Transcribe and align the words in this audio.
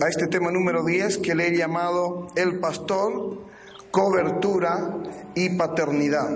a 0.00 0.08
este 0.08 0.26
tema 0.26 0.50
número 0.50 0.84
10 0.84 1.18
que 1.18 1.34
le 1.34 1.48
he 1.48 1.56
llamado 1.56 2.28
El 2.34 2.58
pastor, 2.58 3.46
cobertura 3.90 4.96
y 5.34 5.50
paternidad. 5.50 6.30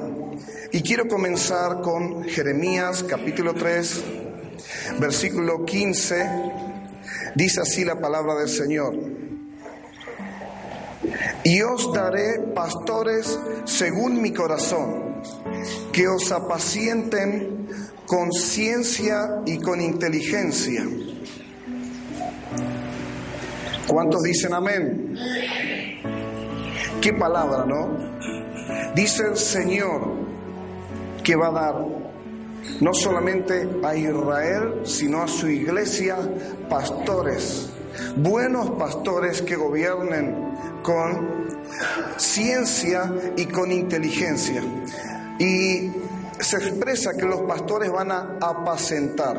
Y 0.72 0.82
quiero 0.82 1.06
comenzar 1.08 1.80
con 1.82 2.24
Jeremías 2.24 3.04
capítulo 3.04 3.54
3, 3.54 4.04
versículo 4.98 5.64
15. 5.64 6.30
Dice 7.34 7.60
así 7.60 7.84
la 7.84 8.00
palabra 8.00 8.34
del 8.36 8.48
Señor. 8.48 8.94
Y 11.42 11.60
os 11.62 11.92
daré 11.92 12.40
pastores 12.54 13.38
según 13.64 14.22
mi 14.22 14.32
corazón, 14.32 15.20
que 15.92 16.08
os 16.08 16.32
apacienten 16.32 17.68
con 18.06 18.32
ciencia 18.32 19.42
y 19.44 19.58
con 19.58 19.80
inteligencia. 19.80 20.84
¿Cuántos 23.86 24.22
dicen 24.22 24.54
amén? 24.54 25.16
Qué 27.00 27.12
palabra, 27.12 27.64
¿no? 27.66 27.96
Dice 28.94 29.24
el 29.30 29.36
Señor 29.36 30.24
que 31.22 31.36
va 31.36 31.48
a 31.48 31.52
dar 31.52 31.74
no 32.80 32.94
solamente 32.94 33.68
a 33.82 33.94
Israel, 33.94 34.80
sino 34.84 35.22
a 35.22 35.28
su 35.28 35.48
iglesia 35.48 36.16
pastores, 36.68 37.70
buenos 38.16 38.70
pastores 38.70 39.42
que 39.42 39.56
gobiernen 39.56 40.54
con 40.82 41.46
ciencia 42.16 43.12
y 43.36 43.46
con 43.46 43.70
inteligencia. 43.70 44.62
Y 45.38 45.90
se 46.38 46.56
expresa 46.56 47.12
que 47.18 47.26
los 47.26 47.42
pastores 47.42 47.90
van 47.90 48.12
a 48.12 48.38
apacentar. 48.40 49.36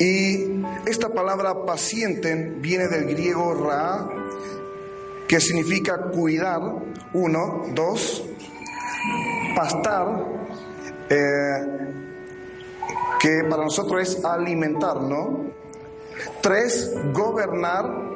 Y 0.00 0.64
esta 0.86 1.10
palabra 1.10 1.66
pacienten 1.66 2.62
viene 2.62 2.88
del 2.88 3.04
griego 3.04 3.52
ra, 3.52 4.08
que 5.28 5.38
significa 5.40 6.10
cuidar, 6.10 6.62
uno, 7.12 7.66
dos, 7.74 8.24
pastar, 9.54 10.24
eh, 11.10 11.90
que 13.20 13.44
para 13.50 13.64
nosotros 13.64 14.00
es 14.00 14.24
alimentar, 14.24 15.02
¿no? 15.02 15.50
Tres, 16.40 16.94
gobernar. 17.12 18.08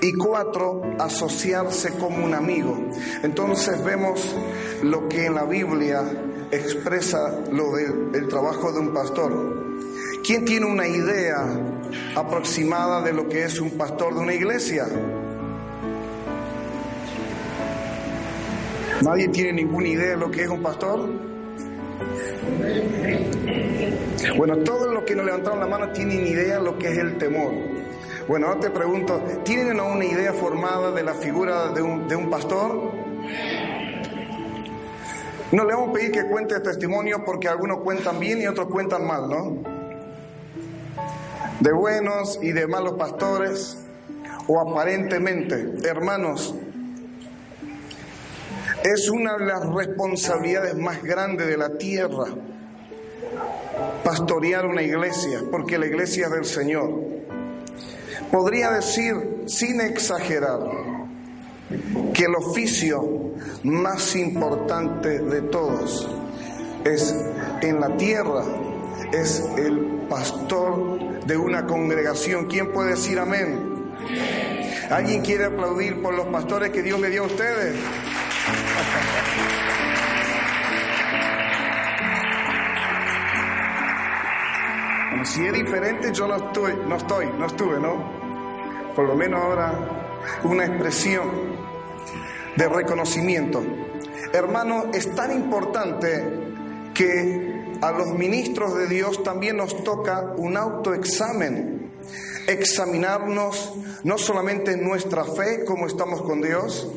Y 0.00 0.12
cuatro, 0.14 0.82
asociarse 0.98 1.92
como 1.92 2.24
un 2.24 2.34
amigo. 2.34 2.76
Entonces 3.22 3.82
vemos 3.84 4.34
lo 4.82 5.08
que 5.08 5.26
en 5.26 5.34
la 5.36 5.44
Biblia 5.44 6.02
expresa 6.50 7.40
lo 7.52 7.70
del 7.76 8.10
el 8.14 8.28
trabajo 8.28 8.72
de 8.72 8.80
un 8.80 8.92
pastor. 8.92 9.63
¿Quién 10.24 10.46
tiene 10.46 10.64
una 10.64 10.88
idea 10.88 11.44
aproximada 12.16 13.02
de 13.02 13.12
lo 13.12 13.28
que 13.28 13.44
es 13.44 13.60
un 13.60 13.72
pastor 13.72 14.14
de 14.14 14.20
una 14.20 14.32
iglesia? 14.32 14.86
¿Nadie 19.02 19.28
tiene 19.28 19.52
ninguna 19.52 19.86
idea 19.86 20.10
de 20.12 20.16
lo 20.16 20.30
que 20.30 20.44
es 20.44 20.48
un 20.48 20.62
pastor? 20.62 21.10
Bueno, 24.38 24.56
todos 24.60 24.94
los 24.94 25.04
que 25.04 25.14
no 25.14 25.24
levantaron 25.24 25.60
la 25.60 25.66
mano 25.66 25.92
tienen 25.92 26.26
idea 26.26 26.56
de 26.56 26.64
lo 26.64 26.78
que 26.78 26.88
es 26.88 26.96
el 26.96 27.18
temor. 27.18 27.52
Bueno, 28.26 28.46
ahora 28.46 28.60
te 28.60 28.70
pregunto, 28.70 29.22
¿tienen 29.44 29.78
una 29.78 30.06
idea 30.06 30.32
formada 30.32 30.90
de 30.90 31.02
la 31.02 31.12
figura 31.12 31.68
de 31.68 31.82
un, 31.82 32.08
de 32.08 32.16
un 32.16 32.30
pastor? 32.30 32.92
No 35.52 35.64
le 35.66 35.74
vamos 35.74 35.90
a 35.90 35.92
pedir 35.92 36.12
que 36.12 36.24
cuente 36.24 36.58
testimonio 36.60 37.22
porque 37.26 37.46
algunos 37.46 37.80
cuentan 37.80 38.18
bien 38.18 38.40
y 38.40 38.46
otros 38.46 38.68
cuentan 38.68 39.06
mal, 39.06 39.28
¿no? 39.28 39.73
De 41.60 41.72
buenos 41.72 42.38
y 42.42 42.52
de 42.52 42.66
malos 42.66 42.94
pastores, 42.94 43.78
o 44.48 44.60
aparentemente, 44.60 45.88
hermanos, 45.88 46.54
es 48.82 49.08
una 49.08 49.38
de 49.38 49.46
las 49.46 49.66
responsabilidades 49.66 50.74
más 50.76 51.02
grandes 51.02 51.46
de 51.46 51.56
la 51.56 51.70
tierra, 51.78 52.26
pastorear 54.02 54.66
una 54.66 54.82
iglesia, 54.82 55.42
porque 55.50 55.78
la 55.78 55.86
iglesia 55.86 56.26
es 56.26 56.32
del 56.32 56.44
Señor. 56.44 56.90
Podría 58.30 58.70
decir, 58.70 59.44
sin 59.46 59.80
exagerar, 59.80 60.60
que 62.12 62.24
el 62.24 62.34
oficio 62.34 63.32
más 63.62 64.14
importante 64.16 65.20
de 65.20 65.42
todos 65.42 66.08
es 66.84 67.14
en 67.62 67.80
la 67.80 67.96
tierra, 67.96 68.44
es 69.12 69.42
el 69.56 69.93
pastor 70.08 71.24
de 71.24 71.36
una 71.36 71.66
congregación. 71.66 72.46
¿Quién 72.46 72.72
puede 72.72 72.90
decir 72.90 73.18
amén? 73.18 73.92
¿Alguien 74.90 75.22
quiere 75.22 75.46
aplaudir 75.46 76.00
por 76.02 76.14
los 76.14 76.26
pastores 76.26 76.70
que 76.70 76.82
Dios 76.82 77.00
le 77.00 77.10
dio 77.10 77.24
a 77.24 77.26
ustedes? 77.26 77.76
Bueno, 85.10 85.24
si 85.24 85.46
es 85.46 85.52
diferente, 85.52 86.12
yo 86.12 86.26
no 86.28 86.36
estoy, 86.36 86.74
no 86.86 86.96
estoy, 86.96 87.26
no 87.38 87.46
estuve, 87.46 87.80
¿no? 87.80 88.12
Por 88.94 89.06
lo 89.06 89.14
menos 89.14 89.42
ahora 89.42 89.72
una 90.44 90.66
expresión 90.66 91.30
de 92.56 92.68
reconocimiento. 92.68 93.62
Hermano, 94.32 94.86
es 94.92 95.14
tan 95.14 95.32
importante 95.32 96.44
que 96.92 97.53
a 97.80 97.92
los 97.92 98.08
ministros 98.08 98.76
de 98.76 98.86
Dios 98.86 99.22
también 99.22 99.56
nos 99.56 99.84
toca 99.84 100.34
un 100.36 100.56
autoexamen, 100.56 101.90
examinarnos 102.46 103.74
no 104.02 104.18
solamente 104.18 104.72
en 104.72 104.84
nuestra 104.84 105.24
fe, 105.24 105.64
cómo 105.64 105.86
estamos 105.86 106.22
con 106.22 106.42
Dios, 106.42 106.88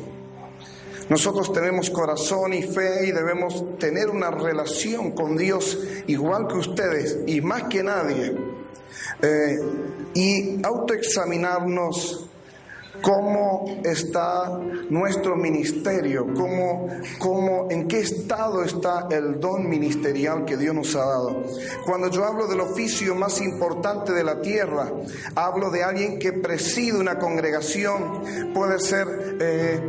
nosotros 1.08 1.52
tenemos 1.54 1.88
corazón 1.88 2.52
y 2.52 2.62
fe 2.62 3.06
y 3.06 3.12
debemos 3.12 3.78
tener 3.78 4.10
una 4.10 4.30
relación 4.30 5.12
con 5.12 5.38
Dios 5.38 5.78
igual 6.06 6.46
que 6.48 6.58
ustedes 6.58 7.20
y 7.26 7.40
más 7.40 7.64
que 7.64 7.82
nadie. 7.82 8.36
Eh, 9.22 9.58
y 10.14 10.64
autoexaminarnos 10.64 12.28
cómo 13.02 13.80
está 13.84 14.58
nuestro 14.90 15.36
ministerio, 15.36 16.26
cómo, 16.34 16.88
cómo, 17.18 17.68
en 17.70 17.88
qué 17.88 18.00
estado 18.00 18.62
está 18.62 19.08
el 19.10 19.40
don 19.40 19.68
ministerial 19.68 20.44
que 20.44 20.56
Dios 20.56 20.74
nos 20.74 20.94
ha 20.96 21.00
dado. 21.00 21.44
Cuando 21.84 22.10
yo 22.10 22.24
hablo 22.24 22.46
del 22.46 22.60
oficio 22.60 23.14
más 23.14 23.40
importante 23.40 24.12
de 24.12 24.24
la 24.24 24.40
tierra, 24.40 24.90
hablo 25.34 25.70
de 25.70 25.82
alguien 25.82 26.18
que 26.18 26.32
preside 26.32 26.98
una 26.98 27.18
congregación, 27.18 28.52
puede 28.54 28.78
ser... 28.78 29.36
eh, 29.40 29.80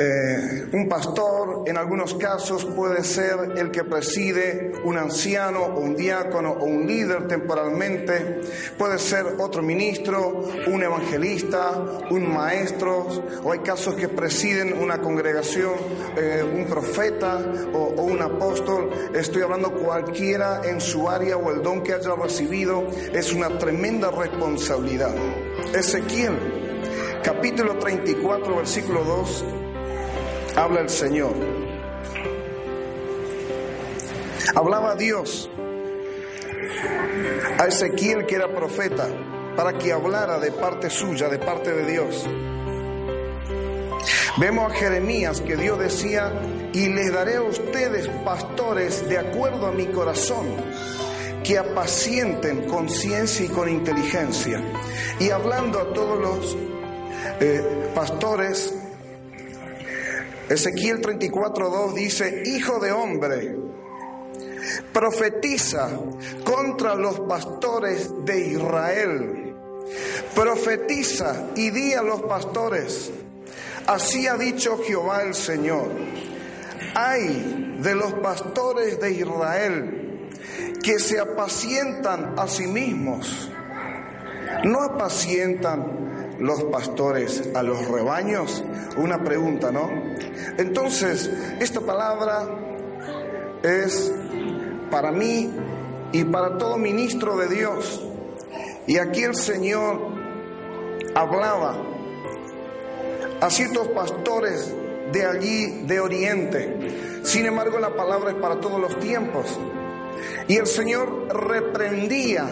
Eh, 0.00 0.68
un 0.72 0.88
pastor 0.88 1.64
en 1.66 1.76
algunos 1.76 2.14
casos 2.14 2.64
puede 2.64 3.02
ser 3.02 3.54
el 3.56 3.72
que 3.72 3.82
preside 3.82 4.70
un 4.84 4.96
anciano 4.96 5.66
un 5.78 5.96
diácono 5.96 6.52
o 6.52 6.64
un 6.66 6.86
líder 6.86 7.26
temporalmente, 7.26 8.40
puede 8.76 8.98
ser 8.98 9.26
otro 9.38 9.60
ministro, 9.60 10.44
un 10.68 10.82
evangelista, 10.82 11.72
un 12.10 12.32
maestro, 12.32 13.08
o 13.42 13.52
hay 13.52 13.58
casos 13.60 13.96
que 13.96 14.08
presiden 14.08 14.80
una 14.80 15.00
congregación, 15.00 15.74
eh, 16.16 16.44
un 16.44 16.66
profeta 16.66 17.38
o, 17.72 17.94
o 17.96 18.02
un 18.02 18.22
apóstol, 18.22 18.90
estoy 19.14 19.42
hablando 19.42 19.72
cualquiera 19.72 20.60
en 20.64 20.80
su 20.80 21.08
área 21.08 21.36
o 21.36 21.50
el 21.50 21.62
don 21.62 21.82
que 21.82 21.94
haya 21.94 22.14
recibido, 22.14 22.86
es 23.12 23.32
una 23.32 23.58
tremenda 23.58 24.10
responsabilidad. 24.10 25.14
Ezequiel, 25.74 26.38
capítulo 27.24 27.78
34, 27.78 28.56
versículo 28.56 29.02
2 29.02 29.44
habla 30.56 30.80
el 30.80 30.88
Señor. 30.88 31.34
Hablaba 34.54 34.94
Dios 34.96 35.50
a 37.58 37.66
Ezequiel 37.66 38.26
que 38.26 38.36
era 38.36 38.48
profeta 38.48 39.08
para 39.56 39.76
que 39.76 39.92
hablara 39.92 40.38
de 40.38 40.52
parte 40.52 40.88
suya, 40.88 41.28
de 41.28 41.38
parte 41.38 41.72
de 41.72 41.84
Dios. 41.90 42.26
Vemos 44.38 44.70
a 44.70 44.74
Jeremías 44.74 45.40
que 45.40 45.56
Dios 45.56 45.78
decía, 45.80 46.32
y 46.72 46.86
les 46.86 47.12
daré 47.12 47.36
a 47.36 47.42
ustedes 47.42 48.08
pastores 48.24 49.08
de 49.08 49.18
acuerdo 49.18 49.66
a 49.66 49.72
mi 49.72 49.86
corazón, 49.86 50.46
que 51.42 51.58
apacienten 51.58 52.68
con 52.68 52.88
ciencia 52.88 53.46
y 53.46 53.48
con 53.48 53.68
inteligencia. 53.68 54.62
Y 55.18 55.30
hablando 55.30 55.80
a 55.80 55.92
todos 55.92 56.20
los 56.20 56.56
eh, 57.40 57.90
pastores, 57.96 58.74
Ezequiel 60.48 61.02
34.2 61.02 61.92
dice, 61.94 62.42
Hijo 62.46 62.80
de 62.80 62.90
hombre, 62.90 63.56
profetiza 64.92 65.90
contra 66.44 66.94
los 66.94 67.20
pastores 67.20 68.10
de 68.24 68.46
Israel. 68.48 69.54
Profetiza 70.34 71.48
y 71.56 71.70
di 71.70 71.94
a 71.94 72.02
los 72.02 72.22
pastores, 72.22 73.10
así 73.86 74.26
ha 74.26 74.36
dicho 74.36 74.78
Jehová 74.84 75.22
el 75.22 75.34
Señor. 75.34 75.88
Hay 76.94 77.78
de 77.80 77.94
los 77.94 78.14
pastores 78.14 79.00
de 79.00 79.12
Israel 79.12 80.30
que 80.82 80.98
se 80.98 81.18
apacientan 81.20 82.34
a 82.38 82.48
sí 82.48 82.66
mismos, 82.66 83.50
no 84.64 84.82
apacientan 84.82 86.07
los 86.38 86.64
pastores 86.64 87.50
a 87.54 87.62
los 87.62 87.86
rebaños? 87.88 88.64
Una 88.96 89.22
pregunta, 89.22 89.70
¿no? 89.70 89.90
Entonces, 90.56 91.30
esta 91.60 91.80
palabra 91.80 92.48
es 93.62 94.12
para 94.90 95.12
mí 95.12 95.50
y 96.12 96.24
para 96.24 96.58
todo 96.58 96.78
ministro 96.78 97.36
de 97.36 97.48
Dios. 97.48 98.04
Y 98.86 98.98
aquí 98.98 99.22
el 99.22 99.34
Señor 99.34 100.00
hablaba 101.14 101.76
a 103.40 103.50
ciertos 103.50 103.88
pastores 103.88 104.74
de 105.12 105.26
allí, 105.26 105.82
de 105.86 106.00
Oriente. 106.00 107.20
Sin 107.22 107.46
embargo, 107.46 107.78
la 107.78 107.94
palabra 107.94 108.30
es 108.30 108.36
para 108.36 108.60
todos 108.60 108.80
los 108.80 108.98
tiempos. 109.00 109.58
Y 110.48 110.56
el 110.56 110.66
Señor 110.66 111.28
reprendía 111.28 112.48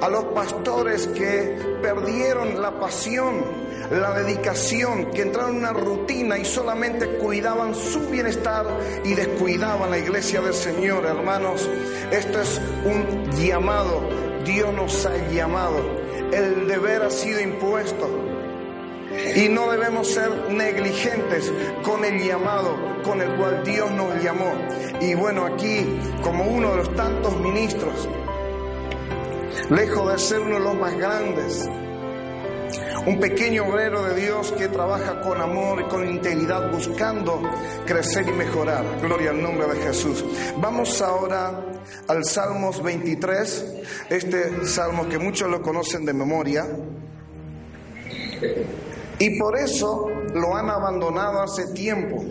a 0.00 0.08
los 0.08 0.24
pastores 0.26 1.06
que 1.08 1.78
perdieron 1.82 2.60
la 2.60 2.78
pasión, 2.78 3.42
la 3.90 4.12
dedicación, 4.14 5.10
que 5.10 5.22
entraron 5.22 5.52
en 5.52 5.58
una 5.58 5.72
rutina 5.72 6.38
y 6.38 6.44
solamente 6.44 7.06
cuidaban 7.18 7.74
su 7.74 8.00
bienestar 8.08 8.66
y 9.04 9.14
descuidaban 9.14 9.90
la 9.90 9.98
iglesia 9.98 10.40
del 10.40 10.54
Señor, 10.54 11.04
hermanos. 11.04 11.68
Esto 12.10 12.40
es 12.40 12.60
un 12.84 13.30
llamado, 13.32 14.02
Dios 14.44 14.72
nos 14.74 15.06
ha 15.06 15.16
llamado, 15.30 15.78
el 16.32 16.66
deber 16.66 17.02
ha 17.02 17.10
sido 17.10 17.40
impuesto. 17.40 18.08
Y 19.36 19.48
no 19.48 19.70
debemos 19.70 20.08
ser 20.08 20.50
negligentes 20.50 21.52
con 21.84 22.04
el 22.04 22.20
llamado 22.24 22.94
con 23.04 23.20
el 23.20 23.30
cual 23.36 23.62
Dios 23.64 23.90
nos 23.92 24.20
llamó. 24.22 24.52
Y 25.00 25.14
bueno, 25.14 25.44
aquí, 25.44 25.86
como 26.22 26.44
uno 26.44 26.70
de 26.72 26.76
los 26.78 26.96
tantos 26.96 27.38
ministros, 27.38 28.08
lejos 29.70 30.12
de 30.12 30.18
ser 30.18 30.40
uno 30.40 30.54
de 30.54 30.60
los 30.60 30.74
más 30.74 30.96
grandes. 30.96 31.68
Un 33.06 33.20
pequeño 33.20 33.66
obrero 33.66 34.02
de 34.04 34.14
Dios 34.14 34.52
que 34.52 34.68
trabaja 34.68 35.20
con 35.20 35.40
amor 35.40 35.82
y 35.82 35.84
con 35.84 36.08
integridad 36.08 36.72
buscando 36.72 37.42
crecer 37.84 38.26
y 38.28 38.32
mejorar. 38.32 38.84
Gloria 39.02 39.30
al 39.30 39.42
nombre 39.42 39.66
de 39.66 39.80
Jesús. 39.82 40.24
Vamos 40.56 41.02
ahora 41.02 41.60
al 42.08 42.24
Salmos 42.24 42.82
23, 42.82 43.82
este 44.08 44.66
salmo 44.66 45.06
que 45.08 45.18
muchos 45.18 45.50
lo 45.50 45.60
conocen 45.60 46.06
de 46.06 46.14
memoria. 46.14 46.66
Y 49.18 49.38
por 49.38 49.58
eso 49.58 50.08
lo 50.34 50.56
han 50.56 50.70
abandonado 50.70 51.42
hace 51.42 51.72
tiempo. 51.74 52.24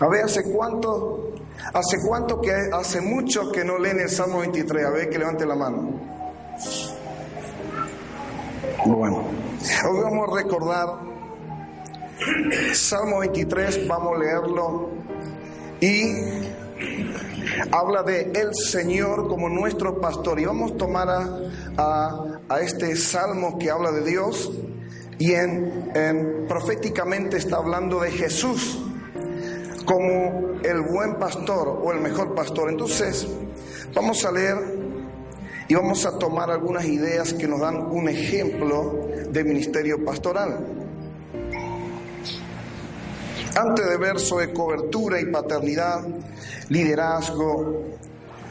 A 0.00 0.08
ver, 0.08 0.24
¿hace 0.24 0.42
cuánto 0.44 1.34
¿Hace 1.72 1.98
cuánto 2.06 2.40
que 2.40 2.52
hace 2.72 3.00
mucho 3.00 3.50
que 3.52 3.64
no 3.64 3.78
leen 3.78 4.00
el 4.00 4.08
Salmo 4.08 4.38
23? 4.40 4.86
A 4.86 4.90
ver 4.90 5.10
que 5.10 5.18
levante 5.18 5.44
la 5.44 5.54
mano. 5.54 5.90
Bueno, 8.86 9.24
hoy 9.90 10.00
vamos 10.02 10.28
a 10.30 10.42
recordar 10.42 10.88
Salmo 12.72 13.20
23, 13.20 13.86
vamos 13.86 14.16
a 14.16 14.18
leerlo 14.18 14.90
y 15.80 16.12
habla 17.70 18.02
de 18.02 18.32
el 18.34 18.54
Señor 18.54 19.28
como 19.28 19.48
nuestro 19.48 20.00
pastor 20.00 20.40
y 20.40 20.46
vamos 20.46 20.72
a 20.72 20.76
tomar 20.76 21.08
a, 21.76 22.24
a, 22.48 22.60
este 22.60 22.96
salmo 22.96 23.58
que 23.58 23.70
habla 23.70 23.92
de 23.92 24.04
Dios 24.04 24.50
y 25.18 25.32
en, 25.34 25.90
en 25.94 26.46
proféticamente 26.48 27.36
está 27.36 27.56
hablando 27.56 28.00
de 28.00 28.10
Jesús 28.10 28.78
como 29.88 30.60
el 30.62 30.82
buen 30.82 31.14
pastor 31.14 31.80
o 31.82 31.90
el 31.92 32.00
mejor 32.00 32.34
pastor. 32.34 32.68
Entonces, 32.68 33.26
vamos 33.94 34.22
a 34.26 34.30
leer 34.30 34.58
y 35.66 35.74
vamos 35.74 36.04
a 36.04 36.18
tomar 36.18 36.50
algunas 36.50 36.84
ideas 36.84 37.32
que 37.32 37.48
nos 37.48 37.60
dan 37.60 37.86
un 37.90 38.06
ejemplo 38.06 39.08
de 39.30 39.44
ministerio 39.44 40.04
pastoral. 40.04 40.58
Antes 43.56 43.88
de 43.88 43.96
ver 43.96 44.20
sobre 44.20 44.52
cobertura 44.52 45.22
y 45.22 45.24
paternidad, 45.32 46.06
liderazgo, 46.68 47.84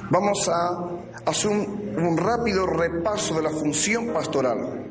vamos 0.09 0.49
a 0.49 0.89
hacer 1.23 1.51
un, 1.51 1.93
un 1.97 2.17
rápido 2.17 2.65
repaso 2.65 3.35
de 3.35 3.43
la 3.43 3.51
función 3.51 4.07
pastoral. 4.07 4.85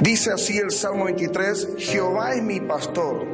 Dice 0.00 0.32
así 0.32 0.58
el 0.58 0.72
Salmo 0.72 1.04
23, 1.04 1.76
Jehová 1.78 2.34
es 2.34 2.42
mi 2.42 2.60
pastor, 2.60 3.33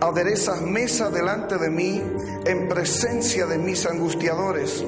Aderezas 0.00 0.62
mesa 0.62 1.10
delante 1.10 1.58
de 1.58 1.70
mí 1.70 2.02
en 2.46 2.68
presencia 2.68 3.46
de 3.46 3.58
mis 3.58 3.86
angustiadores. 3.86 4.84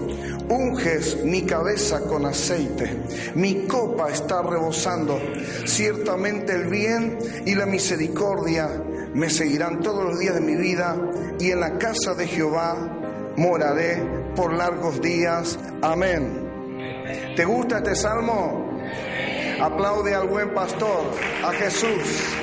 Unges 0.49 1.23
mi 1.25 1.43
cabeza 1.43 2.01
con 2.03 2.27
aceite. 2.27 2.99
Mi 3.35 3.67
copa 3.67 4.11
está 4.11 4.43
rebosando. 4.43 5.21
Ciertamente 5.67 6.53
el 6.53 6.67
bien 6.69 7.19
y 7.47 7.55
la 7.55 7.67
misericordia 7.67 8.69
me 9.15 9.29
seguirán 9.29 9.81
todos 9.81 10.05
los 10.05 10.19
días 10.19 10.35
de 10.35 10.41
mi 10.41 10.57
vida 10.57 10.97
y 11.39 11.51
en 11.51 11.61
la 11.61 11.79
casa 11.79 12.15
de 12.15 12.27
Jehová 12.27 12.77
moraré 13.37 14.03
por 14.35 14.53
largos 14.53 15.01
días. 15.01 15.59
Amén. 15.83 16.51
¿Te 17.37 17.45
gusta 17.45 17.79
este 17.79 17.95
salmo? 17.95 18.81
Aplaude 19.61 20.15
al 20.15 20.27
buen 20.27 20.53
pastor, 20.55 21.05
a 21.45 21.53
Jesús. 21.53 22.35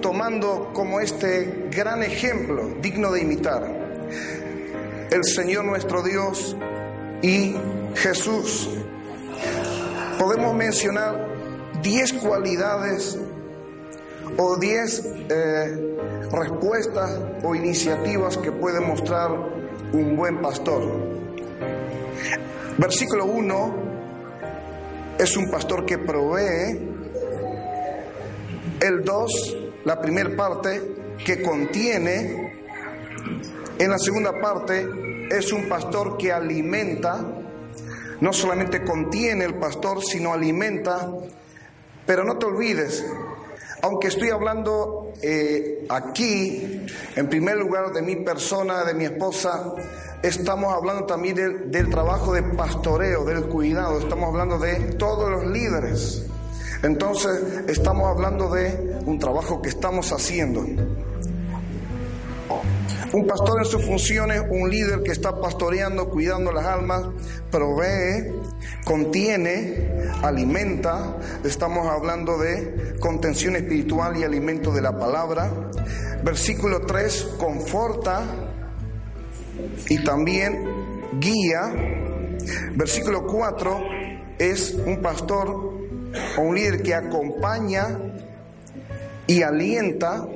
Tomando 0.00 0.70
como 0.72 1.00
este 1.00 1.68
gran 1.72 2.04
ejemplo 2.04 2.76
digno 2.80 3.10
de 3.10 3.22
imitar, 3.22 3.64
el 5.10 5.24
Señor 5.24 5.64
nuestro 5.64 6.04
Dios 6.04 6.56
y 7.20 7.56
Jesús, 7.96 8.70
podemos 10.20 10.54
mencionar 10.54 11.26
10 11.82 12.12
cualidades 12.12 13.18
o 14.36 14.56
10 14.56 15.04
eh, 15.30 15.96
respuestas 16.30 17.18
o 17.42 17.52
iniciativas 17.56 18.36
que 18.36 18.52
puede 18.52 18.78
mostrar 18.78 19.32
un 19.92 20.16
buen 20.16 20.40
pastor. 20.40 20.80
Versículo 22.78 23.24
1 23.24 23.74
es 25.18 25.36
un 25.36 25.50
pastor 25.50 25.84
que 25.84 25.98
provee. 25.98 26.89
El 28.80 29.04
2, 29.04 29.56
la 29.84 30.00
primera 30.00 30.34
parte, 30.36 30.82
que 31.24 31.42
contiene. 31.42 32.54
En 33.78 33.90
la 33.90 33.98
segunda 33.98 34.40
parte, 34.40 34.88
es 35.30 35.52
un 35.52 35.68
pastor 35.68 36.16
que 36.16 36.32
alimenta. 36.32 37.24
No 38.20 38.32
solamente 38.32 38.82
contiene 38.82 39.44
el 39.44 39.54
pastor, 39.54 40.02
sino 40.02 40.32
alimenta. 40.32 41.10
Pero 42.06 42.24
no 42.24 42.38
te 42.38 42.46
olvides, 42.46 43.04
aunque 43.82 44.08
estoy 44.08 44.30
hablando 44.30 45.12
eh, 45.22 45.86
aquí, 45.88 46.86
en 47.16 47.28
primer 47.28 47.56
lugar, 47.56 47.92
de 47.92 48.02
mi 48.02 48.16
persona, 48.16 48.84
de 48.84 48.94
mi 48.94 49.04
esposa, 49.04 49.72
estamos 50.22 50.74
hablando 50.74 51.06
también 51.06 51.34
del, 51.34 51.70
del 51.70 51.88
trabajo 51.88 52.32
de 52.32 52.42
pastoreo, 52.42 53.24
del 53.24 53.44
cuidado, 53.44 53.98
estamos 53.98 54.28
hablando 54.28 54.58
de 54.58 54.94
todos 54.94 55.30
los 55.30 55.46
líderes. 55.46 56.26
Entonces, 56.82 57.64
estamos 57.68 58.08
hablando 58.08 58.50
de 58.50 59.00
un 59.04 59.18
trabajo 59.18 59.60
que 59.60 59.68
estamos 59.68 60.12
haciendo. 60.12 60.64
Un 63.12 63.26
pastor 63.26 63.58
en 63.58 63.64
sus 63.64 63.84
funciones, 63.84 64.40
un 64.48 64.70
líder 64.70 65.02
que 65.02 65.10
está 65.10 65.40
pastoreando, 65.40 66.08
cuidando 66.08 66.52
las 66.52 66.64
almas, 66.64 67.06
provee, 67.50 68.32
contiene, 68.84 69.88
alimenta. 70.22 71.16
Estamos 71.44 71.86
hablando 71.88 72.38
de 72.38 72.96
contención 73.00 73.56
espiritual 73.56 74.16
y 74.16 74.22
alimento 74.22 74.72
de 74.72 74.80
la 74.80 74.96
palabra. 74.96 75.52
Versículo 76.22 76.82
3, 76.82 77.34
conforta 77.38 78.22
y 79.88 80.02
también 80.04 80.64
guía. 81.18 81.74
Versículo 82.74 83.26
4 83.26 83.80
es 84.38 84.74
un 84.86 85.02
pastor 85.02 85.69
un 86.38 86.54
líder 86.54 86.82
que 86.82 86.94
acompaña 86.94 87.98
y 89.26 89.42
alienta. 89.42 90.26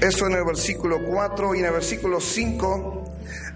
Eso 0.00 0.26
en 0.26 0.34
el 0.34 0.44
versículo 0.44 0.98
4 1.06 1.54
y 1.54 1.60
en 1.60 1.64
el 1.66 1.72
versículo 1.72 2.20
5 2.20 3.04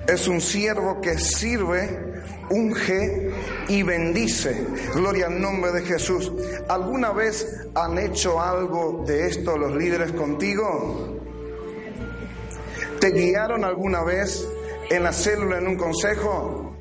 es 0.08 0.26
un 0.26 0.40
siervo 0.40 1.00
que 1.00 1.18
sirve, 1.18 2.22
unge 2.48 3.30
y 3.68 3.82
bendice. 3.82 4.66
Gloria 4.94 5.26
al 5.26 5.40
nombre 5.40 5.72
de 5.72 5.82
Jesús. 5.82 6.32
¿Alguna 6.68 7.12
vez 7.12 7.46
han 7.74 7.98
hecho 7.98 8.40
algo 8.40 9.04
de 9.06 9.26
esto 9.26 9.58
los 9.58 9.76
líderes 9.76 10.12
contigo? 10.12 11.18
¿Te 13.00 13.10
guiaron 13.10 13.64
alguna 13.64 14.02
vez 14.02 14.46
en 14.90 15.02
la 15.02 15.12
célula 15.12 15.58
en 15.58 15.66
un 15.66 15.76
consejo? 15.76 16.76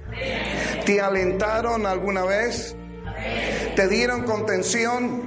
¿Te 0.86 1.00
alentaron 1.02 1.86
alguna 1.86 2.24
vez? 2.26 2.76
¿Te 3.80 3.88
dieron 3.88 4.24
contención? 4.24 5.22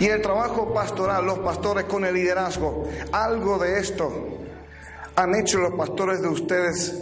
Y 0.00 0.06
el 0.06 0.20
trabajo 0.20 0.74
pastoral, 0.74 1.24
los 1.24 1.38
pastores 1.38 1.84
con 1.84 2.04
el 2.04 2.14
liderazgo, 2.14 2.90
algo 3.12 3.56
de 3.56 3.78
esto 3.78 4.40
han 5.14 5.36
hecho 5.36 5.58
los 5.58 5.74
pastores 5.74 6.22
de 6.22 6.26
ustedes 6.26 7.00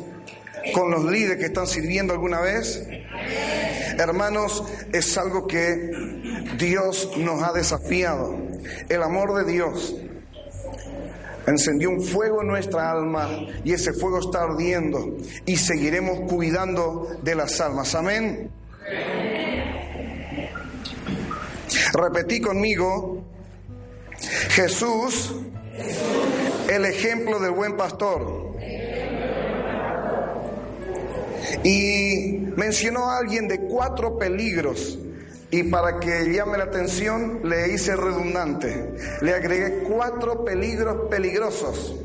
con 0.75 0.91
los 0.91 1.07
líderes 1.07 1.39
que 1.39 1.47
están 1.47 1.67
sirviendo 1.67 2.13
alguna 2.13 2.43
vez. 2.43 2.87
Hermanos, 3.97 4.65
es 4.93 5.17
algo 5.17 5.47
que 5.47 5.93
Dios 6.59 7.11
nos 7.17 7.43
ha 7.43 7.55
desafiado. 7.55 8.37
El 8.91 9.03
amor 9.03 9.35
de 9.35 9.51
Dios 9.51 9.97
encendió 11.47 11.89
un 11.89 12.03
fuego 12.03 12.43
en 12.43 12.49
nuestra 12.49 12.91
alma 12.91 13.31
y 13.65 13.73
ese 13.73 13.95
fuego 13.95 14.19
está 14.19 14.43
ardiendo 14.43 15.17
y 15.47 15.57
seguiremos 15.57 16.31
cuidando 16.31 17.17
de 17.23 17.35
las 17.35 17.59
almas. 17.63 17.95
Amén. 17.95 18.51
Repetí 21.93 22.41
conmigo, 22.41 23.25
Jesús, 24.51 25.35
el 26.69 26.85
ejemplo 26.85 27.39
del 27.39 27.53
buen 27.53 27.77
pastor. 27.77 28.49
Y 31.63 32.51
mencionó 32.57 33.11
a 33.11 33.19
alguien 33.19 33.49
de 33.49 33.61
cuatro 33.61 34.19
peligros. 34.19 34.99
Y 35.51 35.63
para 35.65 35.99
que 35.99 36.31
llame 36.31 36.59
la 36.59 36.65
atención, 36.65 37.41
le 37.49 37.73
hice 37.73 37.97
redundante. 37.97 38.93
Le 39.23 39.35
agregué 39.35 39.85
cuatro 39.89 40.45
peligros 40.45 41.09
peligrosos. 41.09 41.97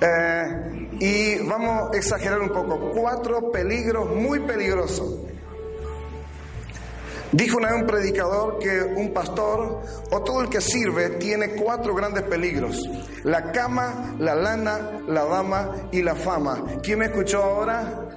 Eh, 0.00 0.88
y 1.00 1.38
vamos 1.46 1.92
a 1.92 1.96
exagerar 1.96 2.40
un 2.40 2.48
poco. 2.48 2.92
Cuatro 2.94 3.52
peligros 3.52 4.14
muy 4.14 4.40
peligrosos. 4.40 5.27
Dijo 7.32 7.58
una 7.58 7.72
vez 7.72 7.82
un 7.82 7.86
predicador 7.86 8.58
que 8.58 8.80
un 8.96 9.12
pastor 9.12 9.82
o 10.10 10.22
todo 10.22 10.40
el 10.40 10.48
que 10.48 10.60
sirve 10.60 11.10
tiene 11.10 11.50
cuatro 11.50 11.94
grandes 11.94 12.22
peligros. 12.24 12.88
La 13.24 13.52
cama, 13.52 14.14
la 14.18 14.34
lana, 14.34 15.00
la 15.06 15.24
dama 15.24 15.88
y 15.92 16.02
la 16.02 16.14
fama. 16.14 16.64
¿Quién 16.82 17.00
me 17.00 17.06
escuchó 17.06 17.42
ahora? 17.42 18.08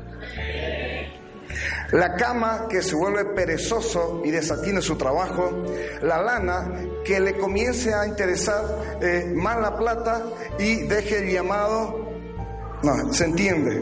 La 1.91 2.15
cama 2.15 2.67
que 2.69 2.81
se 2.81 2.95
vuelve 2.95 3.25
perezoso 3.25 4.21
y 4.23 4.31
desatiene 4.31 4.81
su 4.81 4.95
trabajo. 4.95 5.65
La 6.01 6.21
lana 6.21 6.71
que 7.03 7.19
le 7.19 7.37
comience 7.37 7.93
a 7.93 8.07
interesar 8.07 8.63
eh, 9.01 9.29
más 9.35 9.59
la 9.59 9.77
plata 9.77 10.23
y 10.57 10.87
deje 10.87 11.17
el 11.17 11.33
llamado. 11.33 12.09
No, 12.81 13.11
se 13.11 13.25
entiende. 13.25 13.81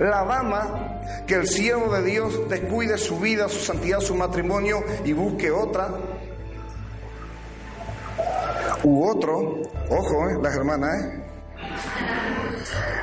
La 0.00 0.24
dama 0.24 0.87
que 1.26 1.34
el 1.34 1.46
siervo 1.46 1.92
de 1.94 2.02
Dios 2.02 2.48
descuide 2.48 2.98
su 2.98 3.18
vida, 3.18 3.48
su 3.48 3.60
santidad, 3.60 4.00
su 4.00 4.14
matrimonio 4.14 4.82
y 5.04 5.12
busque 5.12 5.50
otra. 5.50 5.90
U 8.84 9.04
otro, 9.08 9.60
ojo, 9.90 10.28
eh, 10.30 10.38
las 10.40 10.54
hermanas, 10.54 11.04
eh. 11.04 11.24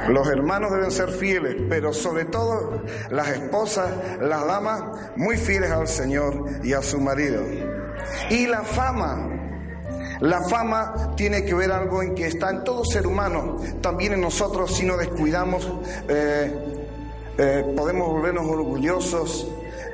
Los 0.07 0.27
hermanos 0.27 0.71
deben 0.71 0.91
ser 0.91 1.09
fieles, 1.09 1.55
pero 1.67 1.91
sobre 1.91 2.25
todo 2.25 2.83
las 3.09 3.29
esposas, 3.29 3.91
las 4.21 4.45
damas, 4.45 4.83
muy 5.15 5.35
fieles 5.37 5.71
al 5.71 5.87
Señor 5.87 6.45
y 6.63 6.73
a 6.73 6.81
su 6.81 6.99
marido. 6.99 7.43
Y 8.29 8.45
la 8.45 8.63
fama, 8.63 9.27
la 10.19 10.41
fama 10.41 11.13
tiene 11.15 11.43
que 11.43 11.55
ver 11.55 11.71
algo 11.71 12.03
en 12.03 12.13
que 12.13 12.27
está 12.27 12.51
en 12.51 12.63
todo 12.63 12.85
ser 12.85 13.07
humano, 13.07 13.59
también 13.81 14.13
en 14.13 14.21
nosotros 14.21 14.75
si 14.75 14.85
nos 14.85 14.99
descuidamos. 14.99 15.71
Eh, 16.07 16.74
eh, 17.37 17.73
podemos 17.75 18.07
volvernos 18.07 18.45
orgullosos 18.45 19.47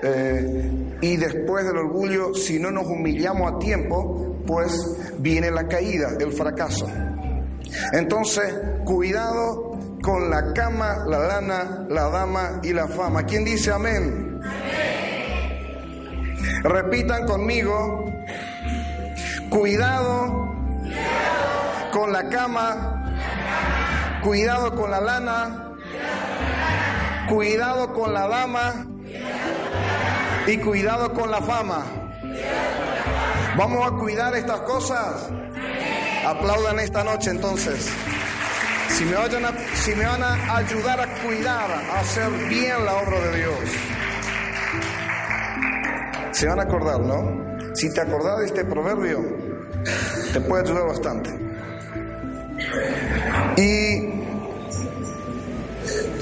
eh, 0.03 0.71
y 1.01 1.17
después 1.17 1.65
del 1.65 1.77
orgullo, 1.77 2.33
si 2.35 2.59
no 2.59 2.69
nos 2.69 2.85
humillamos 2.85 3.53
a 3.53 3.59
tiempo, 3.59 4.37
pues 4.45 4.71
viene 5.17 5.49
la 5.49 5.67
caída, 5.67 6.09
el 6.19 6.31
fracaso. 6.31 6.87
Entonces, 7.93 8.53
cuidado 8.85 9.77
con 10.03 10.29
la 10.29 10.53
cama, 10.53 11.05
la 11.07 11.19
lana, 11.19 11.85
la 11.89 12.09
dama 12.09 12.59
y 12.63 12.73
la 12.73 12.87
fama. 12.87 13.23
¿Quién 13.23 13.43
dice 13.43 13.71
amén? 13.71 14.39
Repitan 16.63 17.25
conmigo, 17.25 18.05
cuidado 19.49 20.53
con 21.91 22.11
la 22.11 22.29
cama, 22.29 24.19
cuidado 24.23 24.75
con 24.75 24.91
la 24.91 25.01
lana, 25.01 25.71
Cuidado 25.81 26.30
con 27.93 28.13
la 28.13 28.27
dama 28.27 28.85
y 30.47 30.57
cuidado 30.57 31.13
con 31.13 31.31
la 31.31 31.41
fama. 31.41 31.85
Vamos 33.57 33.87
a 33.87 33.91
cuidar 33.91 34.35
estas 34.35 34.59
cosas. 34.61 35.29
Aplaudan 36.25 36.79
esta 36.79 37.03
noche 37.03 37.31
entonces. 37.31 37.89
Si 38.89 39.05
me, 39.05 39.15
vayan 39.15 39.45
a, 39.45 39.53
si 39.75 39.95
me 39.95 40.05
van 40.05 40.21
a 40.21 40.57
ayudar 40.57 40.99
a 40.99 41.07
cuidar, 41.23 41.71
a 41.71 41.99
hacer 41.99 42.29
bien 42.49 42.85
la 42.85 42.95
obra 42.97 43.19
de 43.19 43.37
Dios. 43.37 43.59
Se 46.33 46.47
van 46.47 46.59
a 46.59 46.63
acordar, 46.63 46.99
¿no? 46.99 47.75
Si 47.75 47.93
te 47.93 48.01
acordás 48.01 48.39
de 48.39 48.45
este 48.47 48.65
proverbio, 48.65 49.19
te 50.33 50.41
puede 50.41 50.63
ayudar 50.63 50.87
bastante. 50.87 51.29
Y 53.55 54.10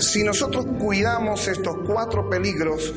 si 0.10 0.24
nosotros 0.24 0.66
cuidamos 0.80 1.48
estos 1.48 1.78
cuatro 1.86 2.30
peligros, 2.30 2.94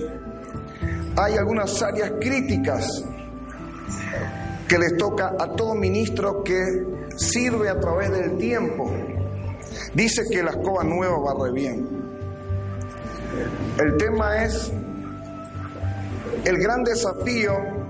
hay 1.16 1.36
algunas 1.36 1.82
áreas 1.82 2.12
críticas 2.18 3.04
que 4.66 4.78
les 4.78 4.96
toca 4.96 5.34
a 5.38 5.52
todo 5.52 5.74
ministro 5.74 6.42
que 6.42 6.86
sirve 7.16 7.68
a 7.68 7.78
través 7.78 8.10
del 8.10 8.38
tiempo. 8.38 8.90
Dice 9.92 10.22
que 10.30 10.42
la 10.42 10.52
escoba 10.52 10.82
nueva 10.84 11.18
barre 11.18 11.52
bien. 11.52 11.86
El 13.78 13.96
tema 13.98 14.42
es 14.42 14.72
el 16.44 16.58
gran 16.58 16.82
desafío 16.82 17.82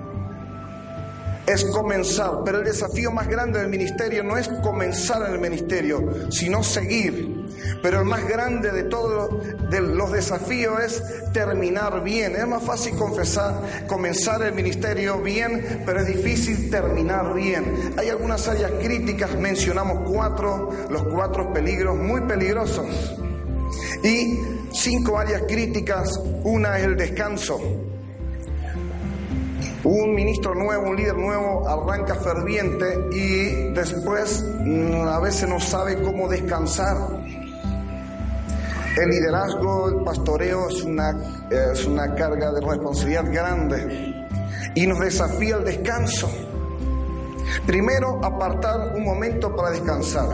es 1.47 1.65
comenzar, 1.67 2.43
pero 2.45 2.59
el 2.59 2.65
desafío 2.65 3.11
más 3.11 3.29
grande 3.29 3.59
del 3.59 3.69
ministerio 3.69 4.23
no 4.23 4.37
es 4.37 4.49
comenzar 4.63 5.27
en 5.27 5.35
el 5.35 5.41
ministerio, 5.41 6.31
sino 6.31 6.63
seguir. 6.63 7.32
Pero 7.83 8.01
el 8.01 8.07
más 8.07 8.27
grande 8.29 8.71
de 8.71 8.85
todos 8.85 9.45
los 9.71 10.13
desafíos 10.13 10.81
es 10.83 11.33
terminar 11.33 12.03
bien. 12.05 12.37
Es 12.37 12.47
más 12.47 12.63
fácil 12.63 12.95
confesar, 12.97 13.87
comenzar 13.89 14.41
el 14.43 14.55
ministerio 14.55 15.21
bien, 15.21 15.83
pero 15.85 16.01
es 16.01 16.07
difícil 16.07 16.71
terminar 16.71 17.35
bien. 17.35 17.95
Hay 17.99 18.09
algunas 18.09 18.47
áreas 18.47 18.71
críticas, 18.81 19.35
mencionamos 19.37 20.09
cuatro, 20.09 20.71
los 20.91 21.03
cuatro 21.05 21.53
peligros 21.53 21.97
muy 21.97 22.21
peligrosos. 22.21 23.17
Y 24.05 24.39
cinco 24.73 25.19
áreas 25.19 25.43
críticas, 25.49 26.21
una 26.45 26.79
es 26.79 26.85
el 26.85 26.97
descanso. 26.97 27.61
Un 29.85 30.15
ministro 30.15 30.55
nuevo, 30.55 30.91
un 30.91 30.97
líder 30.97 31.17
nuevo 31.17 31.69
arranca 31.69 32.15
ferviente 32.15 33.09
y 33.11 33.73
después 33.75 34.45
mm, 34.61 35.09
a 35.09 35.19
veces 35.19 35.49
no 35.49 35.59
sabe 35.59 36.01
cómo 36.01 36.29
descansar. 36.29 36.97
El 38.97 39.09
liderazgo, 39.09 39.89
el 39.89 40.05
pastoreo 40.05 40.69
es 40.69 40.83
una, 40.83 41.17
es 41.51 41.87
una 41.87 42.15
carga 42.15 42.53
de 42.53 42.61
responsabilidad 42.61 43.25
grande 43.33 44.27
y 44.75 44.87
nos 44.87 45.01
desafía 45.01 45.57
el 45.57 45.65
descanso. 45.65 46.31
Primero, 47.67 48.21
apartar 48.23 48.93
un 48.95 49.05
momento 49.05 49.55
para 49.57 49.71
descansar. 49.71 50.29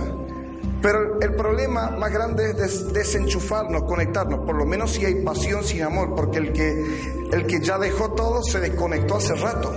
Pero 0.83 1.21
el 1.21 1.35
problema 1.35 1.91
más 1.91 2.13
grande 2.13 2.51
es 2.51 2.93
desenchufarnos, 2.93 3.83
conectarnos, 3.83 4.41
por 4.41 4.57
lo 4.57 4.65
menos 4.65 4.93
si 4.93 5.05
hay 5.05 5.23
pasión 5.23 5.65
sin 5.65 5.83
amor, 5.83 6.15
porque 6.15 6.39
el 6.39 6.53
que, 6.53 7.29
el 7.33 7.47
que 7.47 7.61
ya 7.61 7.79
dejó 7.79 8.13
todo 8.13 8.43
se 8.43 8.61
desconectó 8.61 9.17
hace 9.17 9.35
rato. 9.35 9.73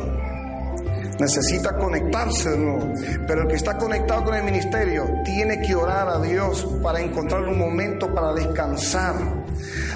Necesita 1.22 1.78
conectarse 1.78 2.50
de 2.50 2.58
nuevo. 2.58 2.94
Pero 3.28 3.44
el 3.44 3.48
que 3.48 3.54
está 3.54 3.78
conectado 3.78 4.24
con 4.24 4.34
el 4.34 4.44
ministerio 4.44 5.06
tiene 5.24 5.62
que 5.62 5.76
orar 5.76 6.10
a 6.10 6.20
Dios 6.20 6.68
para 6.82 7.00
encontrar 7.00 7.44
un 7.44 7.60
momento 7.60 8.12
para 8.12 8.34
descansar. 8.34 9.14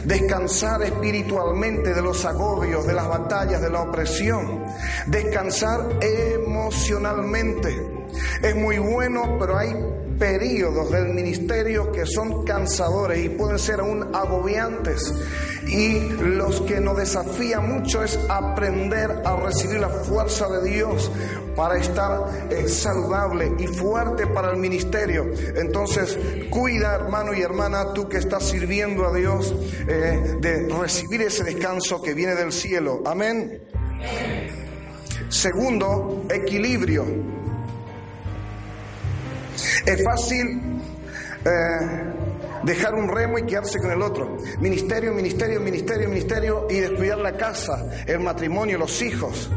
Descansar 0.03 0.84
espiritualmente 0.84 1.96
de 1.96 2.01
los 2.03 2.24
agobios, 2.25 2.86
de 2.86 2.94
las 2.94 3.08
batallas, 3.08 3.60
de 3.60 3.72
la 3.72 3.82
opresión. 3.82 4.65
Descansar 5.08 5.98
emocionalmente. 6.00 7.75
Es 8.44 8.55
muy 8.55 8.77
bueno, 8.77 9.38
pero 9.39 9.58
hay 9.58 9.74
periodos 10.17 10.91
del 10.91 11.13
ministerio 11.13 11.91
que 11.91 12.05
son 12.05 12.45
cansadores 12.45 13.25
y 13.25 13.29
pueden 13.29 13.60
ser 13.60 13.79
aún 13.79 14.15
agobiantes. 14.15 15.13
Y 15.67 16.00
los 16.00 16.62
que 16.62 16.79
nos 16.79 16.98
desafía 16.98 17.60
mucho 17.60 18.03
es 18.03 18.19
aprender 18.29 19.22
a 19.25 19.36
recibir 19.36 19.79
la 19.79 19.89
fuerza 19.89 20.48
de 20.50 20.69
Dios 20.69 21.12
para 21.55 21.77
estar 21.77 22.50
eh, 22.50 22.67
saludable 22.67 23.53
y 23.57 23.67
fuerte 23.67 24.27
para 24.27 24.51
el 24.51 24.57
ministerio. 24.57 25.25
Entonces, 25.55 26.17
cuida, 26.50 26.95
hermano 26.95 27.34
y 27.34 27.41
hermana, 27.41 27.93
tú 27.93 28.07
que 28.07 28.17
estás 28.17 28.43
sirviendo 28.43 29.07
a 29.07 29.13
Dios, 29.13 29.55
eh, 29.88 30.38
de 30.39 30.67
recibir 30.69 31.22
ese 31.22 31.43
descanso 31.43 32.01
que 32.01 32.13
viene 32.13 32.36
del 32.36 32.51
cielo. 32.51 33.01
Amén. 33.05 33.62
Segundo, 35.29 36.25
equilibrio. 36.29 37.44
Es 39.85 40.03
fácil 40.03 40.61
eh, 41.45 41.51
dejar 42.63 42.95
un 42.95 43.07
remo 43.07 43.37
y 43.37 43.43
quedarse 43.43 43.79
con 43.79 43.91
el 43.91 44.01
otro. 44.01 44.37
Ministerio, 44.59 45.13
ministerio, 45.13 45.59
ministerio, 45.59 46.09
ministerio 46.09 46.67
y 46.69 46.79
descuidar 46.79 47.19
la 47.19 47.37
casa, 47.37 48.03
el 48.07 48.19
matrimonio, 48.19 48.77
los 48.77 49.01
hijos. 49.01 49.51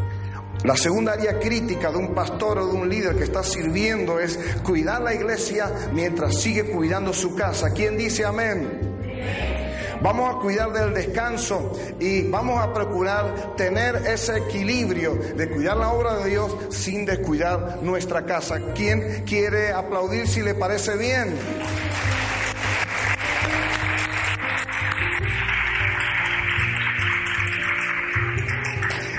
La 0.64 0.76
segunda 0.76 1.12
área 1.12 1.38
crítica 1.38 1.90
de 1.90 1.98
un 1.98 2.14
pastor 2.14 2.58
o 2.58 2.66
de 2.66 2.72
un 2.72 2.88
líder 2.88 3.16
que 3.16 3.24
está 3.24 3.42
sirviendo 3.42 4.18
es 4.18 4.38
cuidar 4.64 5.00
la 5.00 5.14
iglesia 5.14 5.70
mientras 5.92 6.40
sigue 6.40 6.64
cuidando 6.64 7.12
su 7.12 7.34
casa. 7.34 7.70
¿Quién 7.70 7.96
dice 7.96 8.24
amén? 8.24 9.57
Vamos 10.00 10.32
a 10.32 10.38
cuidar 10.38 10.72
del 10.72 10.94
descanso 10.94 11.72
y 11.98 12.22
vamos 12.30 12.62
a 12.62 12.72
procurar 12.72 13.56
tener 13.56 13.96
ese 14.06 14.38
equilibrio 14.38 15.16
de 15.16 15.50
cuidar 15.50 15.76
la 15.76 15.90
obra 15.90 16.18
de 16.18 16.30
Dios 16.30 16.56
sin 16.70 17.04
descuidar 17.04 17.80
nuestra 17.82 18.24
casa. 18.24 18.60
¿Quién 18.76 19.24
quiere 19.24 19.72
aplaudir 19.72 20.28
si 20.28 20.40
le 20.42 20.54
parece 20.54 20.96
bien? 20.96 21.36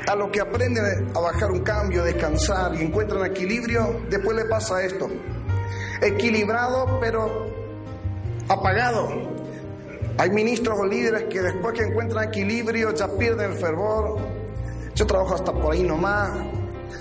A 0.08 0.16
los 0.16 0.32
que 0.32 0.40
aprenden 0.40 1.12
a 1.14 1.20
bajar 1.20 1.52
un 1.52 1.60
cambio, 1.60 2.04
descansar 2.06 2.74
y 2.76 2.84
encuentran 2.84 3.26
equilibrio, 3.26 4.02
después 4.10 4.36
le 4.36 4.46
pasa 4.46 4.82
esto. 4.82 5.10
Equilibrado 6.02 7.00
pero 7.02 7.48
apagado. 8.48 9.39
Hay 10.20 10.32
ministros 10.32 10.78
o 10.78 10.86
líderes 10.86 11.24
que 11.30 11.42
después 11.42 11.74
que 11.74 11.86
encuentran 11.86 12.28
equilibrio 12.28 12.94
ya 12.94 13.08
pierden 13.08 13.54
el 13.54 13.58
fervor. 13.58 14.18
Yo 14.94 15.08
trabajo 15.08 15.34
hasta 15.34 15.54
por 15.54 15.74
ahí 15.74 15.84
nomás. 15.84 16.32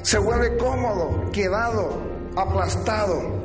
Se 0.03 0.19
vuelve 0.19 0.57
cómodo, 0.57 1.29
quedado, 1.33 2.01
aplastado. 2.37 3.43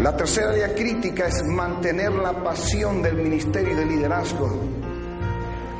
La 0.00 0.16
tercera 0.16 0.52
área 0.52 0.74
crítica 0.74 1.26
es 1.26 1.44
mantener 1.44 2.10
la 2.12 2.42
pasión 2.42 3.02
del 3.02 3.16
ministerio 3.16 3.74
y 3.74 3.76
del 3.76 3.88
liderazgo. 3.90 4.50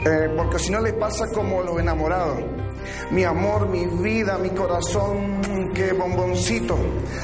Eh, 0.04 0.34
porque 0.36 0.58
si 0.58 0.70
no 0.70 0.80
le 0.80 0.92
pasa 0.92 1.26
como 1.28 1.62
los 1.62 1.80
enamorados. 1.80 2.38
Mi 3.12 3.24
amor, 3.24 3.66
mi 3.66 3.86
vida, 3.86 4.36
mi 4.36 4.50
corazón, 4.50 5.72
qué 5.74 5.94
bomboncito. 5.94 6.76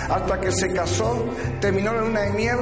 Hasta 0.08 0.40
que 0.40 0.50
se 0.52 0.72
casó, 0.72 1.22
terminó 1.60 1.92
la 1.92 2.00
luna 2.00 2.20
de 2.22 2.30
miel 2.30 2.58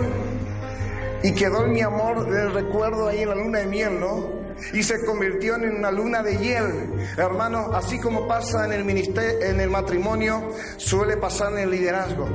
y 1.24 1.32
quedó 1.32 1.66
mi 1.66 1.80
amor 1.80 2.28
del 2.28 2.52
recuerdo 2.52 3.08
ahí 3.08 3.22
en 3.22 3.30
la 3.30 3.34
luna 3.34 3.60
de 3.60 3.66
miel, 3.66 3.98
¿no? 3.98 4.28
Y 4.74 4.82
se 4.82 5.02
convirtió 5.06 5.54
en 5.56 5.76
una 5.76 5.90
luna 5.90 6.22
de 6.22 6.36
hiel. 6.36 7.08
Hermanos, 7.16 7.70
así 7.72 7.98
como 7.98 8.28
pasa 8.28 8.66
en 8.66 8.74
el 8.74 8.84
ministerio, 8.84 9.40
en 9.42 9.58
el 9.58 9.70
matrimonio, 9.70 10.50
suele 10.76 11.16
pasar 11.16 11.52
en 11.54 11.60
el 11.60 11.70
liderazgo. 11.70 12.28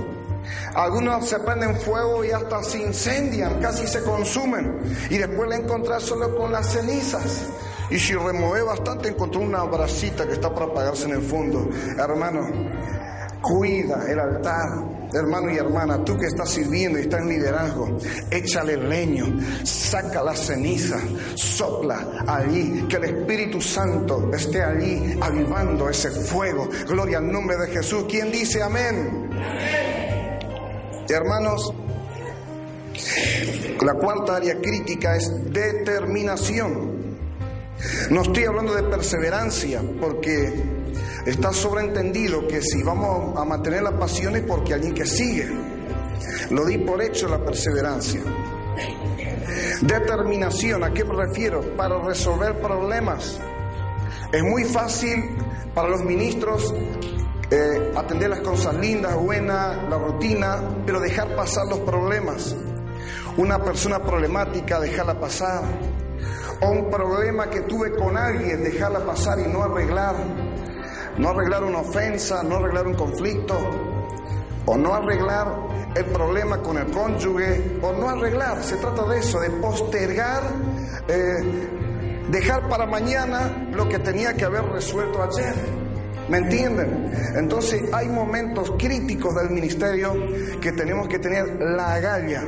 Algunos 0.73 1.29
se 1.29 1.37
prenden 1.39 1.75
fuego 1.75 2.25
y 2.25 2.31
hasta 2.31 2.63
se 2.63 2.79
incendian, 2.79 3.61
casi 3.61 3.85
se 3.85 4.01
consumen. 4.01 4.79
Y 5.11 5.19
después 5.19 5.47
la 5.47 5.57
encontrás 5.57 6.01
solo 6.01 6.35
con 6.35 6.51
las 6.51 6.73
cenizas. 6.73 7.45
Y 7.91 7.99
si 7.99 8.15
remueve 8.15 8.63
bastante, 8.63 9.09
encontró 9.09 9.41
una 9.41 9.63
bracita 9.65 10.25
que 10.25 10.33
está 10.33 10.51
para 10.51 10.65
apagarse 10.65 11.05
en 11.05 11.11
el 11.11 11.21
fondo. 11.21 11.69
Hermano, 11.95 12.49
cuida 13.41 14.05
el 14.09 14.19
altar 14.19 14.99
hermano 15.13 15.51
y 15.51 15.57
hermana, 15.57 16.03
tú 16.03 16.17
que 16.17 16.27
estás 16.27 16.49
sirviendo 16.49 16.99
y 16.99 17.03
estás 17.03 17.21
en 17.21 17.29
liderazgo, 17.29 17.97
échale 18.29 18.77
leño, 18.77 19.25
saca 19.63 20.21
la 20.23 20.35
ceniza, 20.35 20.99
sopla 21.35 22.23
allí, 22.27 22.85
que 22.87 22.97
el 22.97 23.03
Espíritu 23.05 23.61
Santo 23.61 24.29
esté 24.33 24.61
allí 24.61 25.17
avivando 25.19 25.89
ese 25.89 26.11
fuego. 26.11 26.69
Gloria 26.87 27.17
al 27.17 27.31
nombre 27.31 27.57
de 27.57 27.67
Jesús. 27.67 28.05
¿Quién 28.07 28.31
dice 28.31 28.61
amén? 28.61 29.29
Hermanos, 31.09 31.73
la 33.81 33.93
cuarta 33.95 34.35
área 34.35 34.59
crítica 34.59 35.15
es 35.15 35.31
determinación. 35.51 37.17
No 38.11 38.21
estoy 38.21 38.43
hablando 38.43 38.75
de 38.75 38.83
perseverancia, 38.83 39.81
porque 39.99 40.78
Está 41.25 41.51
sobreentendido 41.51 42.47
que 42.47 42.61
si 42.61 42.81
vamos 42.81 43.37
a 43.37 43.43
mantener 43.43 43.83
la 43.83 43.97
pasión 43.97 44.35
es 44.35 44.43
porque 44.43 44.73
alguien 44.73 44.93
que 44.93 45.05
sigue. 45.05 45.49
Lo 46.49 46.65
di 46.65 46.77
por 46.77 47.01
hecho 47.01 47.27
la 47.27 47.43
perseverancia. 47.43 48.21
Determinación, 49.81 50.83
¿a 50.83 50.93
qué 50.93 51.03
me 51.03 51.13
refiero? 51.13 51.75
Para 51.75 51.99
resolver 51.99 52.59
problemas. 52.59 53.39
Es 54.31 54.43
muy 54.43 54.63
fácil 54.63 55.37
para 55.73 55.89
los 55.89 56.03
ministros 56.03 56.73
eh, 57.51 57.91
atender 57.95 58.29
las 58.29 58.41
cosas 58.41 58.75
lindas, 58.75 59.15
buenas, 59.15 59.77
la 59.89 59.97
rutina, 59.97 60.61
pero 60.85 60.99
dejar 60.99 61.35
pasar 61.35 61.67
los 61.67 61.79
problemas. 61.79 62.55
Una 63.37 63.63
persona 63.63 63.99
problemática, 63.99 64.79
dejarla 64.79 65.19
pasar. 65.19 65.63
O 66.61 66.69
un 66.69 66.89
problema 66.89 67.49
que 67.49 67.61
tuve 67.61 67.95
con 67.95 68.17
alguien, 68.17 68.63
dejarla 68.63 69.05
pasar 69.05 69.39
y 69.39 69.47
no 69.47 69.63
arreglar 69.63 70.15
no 71.19 71.29
arreglar 71.29 71.63
una 71.65 71.79
ofensa, 71.79 72.41
no 72.43 72.55
arreglar 72.55 72.87
un 72.87 72.95
conflicto, 72.95 73.55
o 74.65 74.77
no 74.77 74.93
arreglar 74.93 75.47
el 75.95 76.05
problema 76.05 76.61
con 76.61 76.77
el 76.77 76.87
cónyuge, 76.87 77.77
o 77.81 77.91
no 77.91 78.09
arreglar, 78.09 78.63
se 78.63 78.77
trata 78.77 79.05
de 79.05 79.19
eso, 79.19 79.39
de 79.41 79.49
postergar, 79.49 80.43
eh, 81.09 81.67
dejar 82.29 82.69
para 82.69 82.85
mañana 82.85 83.67
lo 83.71 83.89
que 83.89 83.99
tenía 83.99 84.33
que 84.33 84.45
haber 84.45 84.63
resuelto 84.65 85.21
ayer. 85.21 85.55
¿Me 86.29 86.37
entienden? 86.37 87.11
Entonces 87.35 87.81
hay 87.91 88.07
momentos 88.07 88.71
críticos 88.77 89.35
del 89.35 89.49
ministerio 89.49 90.13
que 90.61 90.71
tenemos 90.71 91.07
que 91.07 91.19
tener 91.19 91.59
la 91.59 91.95
agalla, 91.95 92.43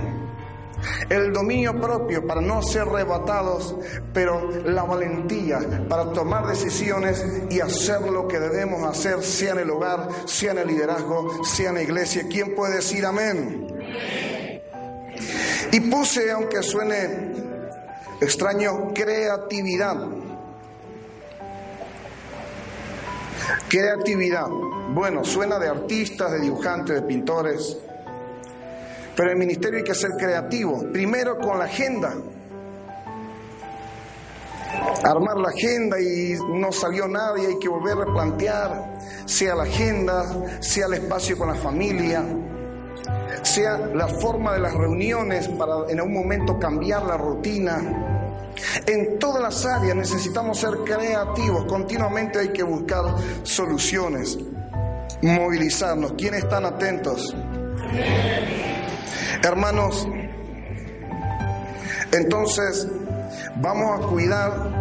el 1.10 1.34
dominio 1.34 1.80
propio 1.80 2.26
para 2.26 2.42
no 2.42 2.62
ser 2.62 2.84
arrebatados, 2.84 3.76
pero 4.14 4.50
la 4.66 4.84
valentía 4.84 5.60
para 5.88 6.12
tomar 6.14 6.48
decisiones 6.48 7.26
y 7.50 7.60
hacer 7.60 8.02
lo 8.02 8.28
que 8.28 8.40
debemos 8.40 8.84
hacer, 8.84 9.24
sea 9.24 9.52
en 9.54 9.60
el 9.60 9.70
hogar, 9.70 10.10
sea 10.26 10.52
en 10.52 10.60
el 10.60 10.68
liderazgo, 10.68 11.44
sea 11.44 11.70
en 11.70 11.76
la 11.76 11.82
iglesia. 11.84 12.26
¿Quién 12.30 12.56
puede 12.56 12.76
decir 12.76 13.06
amén? 13.06 13.68
Y 15.72 15.80
puse, 15.82 16.32
aunque 16.32 16.64
suene 16.64 17.32
extraño, 18.20 18.94
creatividad. 18.94 19.98
Creatividad. 23.70 24.48
Bueno, 24.94 25.24
suena 25.24 25.58
de 25.60 25.70
artistas, 25.70 26.32
de 26.32 26.40
dibujantes, 26.40 26.96
de 26.96 27.02
pintores. 27.04 27.78
Pero 29.16 29.32
el 29.32 29.38
ministerio 29.38 29.80
hay 29.80 29.84
que 29.84 29.96
ser 29.96 30.12
creativo. 30.18 30.86
Primero 30.92 31.38
con 31.38 31.60
la 31.60 31.66
agenda. 31.66 32.14
Armar 35.04 35.38
la 35.38 35.50
agenda 35.50 36.00
y 36.00 36.34
no 36.60 36.72
salió 36.72 37.08
nadie, 37.08 37.48
hay 37.48 37.60
que 37.60 37.68
volver 37.68 37.98
a 37.98 38.06
replantear, 38.06 39.00
sea 39.26 39.56
la 39.56 39.64
agenda, 39.64 40.24
sea 40.62 40.86
el 40.86 40.94
espacio 40.94 41.38
con 41.38 41.50
la 41.50 41.56
familia, 41.56 42.24
sea 43.42 43.78
la 43.94 44.08
forma 44.08 44.54
de 44.54 44.60
las 44.60 44.74
reuniones 44.74 45.48
para 45.50 45.90
en 45.90 46.00
algún 46.00 46.14
momento 46.14 46.58
cambiar 46.58 47.04
la 47.04 47.18
rutina. 47.18 47.82
En 48.86 49.20
todas 49.20 49.42
las 49.42 49.66
áreas 49.66 49.96
necesitamos 49.96 50.60
ser 50.60 50.72
creativos, 50.86 51.66
continuamente 51.66 52.40
hay 52.40 52.50
que 52.50 52.64
buscar 52.64 53.04
soluciones, 53.44 54.38
movilizarnos. 55.22 56.14
¿Quiénes 56.14 56.44
están 56.44 56.66
atentos? 56.66 57.36
Hermanos, 59.44 60.08
entonces 62.12 62.88
vamos 63.56 64.00
a 64.00 64.08
cuidar 64.08 64.81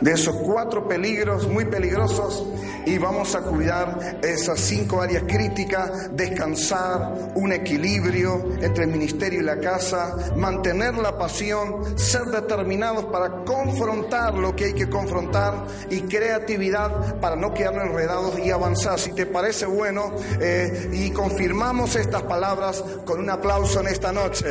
de 0.00 0.12
esos 0.12 0.36
cuatro 0.36 0.88
peligros 0.88 1.48
muy 1.48 1.64
peligrosos 1.64 2.46
y 2.86 2.98
vamos 2.98 3.34
a 3.34 3.42
cuidar 3.42 4.18
esas 4.22 4.60
cinco 4.60 5.00
áreas 5.00 5.24
críticas, 5.26 6.14
descansar, 6.16 7.32
un 7.34 7.52
equilibrio 7.52 8.48
entre 8.60 8.84
el 8.84 8.90
ministerio 8.90 9.40
y 9.40 9.44
la 9.44 9.58
casa, 9.58 10.32
mantener 10.36 10.94
la 10.94 11.16
pasión, 11.16 11.98
ser 11.98 12.26
determinados 12.26 13.04
para 13.06 13.44
confrontar 13.44 14.34
lo 14.34 14.56
que 14.56 14.66
hay 14.66 14.72
que 14.72 14.88
confrontar 14.88 15.66
y 15.90 16.02
creatividad 16.02 17.20
para 17.20 17.36
no 17.36 17.52
quedarnos 17.52 17.84
enredados 17.84 18.38
y 18.38 18.50
avanzar. 18.50 18.98
Si 18.98 19.12
te 19.14 19.26
parece 19.26 19.66
bueno, 19.66 20.12
eh, 20.40 20.90
y 20.92 21.10
confirmamos 21.10 21.96
estas 21.96 22.22
palabras 22.22 22.82
con 23.04 23.20
un 23.20 23.30
aplauso 23.30 23.80
en 23.80 23.88
esta 23.88 24.12
noche. 24.12 24.46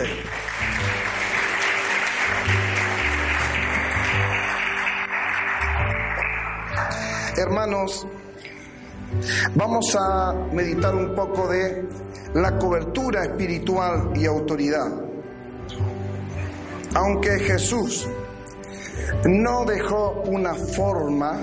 Hermanos, 7.39 8.05
vamos 9.55 9.95
a 9.97 10.33
meditar 10.51 10.93
un 10.93 11.15
poco 11.15 11.47
de 11.47 11.87
la 12.33 12.59
cobertura 12.59 13.23
espiritual 13.23 14.11
y 14.13 14.25
autoridad. 14.25 14.91
Aunque 16.95 17.39
Jesús 17.39 18.09
no 19.23 19.63
dejó 19.63 20.21
una 20.25 20.53
forma 20.53 21.39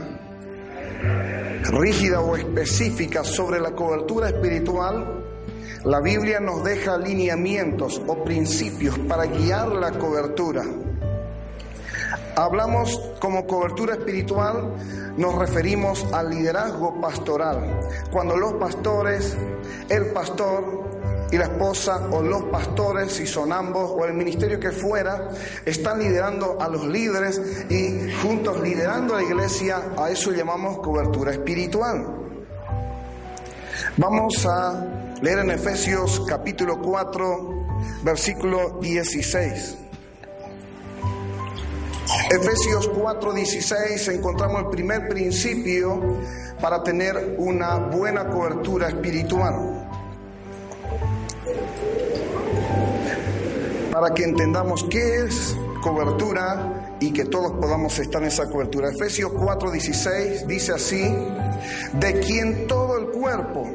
rígida 1.62 2.20
o 2.20 2.37
específica 2.37 3.24
sobre 3.24 3.59
la 3.59 3.70
cobertura 3.70 4.28
espiritual, 4.28 5.24
la 5.82 6.00
Biblia 6.02 6.40
nos 6.40 6.62
deja 6.62 6.98
lineamientos 6.98 8.02
o 8.06 8.22
principios 8.22 8.98
para 8.98 9.24
guiar 9.24 9.68
la 9.68 9.92
cobertura. 9.92 10.62
Hablamos 12.38 13.01
como 13.18 13.46
cobertura 13.46 13.94
espiritual, 13.94 14.75
nos 15.16 15.35
referimos 15.37 16.05
al 16.12 16.29
liderazgo 16.29 17.01
pastoral. 17.01 17.81
Cuando 18.12 18.37
los 18.37 18.53
pastores, 18.55 19.35
el 19.88 20.09
pastor 20.09 20.85
y 21.33 21.38
la 21.38 21.44
esposa 21.44 22.09
o 22.11 22.20
los 22.20 22.42
pastores, 22.44 23.12
si 23.12 23.27
son 23.27 23.55
ambos, 23.55 23.90
o 23.90 24.05
el 24.05 24.12
ministerio 24.12 24.61
que 24.61 24.70
fuera, 24.70 25.31
están 25.64 25.99
liderando 25.99 26.59
a 26.61 26.68
los 26.68 26.87
líderes 26.87 27.40
y 27.70 28.12
juntos 28.20 28.61
liderando 28.61 29.14
a 29.14 29.22
la 29.22 29.22
iglesia, 29.22 29.92
a 29.96 30.11
eso 30.11 30.31
llamamos 30.31 30.81
cobertura 30.81 31.33
espiritual. 31.33 32.07
Vamos 33.96 34.44
a 34.44 34.85
leer 35.22 35.38
en 35.38 35.53
Efesios 35.53 36.22
capítulo 36.29 36.83
4, 36.83 38.03
versículo 38.05 38.79
16. 38.79 39.86
Efesios 42.31 42.91
4:16 42.91 44.09
encontramos 44.09 44.62
el 44.62 44.69
primer 44.69 45.09
principio 45.09 46.19
para 46.61 46.83
tener 46.83 47.37
una 47.39 47.77
buena 47.77 48.29
cobertura 48.29 48.89
espiritual. 48.89 49.89
Para 53.93 54.12
que 54.12 54.25
entendamos 54.25 54.85
qué 54.91 55.25
es 55.25 55.57
cobertura 55.81 56.97
y 56.99 57.12
que 57.12 57.27
todos 57.27 57.53
podamos 57.53 57.97
estar 58.01 58.21
en 58.23 58.29
esa 58.29 58.47
cobertura. 58.47 58.91
Efesios 58.91 59.31
4:16 59.31 60.47
dice 60.47 60.73
así, 60.73 61.03
de 61.93 62.21
quien 62.21 62.67
todo 62.67 62.99
el 62.99 63.07
cuerpo, 63.12 63.69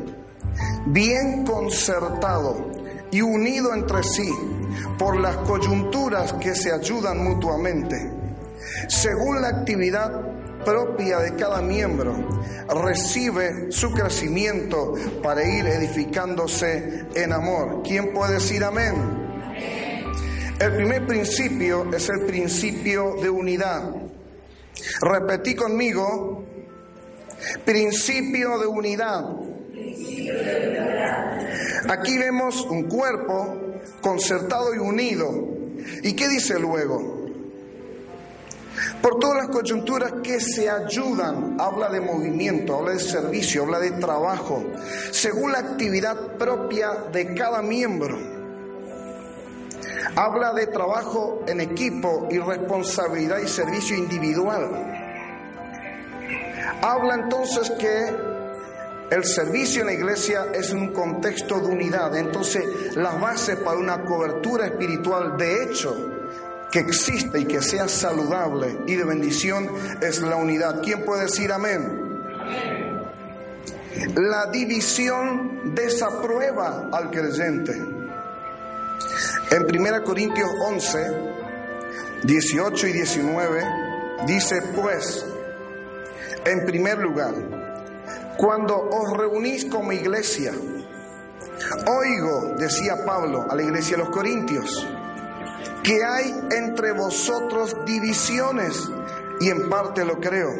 bien 0.88 1.46
concertado 1.46 2.70
y 3.12 3.22
unido 3.22 3.74
entre 3.74 4.04
sí 4.04 4.30
por 5.00 5.18
las 5.18 5.38
coyunturas 5.38 6.34
que 6.34 6.54
se 6.54 6.74
ayudan 6.74 7.24
mutuamente 7.24 8.20
según 8.88 9.41
la 9.41 9.50
actividad 9.50 10.12
propia 10.63 11.20
de 11.20 11.36
cada 11.36 11.62
miembro, 11.62 12.15
recibe 12.84 13.72
su 13.72 13.91
crecimiento 13.91 14.94
para 15.24 15.44
ir 15.44 15.65
edificándose 15.65 17.06
en 17.15 17.34
amor. 17.34 17.82
¿Quién 17.84 18.13
puede 18.13 18.34
decir 18.34 18.63
amén? 18.63 19.22
El 20.60 20.76
primer 20.76 21.08
principio 21.08 21.91
es 21.94 22.10
el 22.10 22.26
principio 22.26 23.15
de 23.22 23.30
unidad. 23.30 23.89
Repetí 25.02 25.56
conmigo, 25.56 26.46
principio 27.65 28.60
de 28.60 28.67
unidad. 28.67 29.26
Aquí 31.89 32.17
vemos 32.17 32.63
un 32.65 32.84
cuerpo 32.84 33.80
concertado 34.02 34.76
y 34.76 34.78
unido. 34.78 35.32
¿Y 36.04 36.13
qué 36.13 36.30
dice 36.30 36.60
luego? 36.60 37.20
Por 39.01 39.19
todas 39.19 39.38
las 39.38 39.47
coyunturas 39.49 40.13
que 40.23 40.39
se 40.39 40.69
ayudan, 40.69 41.57
habla 41.60 41.89
de 41.89 41.99
movimiento, 41.99 42.77
habla 42.77 42.91
de 42.91 42.99
servicio, 42.99 43.63
habla 43.63 43.79
de 43.79 43.91
trabajo, 43.91 44.63
según 45.12 45.51
la 45.51 45.60
actividad 45.60 46.38
propia 46.38 46.91
de 47.12 47.34
cada 47.34 47.62
miembro. 47.62 48.17
Habla 50.15 50.53
de 50.53 50.67
trabajo 50.67 51.43
en 51.47 51.62
equipo 51.62 52.27
y 52.31 52.38
responsabilidad 52.38 53.39
y 53.39 53.47
servicio 53.47 53.97
individual. 53.97 54.69
Habla 56.81 57.15
entonces 57.15 57.71
que 57.71 58.31
el 59.12 59.25
servicio 59.25 59.81
en 59.81 59.88
la 59.88 59.93
iglesia 59.93 60.47
es 60.53 60.71
un 60.71 60.93
contexto 60.93 61.60
de 61.60 61.67
unidad. 61.67 62.15
Entonces, 62.15 62.95
las 62.95 63.19
bases 63.19 63.57
para 63.57 63.77
una 63.77 64.03
cobertura 64.05 64.65
espiritual, 64.65 65.38
de 65.38 65.63
hecho, 65.63 66.20
que 66.71 66.79
existe 66.79 67.39
y 67.39 67.45
que 67.45 67.62
sea 67.62 67.88
saludable 67.88 68.77
y 68.88 68.95
de 68.95 69.03
bendición 69.03 69.69
es 70.01 70.21
la 70.21 70.38
unidad. 70.38 70.81
¿Quién 70.81 71.03
puede 71.03 71.23
decir 71.23 71.51
amén? 71.51 72.01
La 74.15 74.47
división 74.47 75.75
desaprueba 75.75 76.89
al 76.91 77.12
creyente. 77.12 77.73
En 79.51 79.63
1 79.63 80.03
Corintios 80.03 80.49
11, 80.65 81.12
18 82.23 82.88
y 82.88 82.93
19 82.93 83.63
dice 84.25 84.62
pues, 84.75 85.25
en 86.45 86.65
primer 86.65 86.99
lugar, 86.99 87.34
cuando 88.38 88.77
os 88.77 89.17
reunís 89.17 89.65
como 89.65 89.91
iglesia, 89.91 90.53
oigo, 91.86 92.55
decía 92.57 93.03
Pablo 93.05 93.45
a 93.49 93.55
la 93.55 93.63
iglesia 93.63 93.97
de 93.97 94.03
los 94.03 94.12
Corintios, 94.12 94.88
que 95.84 96.04
hay 96.04 96.34
entre 96.52 96.91
vosotros 96.91 97.76
divisiones, 97.86 98.89
y 99.39 99.50
en 99.50 99.70
parte 99.70 100.06
lo 100.06 100.20
creo, 100.20 100.52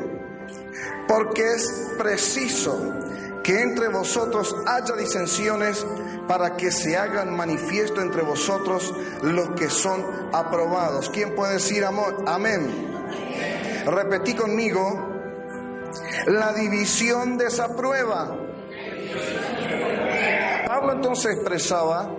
porque 1.08 1.44
es 1.54 1.92
preciso 1.98 2.80
que 3.44 3.62
entre 3.62 3.88
vosotros 3.88 4.56
haya 4.66 4.96
disensiones 4.96 5.86
para 6.28 6.56
que 6.56 6.72
se 6.72 6.98
hagan 6.98 7.36
manifiesto 7.36 8.02
entre 8.02 8.22
vosotros 8.22 8.94
los 9.22 9.52
que 9.52 9.70
son 9.70 10.04
aprobados. 10.32 11.10
¿Quién 11.10 11.36
puede 11.36 11.54
decir 11.54 11.84
amor? 11.84 12.24
Amén. 12.28 12.90
Repetí 13.86 14.34
conmigo, 14.36 15.10
la 16.28 16.54
división 16.54 17.38
desaprueba. 17.38 18.38
Pablo 20.68 20.94
entonces 20.94 21.36
expresaba 21.36 22.10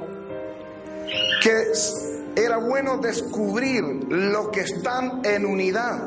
que 1.43 1.73
era 2.37 2.57
bueno 2.59 2.99
descubrir 2.99 3.83
los 4.09 4.49
que 4.49 4.61
están 4.61 5.21
en 5.25 5.47
unidad, 5.47 5.99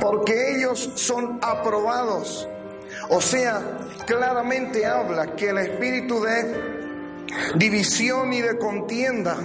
porque 0.00 0.56
ellos 0.56 0.90
son 0.94 1.38
aprobados. 1.42 2.48
O 3.08 3.20
sea, 3.20 3.78
claramente 4.06 4.86
habla 4.86 5.34
que 5.34 5.50
el 5.50 5.58
espíritu 5.58 6.20
de 6.22 6.80
división 7.56 8.32
y 8.32 8.40
de 8.40 8.58
contienda 8.58 9.36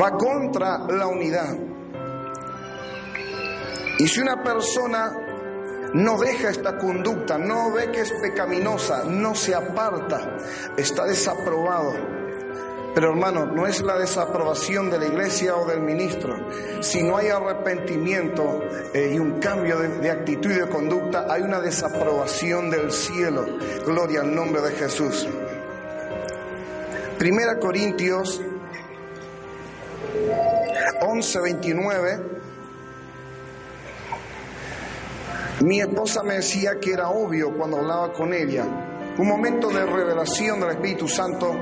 va 0.00 0.10
contra 0.16 0.78
la 0.88 1.06
unidad. 1.06 1.56
Y 3.98 4.08
si 4.08 4.20
una 4.20 4.42
persona 4.42 5.12
no 5.92 6.18
deja 6.18 6.50
esta 6.50 6.78
conducta, 6.78 7.36
no 7.36 7.72
ve 7.72 7.90
que 7.90 8.00
es 8.00 8.12
pecaminosa, 8.22 9.04
no 9.04 9.34
se 9.34 9.54
aparta, 9.54 10.36
está 10.76 11.04
desaprobado. 11.04 12.19
Pero 12.94 13.10
hermano, 13.10 13.46
no 13.46 13.66
es 13.66 13.82
la 13.82 13.98
desaprobación 13.98 14.90
de 14.90 14.98
la 14.98 15.06
iglesia 15.06 15.56
o 15.56 15.66
del 15.66 15.80
ministro. 15.80 16.36
Si 16.80 17.02
no 17.02 17.16
hay 17.16 17.28
arrepentimiento 17.28 18.62
eh, 18.92 19.12
y 19.14 19.18
un 19.18 19.38
cambio 19.38 19.78
de, 19.78 20.10
actitud 20.10 20.50
y 20.50 20.54
de 20.54 20.68
conducta, 20.68 21.26
hay 21.28 21.42
una 21.42 21.60
desaprobación 21.60 22.68
del 22.68 22.90
cielo. 22.90 23.46
Gloria 23.86 24.22
al 24.22 24.34
nombre 24.34 24.60
de 24.62 24.72
Jesús. 24.72 25.28
Primera 27.18 27.58
Corintios 27.58 28.40
11, 31.00 31.40
29. 31.40 32.40
Mi 35.60 35.80
esposa 35.80 36.22
me 36.22 36.36
decía 36.36 36.80
que 36.80 36.92
era 36.92 37.10
obvio 37.10 37.54
cuando 37.54 37.76
hablaba 37.76 38.12
con 38.12 38.32
ella. 38.32 38.64
Un 39.18 39.28
momento 39.28 39.68
de 39.68 39.84
revelación 39.84 40.60
del 40.60 40.70
Espíritu 40.70 41.06
Santo. 41.06 41.54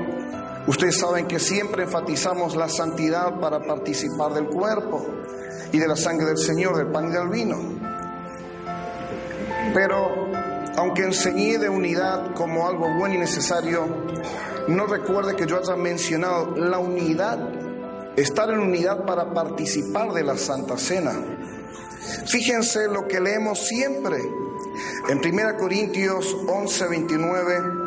Ustedes 0.69 0.99
saben 0.99 1.25
que 1.25 1.39
siempre 1.39 1.85
enfatizamos 1.85 2.55
la 2.55 2.69
santidad 2.69 3.39
para 3.39 3.59
participar 3.59 4.35
del 4.35 4.45
cuerpo 4.45 5.03
y 5.71 5.79
de 5.79 5.87
la 5.87 5.95
sangre 5.95 6.27
del 6.27 6.37
Señor, 6.37 6.77
del 6.77 6.91
pan 6.91 7.09
y 7.09 7.11
del 7.11 7.27
vino. 7.27 7.57
Pero 9.73 10.29
aunque 10.77 11.05
enseñé 11.05 11.57
de 11.57 11.69
unidad 11.69 12.35
como 12.35 12.67
algo 12.67 12.87
bueno 12.99 13.15
y 13.15 13.17
necesario, 13.17 13.87
no 14.67 14.85
recuerde 14.85 15.35
que 15.35 15.47
yo 15.47 15.57
haya 15.57 15.75
mencionado 15.75 16.55
la 16.55 16.77
unidad, 16.77 17.39
estar 18.15 18.51
en 18.51 18.59
unidad 18.59 19.05
para 19.05 19.33
participar 19.33 20.13
de 20.13 20.23
la 20.23 20.37
Santa 20.37 20.77
Cena. 20.77 21.13
Fíjense 22.27 22.87
lo 22.89 23.07
que 23.07 23.19
leemos 23.19 23.57
siempre 23.57 24.19
en 25.09 25.17
1 25.17 25.57
Corintios 25.57 26.37
11, 26.47 26.87
29, 26.89 27.78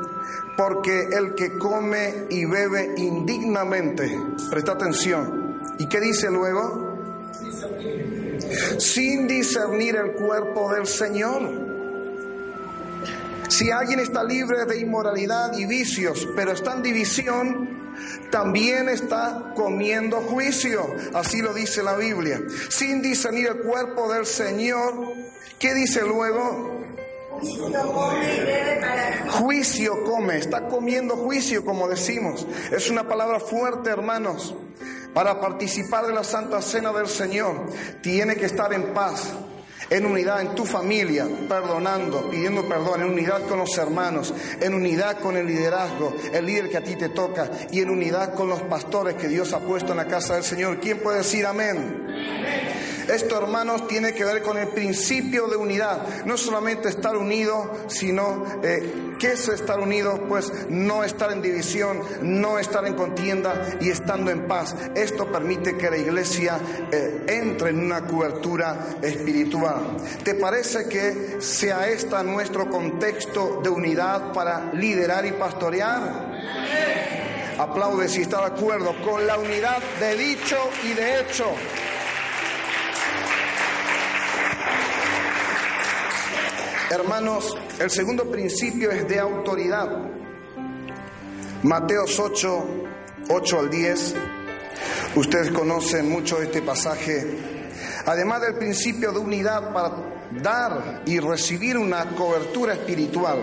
porque 0.56 1.08
el 1.12 1.34
que 1.34 1.58
come 1.58 2.26
y 2.30 2.44
bebe 2.44 2.94
indignamente, 2.96 4.18
presta 4.50 4.72
atención, 4.72 5.58
¿y 5.78 5.86
qué 5.86 6.00
dice 6.00 6.30
luego? 6.30 6.98
Sin 8.78 9.26
discernir 9.26 9.96
el 9.96 10.12
cuerpo 10.12 10.72
del 10.74 10.86
Señor. 10.86 11.62
Si 13.48 13.70
alguien 13.70 14.00
está 14.00 14.24
libre 14.24 14.64
de 14.66 14.78
inmoralidad 14.78 15.56
y 15.56 15.66
vicios, 15.66 16.28
pero 16.34 16.52
está 16.52 16.74
en 16.74 16.82
división, 16.82 17.82
también 18.30 18.88
está 18.88 19.52
comiendo 19.54 20.20
juicio. 20.20 20.94
Así 21.14 21.42
lo 21.42 21.52
dice 21.52 21.82
la 21.82 21.96
Biblia. 21.96 22.40
Sin 22.68 23.02
discernir 23.02 23.48
el 23.48 23.58
cuerpo 23.58 24.12
del 24.12 24.26
Señor, 24.26 25.14
¿qué 25.58 25.74
dice 25.74 26.02
luego? 26.02 26.81
Juicio 29.30 30.04
come, 30.04 30.38
está 30.38 30.68
comiendo 30.68 31.16
juicio, 31.16 31.64
como 31.64 31.88
decimos. 31.88 32.46
Es 32.70 32.90
una 32.90 33.08
palabra 33.08 33.40
fuerte, 33.40 33.90
hermanos. 33.90 34.54
Para 35.14 35.40
participar 35.40 36.06
de 36.06 36.14
la 36.14 36.24
Santa 36.24 36.62
Cena 36.62 36.92
del 36.92 37.06
Señor, 37.06 37.66
tiene 38.02 38.34
que 38.36 38.46
estar 38.46 38.72
en 38.72 38.94
paz 38.94 39.32
en 39.92 40.06
unidad 40.06 40.40
en 40.40 40.54
tu 40.54 40.64
familia, 40.64 41.26
perdonando, 41.48 42.30
pidiendo 42.30 42.66
perdón, 42.66 43.02
en 43.02 43.10
unidad 43.10 43.46
con 43.46 43.58
los 43.58 43.76
hermanos, 43.76 44.32
en 44.60 44.72
unidad 44.72 45.18
con 45.20 45.36
el 45.36 45.46
liderazgo, 45.46 46.14
el 46.32 46.46
líder 46.46 46.70
que 46.70 46.78
a 46.78 46.84
ti 46.84 46.96
te 46.96 47.10
toca, 47.10 47.50
y 47.70 47.80
en 47.80 47.90
unidad 47.90 48.34
con 48.34 48.48
los 48.48 48.62
pastores 48.62 49.14
que 49.14 49.28
Dios 49.28 49.52
ha 49.52 49.60
puesto 49.60 49.92
en 49.92 49.98
la 49.98 50.06
casa 50.06 50.34
del 50.34 50.44
Señor. 50.44 50.80
¿Quién 50.80 51.00
puede 51.00 51.18
decir 51.18 51.44
amén? 51.44 52.06
Esto, 53.08 53.38
hermanos, 53.38 53.88
tiene 53.88 54.12
que 54.12 54.24
ver 54.24 54.42
con 54.42 54.58
el 54.58 54.68
principio 54.68 55.48
de 55.48 55.56
unidad. 55.56 56.24
No 56.24 56.36
solamente 56.36 56.88
estar 56.88 57.16
unido, 57.16 57.72
sino 57.88 58.44
eh, 58.62 59.14
¿qué 59.18 59.32
es 59.32 59.48
estar 59.48 59.80
unido? 59.80 60.26
Pues 60.28 60.52
no 60.68 61.04
estar 61.04 61.32
en 61.32 61.42
división, 61.42 62.00
no 62.22 62.58
estar 62.58 62.86
en 62.86 62.94
contienda 62.94 63.78
y 63.80 63.90
estando 63.90 64.30
en 64.30 64.46
paz. 64.46 64.76
Esto 64.94 65.30
permite 65.30 65.76
que 65.76 65.90
la 65.90 65.96
iglesia 65.96 66.58
eh, 66.90 67.24
entre 67.28 67.70
en 67.70 67.80
una 67.80 68.06
cobertura 68.06 68.96
espiritual. 69.02 69.96
¿Te 70.22 70.34
parece 70.34 70.88
que 70.88 71.40
sea 71.40 71.88
este 71.88 72.12
nuestro 72.24 72.68
contexto 72.68 73.60
de 73.62 73.70
unidad 73.70 74.32
para 74.32 74.72
liderar 74.74 75.24
y 75.24 75.32
pastorear? 75.32 76.32
Aplaude 77.58 78.08
si 78.08 78.22
está 78.22 78.40
de 78.40 78.46
acuerdo 78.46 78.94
con 79.02 79.26
la 79.26 79.38
unidad 79.38 79.78
de 80.00 80.16
dicho 80.16 80.58
y 80.84 80.94
de 80.94 81.20
hecho. 81.20 81.46
Hermanos, 86.92 87.56
el 87.78 87.88
segundo 87.88 88.30
principio 88.30 88.90
es 88.90 89.08
de 89.08 89.18
autoridad. 89.18 89.88
Mateos 91.62 92.20
8, 92.20 92.64
8 93.30 93.58
al 93.58 93.70
10. 93.70 94.14
Ustedes 95.16 95.50
conocen 95.52 96.10
mucho 96.10 96.42
este 96.42 96.60
pasaje. 96.60 97.26
Además 98.04 98.42
del 98.42 98.56
principio 98.56 99.10
de 99.10 99.20
unidad 99.20 99.72
para 99.72 99.94
dar 100.42 101.02
y 101.06 101.18
recibir 101.18 101.78
una 101.78 102.10
cobertura 102.10 102.74
espiritual, 102.74 103.38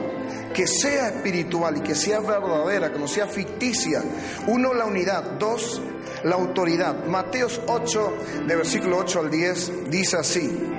que 0.53 0.67
sea 0.67 1.07
espiritual 1.07 1.77
y 1.77 1.81
que 1.81 1.95
sea 1.95 2.19
verdadera, 2.19 2.93
que 2.93 2.99
no 2.99 3.07
sea 3.07 3.25
ficticia. 3.25 4.03
Uno, 4.45 4.75
la 4.75 4.85
unidad. 4.85 5.23
Dos, 5.39 5.81
la 6.23 6.35
autoridad. 6.35 7.03
Mateos 7.07 7.59
8, 7.65 8.13
de 8.45 8.55
versículo 8.55 8.99
8 8.99 9.19
al 9.21 9.31
10, 9.31 9.89
dice 9.89 10.17
así. 10.17 10.78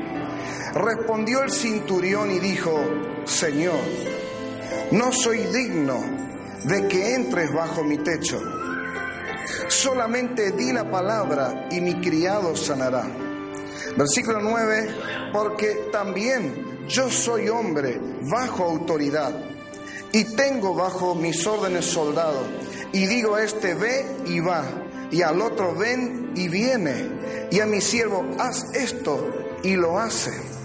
Respondió 0.74 1.42
el 1.42 1.50
cinturión 1.50 2.30
y 2.30 2.38
dijo, 2.38 2.78
Señor, 3.24 3.80
no 4.92 5.12
soy 5.12 5.38
digno 5.46 6.00
de 6.64 6.86
que 6.86 7.14
entres 7.14 7.52
bajo 7.52 7.82
mi 7.82 7.98
techo. 7.98 8.40
Solamente 9.68 10.52
di 10.52 10.72
la 10.72 10.88
palabra 10.88 11.68
y 11.70 11.80
mi 11.80 12.00
criado 12.00 12.54
sanará. 12.54 13.04
Versículo 13.96 14.40
9, 14.40 14.94
porque 15.32 15.88
también 15.92 16.86
yo 16.88 17.10
soy 17.10 17.48
hombre 17.48 18.00
bajo 18.22 18.64
autoridad 18.64 19.32
y 20.12 20.24
tengo 20.36 20.74
bajo 20.74 21.14
mis 21.14 21.46
órdenes 21.46 21.86
soldados. 21.86 22.46
Y 22.92 23.06
digo 23.06 23.34
a 23.34 23.42
este, 23.42 23.74
ve 23.74 24.06
y 24.26 24.40
va, 24.40 24.64
y 25.10 25.22
al 25.22 25.40
otro, 25.40 25.74
ven 25.74 26.32
y 26.36 26.48
viene, 26.48 27.08
y 27.50 27.60
a 27.60 27.66
mi 27.66 27.80
siervo, 27.80 28.24
haz 28.38 28.64
esto, 28.74 29.28
y 29.62 29.76
lo 29.76 29.98
hace. 29.98 30.59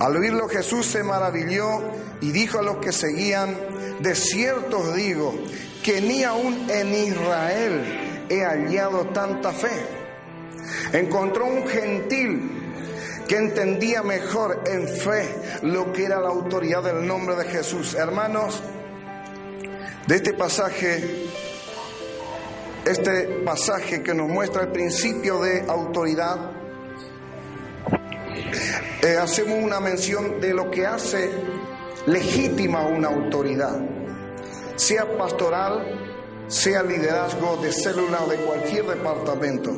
Al 0.00 0.16
oírlo 0.16 0.48
Jesús 0.48 0.86
se 0.86 1.02
maravilló 1.02 1.82
y 2.22 2.32
dijo 2.32 2.58
a 2.58 2.62
los 2.62 2.78
que 2.78 2.90
seguían, 2.90 3.54
de 4.00 4.14
cierto 4.14 4.78
os 4.78 4.94
digo 4.94 5.34
que 5.84 6.00
ni 6.00 6.24
aún 6.24 6.70
en 6.70 6.94
Israel 6.94 8.26
he 8.30 8.42
hallado 8.42 9.08
tanta 9.08 9.52
fe. 9.52 9.68
Encontró 10.94 11.44
un 11.44 11.68
gentil 11.68 12.50
que 13.28 13.36
entendía 13.36 14.02
mejor 14.02 14.62
en 14.66 14.88
fe 14.88 15.34
lo 15.62 15.92
que 15.92 16.06
era 16.06 16.18
la 16.18 16.30
autoridad 16.30 16.82
del 16.82 17.06
nombre 17.06 17.36
de 17.36 17.44
Jesús. 17.44 17.94
Hermanos, 17.94 18.62
de 20.06 20.16
este 20.16 20.32
pasaje, 20.32 21.26
este 22.86 23.42
pasaje 23.44 24.02
que 24.02 24.14
nos 24.14 24.28
muestra 24.28 24.62
el 24.62 24.72
principio 24.72 25.40
de 25.40 25.64
autoridad, 25.68 26.59
eh, 29.02 29.16
hacemos 29.16 29.62
una 29.62 29.80
mención 29.80 30.40
de 30.40 30.54
lo 30.54 30.70
que 30.70 30.86
hace 30.86 31.30
legítima 32.06 32.86
una 32.86 33.08
autoridad, 33.08 33.80
sea 34.76 35.06
pastoral, 35.16 36.44
sea 36.48 36.82
liderazgo 36.82 37.56
de 37.58 37.72
célula 37.72 38.22
o 38.24 38.28
de 38.28 38.36
cualquier 38.38 38.86
departamento. 38.86 39.72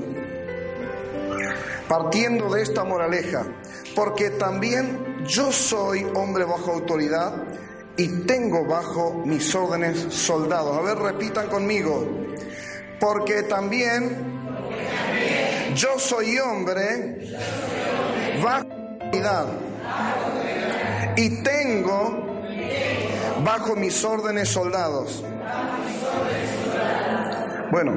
Partiendo 1.89 2.49
de 2.49 2.63
esta 2.63 2.85
moraleja, 2.85 3.45
porque 3.95 4.31
también 4.31 5.25
yo 5.27 5.53
soy 5.53 6.07
hombre 6.15 6.45
bajo 6.45 6.73
autoridad 6.73 7.35
y 7.97 8.09
tengo 8.23 8.65
bajo 8.65 9.23
mis 9.27 9.55
órdenes 9.55 9.99
soldados. 10.15 10.77
A 10.77 10.81
ver, 10.81 10.97
repitan 10.97 11.49
conmigo, 11.49 12.09
porque 12.99 13.43
también 13.43 14.33
yo 15.75 15.99
soy 15.99 16.39
hombre 16.39 17.29
bajo 18.43 18.67
autoridad 19.01 19.47
y 21.17 21.43
tengo 21.43 22.43
bajo 23.45 23.77
mis 23.77 24.05
órdenes 24.05 24.49
soldados. 24.49 25.25
Bueno, 27.71 27.93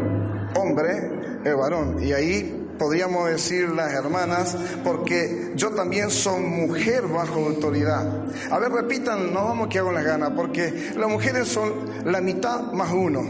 hombre 0.55 1.41
es 1.43 1.55
varón. 1.55 1.97
Y 2.01 2.13
ahí 2.13 2.65
podríamos 2.77 3.29
decir 3.29 3.69
las 3.69 3.93
hermanas, 3.93 4.57
porque 4.83 5.53
yo 5.55 5.71
también 5.71 6.09
soy 6.09 6.41
mujer 6.41 7.07
bajo 7.07 7.45
autoridad. 7.45 8.05
A 8.51 8.59
ver, 8.59 8.71
repitan, 8.71 9.33
no 9.33 9.45
vamos 9.45 9.67
que 9.69 9.79
hago 9.79 9.91
las 9.91 10.03
ganas, 10.03 10.31
porque 10.35 10.91
las 10.97 11.09
mujeres 11.09 11.47
son 11.47 11.71
la 12.05 12.21
mitad 12.21 12.71
más 12.73 12.91
uno, 12.91 13.21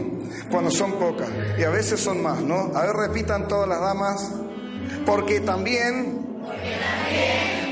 cuando 0.50 0.70
son 0.70 0.92
pocas, 0.94 1.28
y 1.58 1.62
a 1.62 1.70
veces 1.70 2.00
son 2.00 2.22
más, 2.22 2.40
¿no? 2.42 2.72
A 2.74 2.86
ver, 2.86 2.96
repitan 2.96 3.48
todas 3.48 3.68
las 3.68 3.80
damas, 3.80 4.30
porque 5.04 5.40
también, 5.40 6.25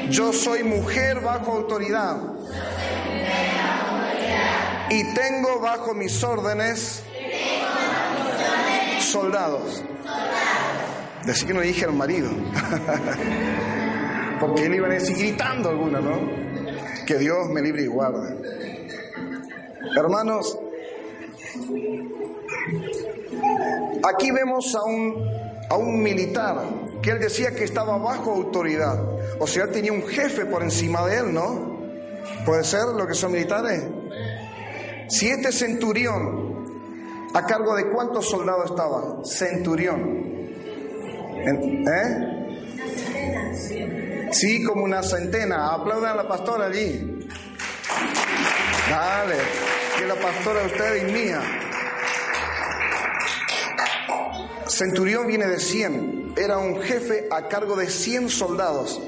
yo 0.08 0.32
soy 0.32 0.62
mujer 0.62 1.20
bajo 1.20 1.52
autoridad. 1.52 2.16
Y 4.90 5.14
tengo 5.14 5.60
bajo 5.60 5.94
mis 5.94 6.22
órdenes 6.22 7.02
soldados. 9.00 9.82
Decir 11.24 11.48
que 11.48 11.54
no 11.54 11.60
dije 11.60 11.84
al 11.84 11.94
marido. 11.94 12.30
Porque 14.40 14.66
él 14.66 14.74
iba 14.74 14.86
a 14.86 14.90
decir 14.90 15.16
gritando 15.16 15.70
alguna, 15.70 16.00
¿no? 16.00 16.20
Que 17.06 17.18
Dios 17.18 17.48
me 17.48 17.62
libre 17.62 17.82
y 17.82 17.86
guarde. 17.86 18.86
Hermanos, 19.96 20.58
aquí 24.08 24.30
vemos 24.30 24.74
a 24.74 24.82
un, 24.84 25.30
a 25.70 25.76
un 25.76 26.02
militar 26.02 26.56
que 27.04 27.10
él 27.10 27.20
decía 27.20 27.54
que 27.54 27.64
estaba 27.64 27.98
bajo 27.98 28.32
autoridad. 28.32 28.98
O 29.38 29.46
sea, 29.46 29.64
él 29.64 29.72
tenía 29.72 29.92
un 29.92 30.06
jefe 30.06 30.46
por 30.46 30.62
encima 30.62 31.06
de 31.06 31.18
él, 31.18 31.34
¿no? 31.34 31.76
¿Puede 32.46 32.64
ser 32.64 32.86
lo 32.96 33.06
que 33.06 33.12
son 33.12 33.32
militares? 33.32 33.82
Si 35.08 35.28
este 35.28 35.52
centurión, 35.52 36.64
¿a 37.34 37.44
cargo 37.44 37.76
de 37.76 37.90
cuántos 37.90 38.30
soldados 38.30 38.70
estaba? 38.70 39.22
Centurión. 39.22 40.48
¿Eh? 41.46 42.30
Sí, 44.32 44.64
como 44.64 44.84
una 44.84 45.02
centena. 45.02 45.74
Aplaudan 45.74 46.12
a 46.12 46.22
la 46.22 46.26
pastora 46.26 46.68
allí. 46.68 47.28
Dale, 48.88 49.36
que 49.98 50.06
la 50.06 50.14
pastora 50.14 50.60
de 50.60 50.66
usted 50.68 51.06
y 51.06 51.12
mía. 51.12 51.42
Centurión 54.74 55.26
viene 55.28 55.46
de 55.46 55.60
100. 55.60 56.34
Era 56.36 56.58
un 56.58 56.80
jefe 56.82 57.28
a 57.30 57.48
cargo 57.48 57.76
de 57.76 57.88
100 57.88 58.28
soldados. 58.28 59.00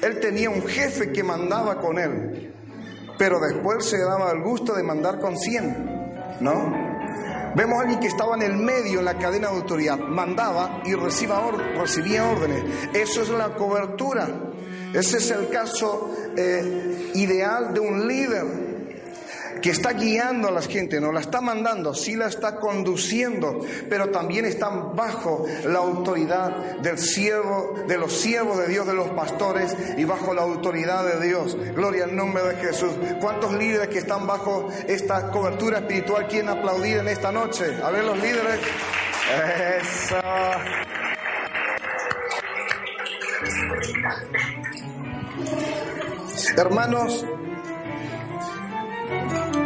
Él 0.00 0.20
tenía 0.20 0.48
un 0.48 0.62
jefe 0.62 1.12
que 1.12 1.24
mandaba 1.24 1.80
con 1.80 1.98
él. 1.98 2.54
Pero 3.18 3.40
después 3.40 3.84
se 3.84 3.98
daba 3.98 4.30
el 4.30 4.42
gusto 4.42 4.74
de 4.74 4.84
mandar 4.84 5.18
con 5.18 5.36
100. 5.36 6.38
¿No? 6.40 6.72
Vemos 7.56 7.78
a 7.78 7.82
alguien 7.82 7.98
que 7.98 8.06
estaba 8.06 8.36
en 8.36 8.42
el 8.42 8.56
medio 8.56 9.00
en 9.00 9.06
la 9.06 9.18
cadena 9.18 9.48
de 9.48 9.56
autoridad, 9.56 9.98
mandaba 9.98 10.82
y 10.84 10.94
recibía, 10.94 12.24
órdenes. 12.24 12.62
Eso 12.92 13.22
es 13.22 13.30
la 13.30 13.56
cobertura. 13.56 14.28
Ese 14.94 15.16
es 15.16 15.30
el 15.32 15.48
caso 15.48 16.14
eh, 16.36 17.10
ideal 17.14 17.74
de 17.74 17.80
un 17.80 18.06
líder 18.06 18.67
que 19.60 19.70
está 19.70 19.92
guiando 19.92 20.48
a 20.48 20.50
la 20.50 20.62
gente, 20.62 21.00
no 21.00 21.12
la 21.12 21.20
está 21.20 21.40
mandando, 21.40 21.94
sí 21.94 22.16
la 22.16 22.26
está 22.26 22.56
conduciendo, 22.56 23.60
pero 23.88 24.10
también 24.10 24.44
están 24.44 24.94
bajo 24.94 25.46
la 25.64 25.78
autoridad 25.78 26.78
del 26.78 26.98
siervo, 26.98 27.74
de 27.86 27.98
los 27.98 28.12
siervos 28.12 28.58
de 28.58 28.68
Dios, 28.68 28.86
de 28.86 28.94
los 28.94 29.10
pastores 29.10 29.76
y 29.96 30.04
bajo 30.04 30.34
la 30.34 30.42
autoridad 30.42 31.04
de 31.04 31.26
Dios. 31.26 31.56
Gloria 31.74 32.04
al 32.04 32.16
nombre 32.16 32.42
de 32.42 32.56
Jesús. 32.56 32.92
¿Cuántos 33.20 33.52
líderes 33.54 33.88
que 33.88 33.98
están 33.98 34.26
bajo 34.26 34.68
esta 34.86 35.30
cobertura 35.30 35.78
espiritual 35.78 36.26
quieren 36.28 36.48
aplaudir 36.48 36.98
en 36.98 37.08
esta 37.08 37.32
noche? 37.32 37.64
A 37.82 37.90
ver 37.90 38.04
los 38.04 38.16
líderes. 38.18 38.60
Eso. 39.80 40.16
Hermanos, 46.56 47.24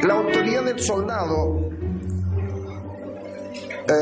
la 0.02 0.14
autoridad 0.14 0.64
del 0.64 0.80
soldado, 0.80 1.70
eh, 3.88 3.92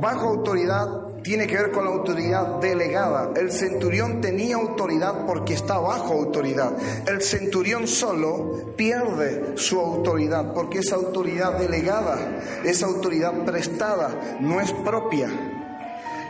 bajo 0.00 0.28
autoridad, 0.28 1.06
tiene 1.26 1.48
que 1.48 1.56
ver 1.56 1.72
con 1.72 1.84
la 1.84 1.90
autoridad 1.90 2.60
delegada. 2.60 3.30
El 3.34 3.50
centurión 3.50 4.20
tenía 4.20 4.54
autoridad 4.54 5.26
porque 5.26 5.54
está 5.54 5.76
bajo 5.78 6.12
autoridad. 6.12 6.72
El 7.08 7.20
centurión 7.20 7.88
solo 7.88 8.74
pierde 8.76 9.56
su 9.56 9.80
autoridad 9.80 10.54
porque 10.54 10.78
es 10.78 10.92
autoridad 10.92 11.58
delegada, 11.58 12.16
es 12.64 12.80
autoridad 12.84 13.44
prestada, 13.44 14.38
no 14.38 14.60
es 14.60 14.70
propia. 14.70 15.28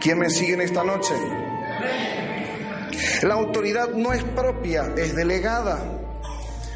¿Quién 0.01 0.19
me 0.19 0.31
sigue 0.31 0.55
en 0.55 0.63
esta 0.63 0.83
noche? 0.83 1.13
La 3.23 3.35
autoridad 3.35 3.91
no 3.91 4.15
es 4.15 4.25
propia, 4.25 4.95
es 4.97 5.15
delegada. 5.15 5.79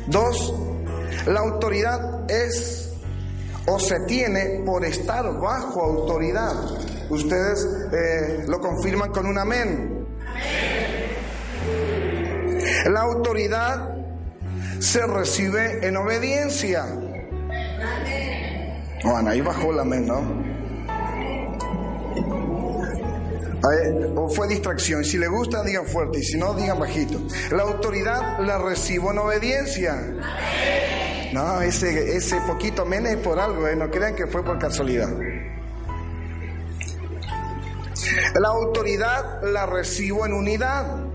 Dos, 0.09 0.55
la 1.27 1.41
autoridad 1.41 2.31
es 2.31 2.93
o 3.67 3.79
se 3.79 4.01
tiene 4.01 4.63
por 4.65 4.85
estar 4.85 5.25
bajo 5.39 5.83
autoridad. 5.83 6.55
Ustedes 7.11 7.67
eh, 7.93 8.45
lo 8.49 8.61
confirman 8.61 9.11
con 9.11 9.27
un 9.27 9.39
amén. 9.39 10.07
La 12.87 13.01
autoridad 13.01 13.97
se 14.79 15.07
recibe 15.07 15.87
en 15.87 15.97
obediencia. 15.97 16.87
Bueno, 19.05 19.31
ahí 19.31 19.41
bajó 19.41 19.73
el 19.73 19.81
amén, 19.81 20.07
¿no? 20.07 20.51
o 24.17 24.29
fue 24.29 24.49
distracción. 24.49 25.05
Si 25.05 25.19
le 25.19 25.29
gusta, 25.29 25.63
digan 25.63 25.87
fuerte. 25.87 26.19
Y 26.21 26.23
si 26.23 26.39
no, 26.39 26.55
digan 26.55 26.79
bajito. 26.79 27.21
La 27.51 27.63
autoridad 27.63 28.41
la 28.41 28.59
recibo 28.59 29.13
en 29.13 29.19
obediencia. 29.19 29.97
No, 31.33 31.61
ese, 31.61 32.17
ese 32.17 32.41
poquito 32.41 32.85
menos 32.85 33.13
es 33.13 33.19
por 33.19 33.39
algo, 33.39 33.69
¿eh? 33.69 33.77
no 33.77 33.91
crean 33.91 34.17
que 34.17 34.27
fue 34.27 34.45
por 34.45 34.59
casualidad. 34.59 35.09
La 38.41 38.49
autoridad 38.49 39.43
la 39.43 39.67
recibo 39.67 40.27
en 40.27 40.33
unidad. 40.33 41.07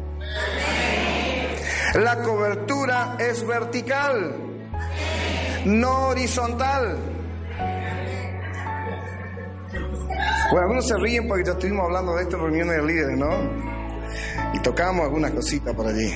La 1.96 2.22
cobertura 2.24 3.16
es 3.20 3.46
vertical, 3.46 4.36
no 5.66 6.08
horizontal. 6.10 6.98
Bueno, 10.52 10.62
algunos 10.62 10.88
se 10.88 10.98
ríen 10.98 11.28
porque 11.28 11.46
ya 11.46 11.52
estuvimos 11.54 11.86
hablando 11.86 12.16
de 12.16 12.24
esto 12.24 12.36
en 12.36 12.44
reuniones 12.44 12.78
de 12.78 12.84
líderes, 12.86 13.18
¿no? 13.18 13.30
Y 14.54 14.60
tocamos 14.60 15.06
algunas 15.06 15.32
cositas 15.32 15.74
por 15.74 15.88
allí. 15.88 16.14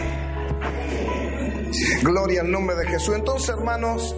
Gloria 2.02 2.42
al 2.42 2.52
nombre 2.52 2.76
de 2.76 2.88
Jesús. 2.88 3.16
Entonces, 3.16 3.50
hermanos, 3.50 4.16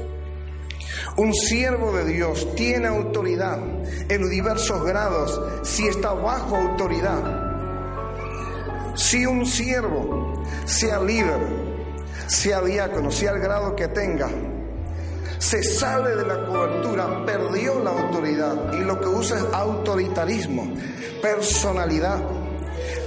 un 1.18 1.34
siervo 1.34 1.92
de 1.94 2.06
Dios 2.06 2.48
tiene 2.56 2.88
autoridad 2.88 3.60
en 4.10 4.30
diversos 4.30 4.84
grados 4.84 5.42
si 5.64 5.88
está 5.88 6.14
bajo 6.14 6.56
autoridad. 6.56 7.50
Si 8.96 9.26
un 9.26 9.46
siervo, 9.46 10.44
sea 10.66 11.00
líder, 11.00 11.40
sea 12.28 12.62
diácono, 12.62 13.12
sea 13.12 13.32
el 13.32 13.40
grado 13.40 13.76
que 13.76 13.88
tenga, 13.88 14.30
se 15.38 15.64
sale 15.64 16.16
de 16.16 16.26
la 16.26 16.46
cobertura, 16.46 17.26
perdió 17.26 17.80
la 17.80 17.92
autoridad 17.92 18.74
y 18.74 18.80
lo 18.80 19.00
que 19.00 19.08
usa 19.08 19.38
es 19.38 19.46
autoritarismo, 19.52 20.72
personalidad, 21.22 22.20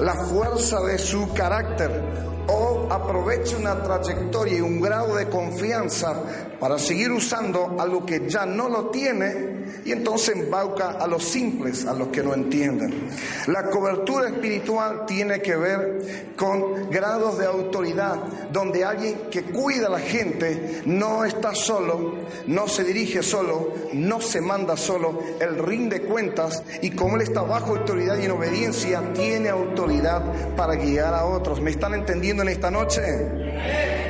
la 0.00 0.14
fuerza 0.26 0.80
de 0.80 0.98
su 0.98 1.32
carácter, 1.32 2.02
o 2.48 2.86
aproveche 2.90 3.56
una 3.56 3.82
trayectoria 3.82 4.58
y 4.58 4.60
un 4.60 4.80
grado 4.80 5.16
de 5.16 5.28
confianza 5.28 6.22
para 6.58 6.78
seguir 6.78 7.10
usando 7.12 7.76
algo 7.78 8.04
que 8.04 8.28
ya 8.28 8.46
no 8.46 8.68
lo 8.68 8.86
tiene 8.90 9.53
y 9.84 9.92
entonces 9.92 10.36
embauca 10.36 10.92
a 10.92 11.06
los 11.06 11.24
simples, 11.24 11.86
a 11.86 11.94
los 11.94 12.08
que 12.08 12.22
no 12.22 12.34
entienden. 12.34 13.08
La 13.46 13.70
cobertura 13.70 14.28
espiritual 14.28 15.06
tiene 15.06 15.40
que 15.40 15.56
ver 15.56 16.32
con 16.36 16.90
grados 16.90 17.38
de 17.38 17.46
autoridad, 17.46 18.16
donde 18.52 18.84
alguien 18.84 19.28
que 19.30 19.42
cuida 19.42 19.86
a 19.86 19.90
la 19.90 20.00
gente 20.00 20.82
no 20.86 21.24
está 21.24 21.54
solo, 21.54 22.14
no 22.46 22.68
se 22.68 22.84
dirige 22.84 23.22
solo, 23.22 23.72
no 23.92 24.20
se 24.20 24.40
manda 24.40 24.76
solo, 24.76 25.20
él 25.40 25.58
rinde 25.58 26.02
cuentas 26.02 26.62
y 26.82 26.90
como 26.90 27.16
él 27.16 27.22
está 27.22 27.42
bajo 27.42 27.76
autoridad 27.76 28.18
y 28.18 28.24
en 28.24 28.32
obediencia, 28.32 29.02
tiene 29.14 29.48
autoridad 29.48 30.22
para 30.56 30.74
guiar 30.74 31.14
a 31.14 31.24
otros. 31.24 31.60
¿Me 31.60 31.70
están 31.70 31.94
entendiendo 31.94 32.42
en 32.42 32.48
esta 32.48 32.70
noche? 32.70 34.03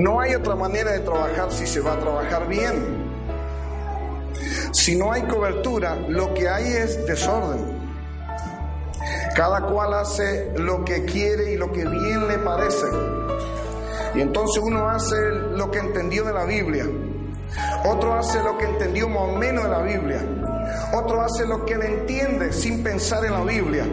No 0.00 0.18
hay 0.18 0.34
otra 0.34 0.56
manera 0.56 0.92
de 0.92 1.00
trabajar 1.00 1.52
si 1.52 1.66
se 1.66 1.78
va 1.80 1.92
a 1.92 1.98
trabajar 1.98 2.48
bien. 2.48 3.10
Si 4.72 4.96
no 4.96 5.12
hay 5.12 5.22
cobertura, 5.24 5.94
lo 6.08 6.32
que 6.32 6.48
hay 6.48 6.72
es 6.72 7.04
desorden. 7.04 7.78
Cada 9.36 9.60
cual 9.66 9.92
hace 9.92 10.54
lo 10.56 10.86
que 10.86 11.04
quiere 11.04 11.52
y 11.52 11.56
lo 11.56 11.70
que 11.70 11.84
bien 11.86 12.28
le 12.28 12.38
parece. 12.38 12.86
Y 14.14 14.22
entonces 14.22 14.62
uno 14.64 14.88
hace 14.88 15.16
lo 15.52 15.70
que 15.70 15.80
entendió 15.80 16.24
de 16.24 16.32
la 16.32 16.46
Biblia. 16.46 16.86
Otro 17.84 18.14
hace 18.14 18.42
lo 18.42 18.56
que 18.56 18.64
entendió 18.64 19.06
más 19.06 19.24
o 19.24 19.36
menos 19.36 19.64
de 19.64 19.70
la 19.70 19.82
Biblia. 19.82 20.24
Otro 20.94 21.20
hace 21.20 21.44
lo 21.44 21.66
que 21.66 21.76
le 21.76 21.86
entiende 21.86 22.54
sin 22.54 22.82
pensar 22.82 23.22
en 23.26 23.34
la 23.34 23.44
Biblia. 23.44 23.84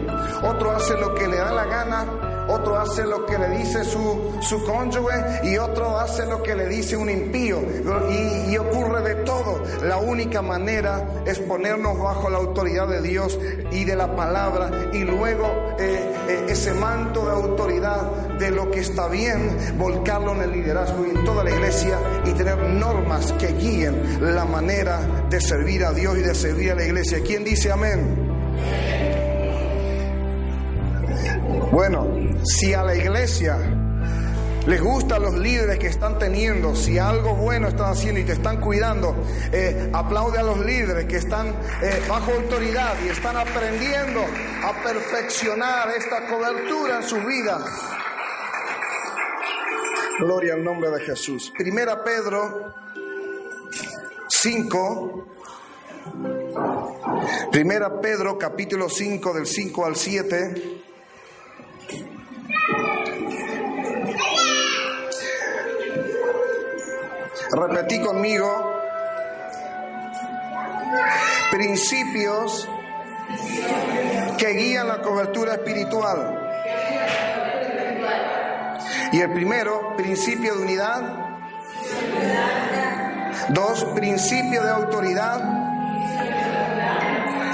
Otro 0.42 0.70
hace 0.70 0.94
lo 0.94 1.14
que 1.14 1.28
le 1.28 1.36
da 1.36 1.52
la 1.52 1.66
gana 1.66 2.27
otro 2.48 2.78
hace 2.78 3.04
lo 3.04 3.26
que 3.26 3.38
le 3.38 3.48
dice 3.50 3.84
su, 3.84 4.32
su 4.40 4.64
cónyuge 4.64 5.40
y 5.44 5.58
otro 5.58 5.98
hace 5.98 6.26
lo 6.26 6.42
que 6.42 6.54
le 6.54 6.66
dice 6.66 6.96
un 6.96 7.10
impío. 7.10 7.60
Y, 8.10 8.56
ocurre 8.58 9.02
de 9.02 9.14
todo. 9.24 9.62
La 9.82 9.98
única 9.98 10.42
manera 10.42 11.22
es 11.24 11.38
ponernos 11.38 11.98
bajo 11.98 12.28
la 12.28 12.38
autoridad 12.38 12.88
de 12.88 13.00
Dios 13.02 13.38
y 13.70 13.84
de 13.84 13.94
la 13.94 14.16
palabra 14.16 14.70
y 14.92 15.04
luego 15.04 15.46
eh, 15.78 16.12
eh, 16.28 16.46
ese 16.48 16.74
manto 16.74 17.24
de 17.24 17.30
autoridad 17.30 18.02
de 18.38 18.50
lo 18.50 18.70
que 18.70 18.80
está 18.80 19.06
bien, 19.08 19.56
volcarlo 19.78 20.32
en 20.34 20.42
el 20.42 20.52
liderazgo 20.52 21.06
y 21.06 21.10
en 21.10 21.24
toda 21.24 21.44
la 21.44 21.50
iglesia 21.50 21.98
y 22.24 22.32
tener 22.32 22.58
normas 22.58 23.32
que 23.32 23.52
guíen 23.52 24.34
la 24.34 24.44
manera 24.44 25.00
de 25.28 25.40
servir 25.40 25.84
a 25.84 25.92
Dios 25.92 26.18
y 26.18 26.22
de 26.22 26.34
servir 26.34 26.72
a 26.72 26.74
la 26.74 26.84
iglesia. 26.84 27.18
¿Quién 27.24 27.44
dice 27.44 27.70
amén? 27.70 28.27
Bueno, 31.70 32.06
si 32.44 32.72
a 32.72 32.82
la 32.82 32.96
iglesia 32.96 33.58
les 34.66 34.80
gustan 34.80 35.22
los 35.22 35.34
líderes 35.34 35.78
que 35.78 35.88
están 35.88 36.18
teniendo, 36.18 36.74
si 36.74 36.98
algo 36.98 37.34
bueno 37.34 37.68
están 37.68 37.92
haciendo 37.92 38.20
y 38.20 38.24
te 38.24 38.32
están 38.32 38.58
cuidando, 38.58 39.14
eh, 39.52 39.90
aplaude 39.92 40.38
a 40.38 40.42
los 40.42 40.58
líderes 40.60 41.04
que 41.04 41.16
están 41.16 41.48
eh, 41.48 42.02
bajo 42.08 42.32
autoridad 42.32 42.94
y 43.04 43.08
están 43.08 43.36
aprendiendo 43.36 44.20
a 44.64 44.82
perfeccionar 44.82 45.90
esta 45.90 46.26
cobertura 46.26 46.96
en 46.96 47.02
sus 47.02 47.24
vidas. 47.26 47.62
Gloria 50.20 50.54
al 50.54 50.64
nombre 50.64 50.90
de 50.90 51.00
Jesús. 51.00 51.52
Primera 51.56 52.02
Pedro 52.02 52.74
5. 54.26 55.26
Primera 57.52 58.00
Pedro 58.00 58.38
capítulo 58.38 58.88
5 58.88 59.34
del 59.34 59.46
5 59.46 59.84
al 59.84 59.96
7. 59.96 60.77
Repetí 67.58 68.00
conmigo. 68.00 68.74
Principios 71.50 72.68
que 74.38 74.48
guían 74.50 74.86
la 74.86 75.02
cobertura 75.02 75.54
espiritual. 75.54 76.50
Y 79.10 79.20
el 79.20 79.32
primero, 79.32 79.96
principio 79.96 80.54
de 80.54 80.62
unidad. 80.62 81.02
Dos, 83.48 83.84
principio 83.94 84.62
de 84.62 84.70
autoridad. 84.70 85.40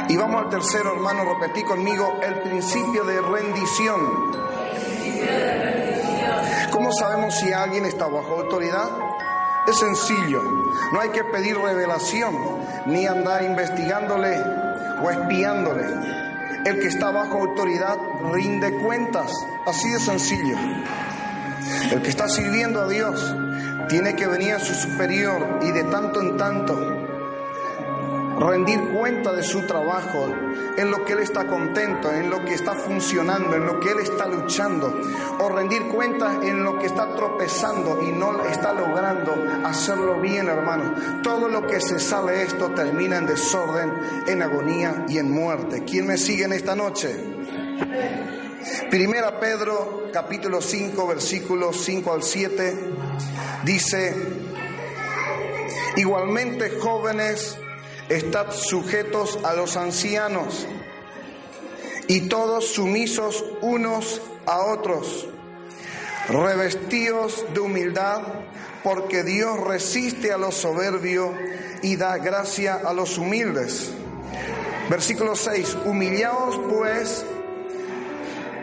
Y 0.08 0.16
vamos 0.16 0.44
al 0.44 0.50
tercero, 0.50 0.92
hermano, 0.94 1.24
repetí 1.24 1.62
conmigo, 1.64 2.20
el 2.22 2.34
principio 2.42 3.04
de 3.04 3.22
rendición. 3.22 4.00
¿Cómo 6.70 6.92
sabemos 6.92 7.34
si 7.38 7.52
alguien 7.52 7.86
está 7.86 8.06
bajo 8.06 8.40
autoridad? 8.40 8.90
Es 9.66 9.78
sencillo, 9.78 10.42
no 10.92 11.00
hay 11.00 11.08
que 11.10 11.24
pedir 11.24 11.56
revelación 11.56 12.36
ni 12.86 13.06
andar 13.06 13.42
investigándole 13.42 14.38
o 15.02 15.10
espiándole. 15.10 15.84
El 16.66 16.80
que 16.80 16.88
está 16.88 17.10
bajo 17.10 17.38
autoridad 17.38 17.96
rinde 18.32 18.74
cuentas, 18.74 19.32
así 19.66 19.90
de 19.90 20.00
sencillo. 20.00 20.56
El 21.92 22.02
que 22.02 22.08
está 22.08 22.28
sirviendo 22.28 22.82
a 22.82 22.88
Dios 22.88 23.34
tiene 23.88 24.14
que 24.16 24.26
venir 24.26 24.54
a 24.54 24.58
su 24.58 24.74
superior 24.74 25.60
y 25.62 25.70
de 25.70 25.84
tanto 25.84 26.20
en 26.20 26.36
tanto 26.36 27.03
rendir 28.38 28.80
cuenta 28.88 29.32
de 29.32 29.42
su 29.42 29.66
trabajo, 29.66 30.28
en 30.76 30.90
lo 30.90 31.04
que 31.04 31.12
Él 31.12 31.20
está 31.20 31.46
contento, 31.46 32.12
en 32.12 32.30
lo 32.30 32.44
que 32.44 32.54
está 32.54 32.74
funcionando, 32.74 33.56
en 33.56 33.66
lo 33.66 33.80
que 33.80 33.90
Él 33.90 34.00
está 34.00 34.26
luchando, 34.26 35.00
o 35.38 35.48
rendir 35.48 35.82
cuenta 35.88 36.40
en 36.42 36.62
lo 36.62 36.78
que 36.78 36.86
está 36.86 37.14
tropezando 37.14 38.02
y 38.02 38.12
no 38.12 38.44
está 38.46 38.72
logrando 38.72 39.34
hacerlo 39.64 40.20
bien, 40.20 40.48
hermano. 40.48 41.22
Todo 41.22 41.48
lo 41.48 41.66
que 41.66 41.80
se 41.80 41.98
sale 41.98 42.42
esto 42.42 42.70
termina 42.70 43.18
en 43.18 43.26
desorden, 43.26 43.92
en 44.26 44.42
agonía 44.42 45.04
y 45.08 45.18
en 45.18 45.30
muerte. 45.30 45.84
¿Quién 45.84 46.06
me 46.06 46.18
sigue 46.18 46.44
en 46.44 46.52
esta 46.52 46.74
noche? 46.74 47.14
Primera 48.90 49.38
Pedro 49.40 50.04
capítulo 50.12 50.60
5 50.60 51.06
versículos 51.06 51.84
5 51.84 52.12
al 52.12 52.22
7 52.22 52.78
dice, 53.64 54.14
igualmente 55.96 56.78
jóvenes, 56.78 57.58
Estad 58.08 58.52
sujetos 58.52 59.38
a 59.44 59.54
los 59.54 59.76
ancianos 59.76 60.66
y 62.06 62.28
todos 62.28 62.66
sumisos 62.66 63.44
unos 63.62 64.20
a 64.46 64.58
otros, 64.60 65.26
revestidos 66.28 67.44
de 67.54 67.60
humildad, 67.60 68.22
porque 68.82 69.22
Dios 69.22 69.58
resiste 69.60 70.32
a 70.32 70.38
los 70.38 70.54
soberbios 70.54 71.30
y 71.82 71.96
da 71.96 72.18
gracia 72.18 72.74
a 72.74 72.92
los 72.92 73.16
humildes. 73.16 73.90
Versículo 74.90 75.34
6, 75.34 75.78
humillaos 75.86 76.60
pues 76.68 77.24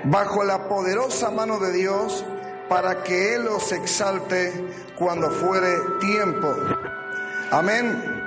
bajo 0.03 0.43
la 0.43 0.67
poderosa 0.67 1.31
mano 1.31 1.59
de 1.59 1.71
Dios 1.71 2.23
para 2.69 3.03
que 3.03 3.35
Él 3.35 3.47
os 3.47 3.71
exalte 3.71 4.53
cuando 4.97 5.31
fuere 5.31 5.77
tiempo. 5.99 6.55
Amén. 7.49 8.21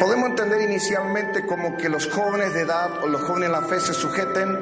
Podemos 0.00 0.30
entender 0.30 0.62
inicialmente 0.62 1.46
como 1.46 1.76
que 1.76 1.88
los 1.88 2.08
jóvenes 2.10 2.54
de 2.54 2.62
edad 2.62 3.02
o 3.02 3.08
los 3.08 3.22
jóvenes 3.22 3.50
de 3.50 3.52
la 3.52 3.62
fe 3.62 3.80
se 3.80 3.94
sujeten 3.94 4.58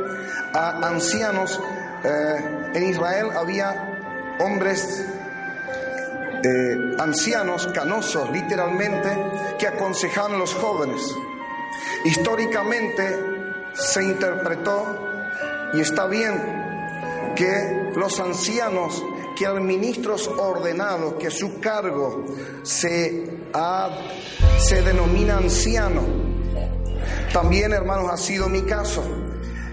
a 0.52 0.86
ancianos. 0.86 1.60
Eh, 2.04 2.70
en 2.74 2.82
Israel 2.84 3.30
había 3.36 3.74
hombres 4.38 5.06
eh, 6.44 6.96
ancianos, 6.98 7.68
canosos 7.68 8.30
literalmente, 8.30 9.08
que 9.58 9.68
aconsejaban 9.68 10.34
a 10.34 10.38
los 10.38 10.54
jóvenes. 10.54 11.00
Históricamente 12.04 13.18
se 13.74 14.02
interpretó, 14.02 15.08
y 15.72 15.80
está 15.80 16.06
bien, 16.06 16.34
que 17.36 17.92
los 17.94 18.18
ancianos, 18.20 19.04
que 19.36 19.46
al 19.46 19.60
ministros 19.60 20.28
ordenados, 20.28 21.14
que 21.14 21.30
su 21.30 21.60
cargo 21.60 22.24
se 22.62 23.42
se 24.58 24.82
denomina 24.82 25.36
anciano. 25.36 26.02
También, 27.32 27.72
hermanos, 27.72 28.10
ha 28.10 28.16
sido 28.16 28.48
mi 28.48 28.62
caso, 28.62 29.02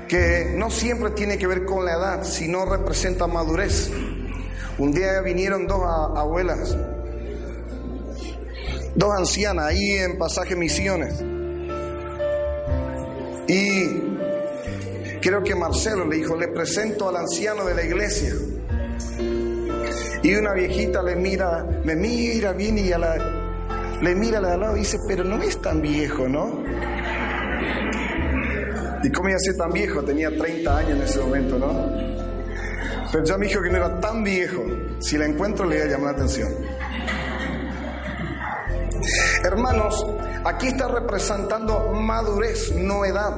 que 0.07 0.53
no 0.55 0.69
siempre 0.69 1.11
tiene 1.11 1.37
que 1.37 1.47
ver 1.47 1.65
con 1.65 1.85
la 1.85 1.93
edad, 1.93 2.23
sino 2.23 2.65
representa 2.65 3.27
madurez. 3.27 3.91
Un 4.77 4.91
día 4.91 5.21
vinieron 5.21 5.67
dos 5.67 5.81
abuelas, 5.83 6.75
dos 8.95 9.15
ancianas 9.15 9.65
ahí 9.65 9.91
en 9.91 10.17
Pasaje 10.17 10.55
Misiones. 10.55 11.21
Y 13.47 13.87
creo 15.21 15.43
que 15.43 15.55
Marcelo 15.55 16.05
le 16.05 16.17
dijo, 16.17 16.35
le 16.35 16.47
presento 16.49 17.09
al 17.09 17.17
anciano 17.17 17.65
de 17.65 17.75
la 17.75 17.83
iglesia. 17.83 18.33
Y 20.21 20.35
una 20.35 20.53
viejita 20.53 21.01
le 21.01 21.15
mira, 21.15 21.65
me 21.83 21.95
mira 21.95 22.51
bien 22.51 22.77
y 22.77 22.91
a 22.91 22.97
la, 22.97 23.15
le 24.01 24.15
mira 24.15 24.41
de 24.41 24.51
al 24.51 24.59
lado 24.59 24.75
y 24.75 24.79
dice, 24.79 24.97
pero 25.07 25.23
no 25.23 25.41
es 25.41 25.61
tan 25.61 25.81
viejo, 25.81 26.27
¿no? 26.27 26.63
¿Y 29.01 29.09
cómo 29.11 29.29
iba 29.29 29.37
a 29.37 29.39
ser 29.39 29.55
tan 29.55 29.71
viejo? 29.71 30.03
Tenía 30.03 30.29
30 30.29 30.77
años 30.77 30.91
en 30.91 31.01
ese 31.01 31.21
momento, 31.21 31.57
¿no? 31.57 31.89
Pero 33.11 33.23
ya 33.23 33.37
me 33.37 33.47
dijo 33.47 33.61
que 33.61 33.69
no 33.69 33.77
era 33.77 33.99
tan 33.99 34.23
viejo. 34.23 34.63
Si 34.99 35.17
la 35.17 35.25
encuentro 35.25 35.65
le 35.65 35.77
voy 35.77 35.87
a 35.87 35.91
llamar 35.91 36.11
la 36.11 36.17
atención. 36.17 36.49
Hermanos, 39.43 40.05
aquí 40.43 40.67
está 40.67 40.89
representando 40.89 41.93
madurez, 41.93 42.75
no 42.75 43.05
edad. 43.05 43.35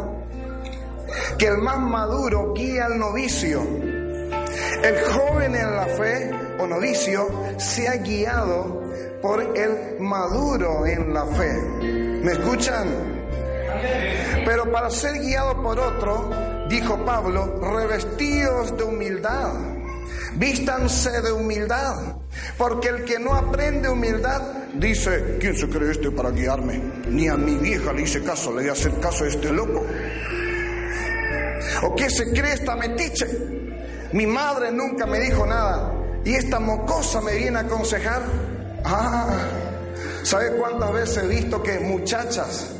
Que 1.37 1.47
el 1.47 1.59
más 1.59 1.79
maduro 1.79 2.53
guía 2.53 2.85
al 2.87 2.97
novicio. 2.97 3.61
El 3.61 4.99
joven 5.11 5.55
en 5.55 5.75
la 5.75 5.85
fe 5.85 6.40
o 6.61 6.67
novicio 6.67 7.27
se 7.57 7.87
ha 7.87 7.95
guiado 7.97 8.83
por 9.21 9.41
el 9.57 9.99
maduro 9.99 10.85
en 10.85 11.13
la 11.13 11.25
fe. 11.25 11.53
¿Me 11.81 12.31
escuchan? 12.33 12.87
Pero 14.45 14.71
para 14.71 14.89
ser 14.89 15.19
guiado 15.19 15.61
por 15.61 15.79
otro, 15.79 16.29
dijo 16.69 17.03
Pablo, 17.03 17.59
revestidos 17.61 18.77
de 18.77 18.83
humildad, 18.83 19.53
vístanse 20.35 21.21
de 21.21 21.31
humildad, 21.31 22.15
porque 22.57 22.89
el 22.89 23.05
que 23.05 23.19
no 23.19 23.33
aprende 23.33 23.89
humildad 23.89 24.41
dice, 24.75 25.37
¿quién 25.39 25.55
se 25.55 25.67
cree 25.67 25.91
este 25.91 26.11
para 26.11 26.31
guiarme? 26.31 26.81
Ni 27.07 27.27
a 27.27 27.37
mi 27.37 27.55
vieja 27.55 27.91
le 27.93 28.03
hice 28.03 28.23
caso, 28.23 28.51
le 28.51 28.61
voy 28.61 28.69
a 28.69 28.73
hacer 28.73 28.99
caso 28.99 29.23
a 29.23 29.27
este 29.27 29.51
loco. 29.51 29.83
¿O 31.83 31.95
qué 31.95 32.09
se 32.09 32.31
cree 32.31 32.53
esta 32.53 32.75
metiche? 32.75 33.25
Mi 34.13 34.27
madre 34.27 34.71
nunca 34.71 35.05
me 35.05 35.19
dijo 35.19 35.45
nada 35.45 36.00
y 36.23 36.35
esta 36.35 36.59
mocosa 36.59 37.21
me 37.21 37.35
viene 37.35 37.57
a 37.57 37.61
aconsejar. 37.61 38.21
Ah, 38.83 39.27
¿Sabe 40.23 40.51
cuántas 40.51 40.93
veces 40.93 41.23
he 41.23 41.27
visto 41.27 41.63
que 41.63 41.79
muchachas 41.79 42.71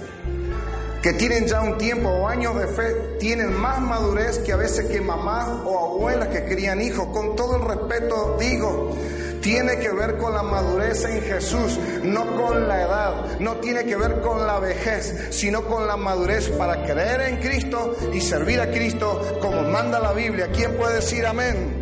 que 1.02 1.14
tienen 1.14 1.48
ya 1.48 1.62
un 1.62 1.80
tiempo 1.80 2.10
o 2.10 2.28
años 2.28 2.56
de 2.60 2.68
fe 2.68 2.94
tienen 3.20 3.54
más 3.54 3.82
madurez 3.82 4.38
que 4.39 4.52
a 4.52 4.58
veces 4.58 4.86
que 4.86 5.02
mamás 5.02 5.48
o 5.66 5.96
abuelas 5.96 6.28
que 6.30 6.46
crían 6.46 6.82
hijos? 6.82 7.08
Con 7.08 7.36
todo 7.36 7.56
el 7.56 7.64
respeto 7.64 8.38
digo, 8.39 8.96
tiene 9.42 9.80
que 9.80 9.89
ver 9.89 10.18
con 10.18 10.34
la 10.34 10.44
madurez 10.44 11.04
en 11.06 11.22
Jesús, 11.24 11.80
no 12.04 12.36
con 12.36 12.68
la 12.68 12.82
edad, 12.84 13.39
no 13.39 13.58
tiene 13.58 13.86
que 13.86 13.96
ver 13.96 14.22
con 14.22 14.46
la 14.46 14.60
vejez, 14.60 15.30
sino 15.32 15.66
con 15.66 15.88
la 15.88 15.98
madurez 15.98 16.50
para 16.50 16.84
creer 16.86 17.22
en 17.22 17.38
Cristo 17.38 17.96
y 18.14 18.22
servir 18.22 18.62
a 18.62 18.70
Cristo 18.70 19.39
como 19.42 19.64
manda 19.64 20.00
la 20.00 20.14
Biblia. 20.14 20.50
¿Quién 20.54 20.78
puede 20.78 20.98
decir 20.98 21.26
amén? 21.26 21.81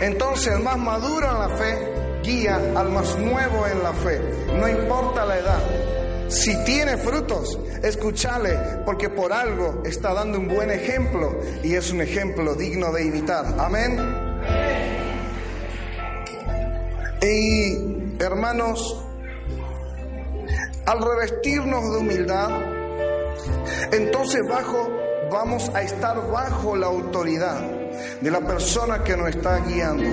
Entonces 0.00 0.54
el 0.54 0.62
más 0.62 0.78
maduro 0.78 1.26
en 1.26 1.38
la 1.38 1.48
fe 1.56 1.98
guía 2.22 2.56
al 2.76 2.90
más 2.90 3.18
nuevo 3.18 3.66
en 3.66 3.82
la 3.82 3.92
fe, 3.92 4.20
no 4.54 4.68
importa 4.68 5.24
la 5.24 5.38
edad. 5.38 5.62
Si 6.28 6.54
tiene 6.64 6.98
frutos, 6.98 7.58
escúchale, 7.82 8.82
porque 8.84 9.08
por 9.08 9.32
algo 9.32 9.82
está 9.84 10.12
dando 10.12 10.38
un 10.38 10.46
buen 10.46 10.70
ejemplo 10.70 11.40
y 11.62 11.74
es 11.74 11.90
un 11.90 12.02
ejemplo 12.02 12.54
digno 12.54 12.92
de 12.92 13.06
imitar. 13.06 13.46
Amén. 13.58 13.98
Y 17.22 18.22
hermanos, 18.22 19.04
al 20.86 21.02
revestirnos 21.02 21.90
de 21.92 21.96
humildad, 21.98 22.50
entonces 23.92 24.42
bajo 24.48 24.90
vamos 25.30 25.70
a 25.74 25.82
estar 25.82 26.30
bajo 26.30 26.76
la 26.76 26.86
autoridad 26.86 27.77
de 28.20 28.30
la 28.30 28.40
persona 28.40 29.02
que 29.02 29.16
nos 29.16 29.28
está 29.28 29.58
guiando. 29.60 30.04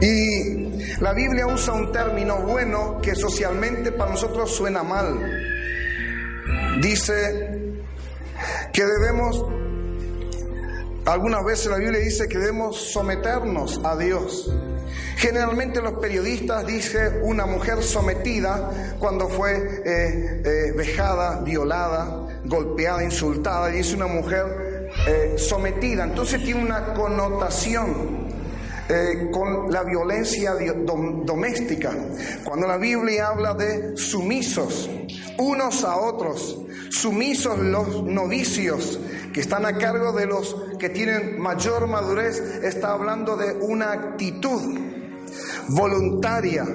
Y 0.00 0.98
la 1.00 1.12
Biblia 1.12 1.46
usa 1.46 1.74
un 1.74 1.92
término 1.92 2.38
bueno 2.40 3.00
que 3.02 3.14
socialmente 3.14 3.92
para 3.92 4.12
nosotros 4.12 4.50
suena 4.50 4.82
mal. 4.82 5.16
Dice 6.80 7.82
que 8.72 8.84
debemos, 8.84 9.44
algunas 11.06 11.44
veces 11.44 11.66
la 11.66 11.78
Biblia 11.78 12.00
dice 12.00 12.28
que 12.28 12.38
debemos 12.38 12.76
someternos 12.92 13.80
a 13.84 13.96
Dios. 13.96 14.52
Generalmente 15.16 15.82
los 15.82 15.94
periodistas 15.94 16.64
dicen 16.64 17.20
una 17.22 17.44
mujer 17.44 17.82
sometida 17.82 18.96
cuando 19.00 19.28
fue 19.28 19.56
eh, 19.84 20.42
eh, 20.44 20.72
vejada, 20.76 21.40
violada, 21.40 22.27
golpeada, 22.44 23.02
insultada, 23.02 23.70
y 23.70 23.78
dice 23.78 23.96
una 23.96 24.06
mujer 24.06 24.90
eh, 25.06 25.34
sometida. 25.36 26.04
Entonces 26.04 26.42
tiene 26.42 26.62
una 26.62 26.94
connotación 26.94 28.28
eh, 28.88 29.28
con 29.30 29.70
la 29.70 29.82
violencia 29.82 30.54
doméstica. 30.84 31.92
Cuando 32.44 32.66
la 32.66 32.78
Biblia 32.78 33.28
habla 33.28 33.54
de 33.54 33.96
sumisos 33.96 34.88
unos 35.38 35.84
a 35.84 35.96
otros, 35.96 36.58
sumisos 36.90 37.58
los 37.58 38.02
novicios 38.02 38.98
que 39.32 39.40
están 39.40 39.66
a 39.66 39.76
cargo 39.76 40.12
de 40.12 40.26
los 40.26 40.56
que 40.78 40.88
tienen 40.88 41.38
mayor 41.38 41.86
madurez, 41.86 42.40
está 42.64 42.92
hablando 42.92 43.36
de 43.36 43.52
una 43.52 43.92
actitud 43.92 44.78
voluntaria, 45.68 46.66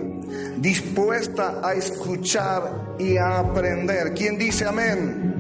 dispuesta 0.57 1.61
a 1.64 1.74
escuchar 1.74 2.95
y 2.99 3.18
a 3.18 3.39
aprender. 3.39 4.14
¿Quién 4.14 4.38
dice 4.38 4.66
amén? 4.66 5.32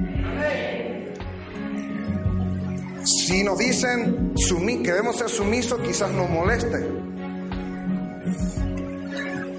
Si 3.25 3.41
nos 3.41 3.57
dicen 3.57 4.33
que 4.35 4.91
debemos 4.91 5.15
ser 5.15 5.29
sumisos, 5.29 5.79
quizás 5.79 6.11
nos 6.11 6.29
moleste. 6.29 6.85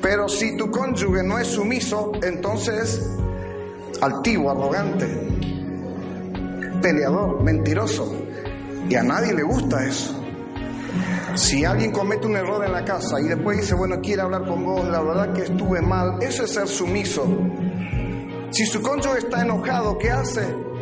Pero 0.03 0.29
si 0.29 0.55
tu 0.59 0.71
cónyuge 0.71 1.23
no 1.23 1.39
es 1.39 1.47
sumiso, 1.47 2.13
entonces 2.23 3.01
altivo, 4.03 4.51
arrogante, 4.51 5.07
peleador, 6.83 7.43
mentiroso. 7.43 8.15
Y 8.91 8.97
a 8.97 9.03
nadie 9.03 9.33
le 9.33 9.43
gusta 9.45 9.83
eso. 9.87 10.15
Si 11.35 11.65
alguien 11.65 11.91
comete 11.91 12.27
un 12.27 12.37
error 12.37 12.63
en 12.67 12.73
la 12.73 12.85
casa 12.85 13.19
y 13.19 13.29
después 13.29 13.63
dice, 13.63 13.75
bueno, 13.75 13.99
quiere 14.03 14.21
hablar 14.21 14.47
con 14.47 14.63
vos, 14.63 14.87
la 14.87 15.01
verdad 15.01 15.33
que 15.33 15.45
estuve 15.45 15.81
mal, 15.81 16.23
eso 16.23 16.45
es 16.45 16.51
ser 16.53 16.69
sumiso. 16.69 17.27
Si 18.51 18.67
su 18.67 18.83
cónyuge 18.83 19.21
está 19.21 19.41
enojado, 19.41 19.97
¿qué 19.97 20.11
hace? 20.11 20.74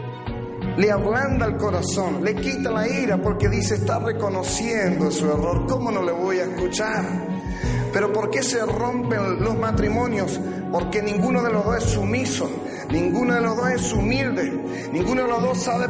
Le 0.77 0.91
ablanda 0.91 1.47
el 1.47 1.57
corazón, 1.57 2.25
le 2.25 2.35
quita 2.35 2.70
la 2.70 2.89
ira 2.89 3.20
porque 3.20 3.49
dice, 3.49 3.75
está 3.75 3.99
reconociendo 3.99 5.11
su 5.11 5.27
error, 5.27 5.66
¿cómo 5.66 5.91
no 5.91 6.03
le 6.03 6.12
voy 6.12 6.39
a 6.39 6.45
escuchar? 6.45 7.05
Pero 7.93 8.12
¿por 8.12 8.31
qué 8.31 8.43
se 8.43 8.64
rompen 8.64 9.43
los 9.43 9.57
matrimonios? 9.59 10.41
Porque 10.70 11.03
ninguno 11.03 11.43
de 11.43 11.53
los 11.53 11.64
dos 11.64 11.77
es 11.77 11.85
sumiso, 11.85 12.51
ninguno 12.91 13.35
de 13.35 13.41
los 13.43 13.57
dos 13.57 13.70
es 13.70 13.93
humilde, 13.93 14.89
ninguno 14.93 15.23
de 15.23 15.29
los 15.29 15.43
dos 15.43 15.59
sabe 15.59 15.89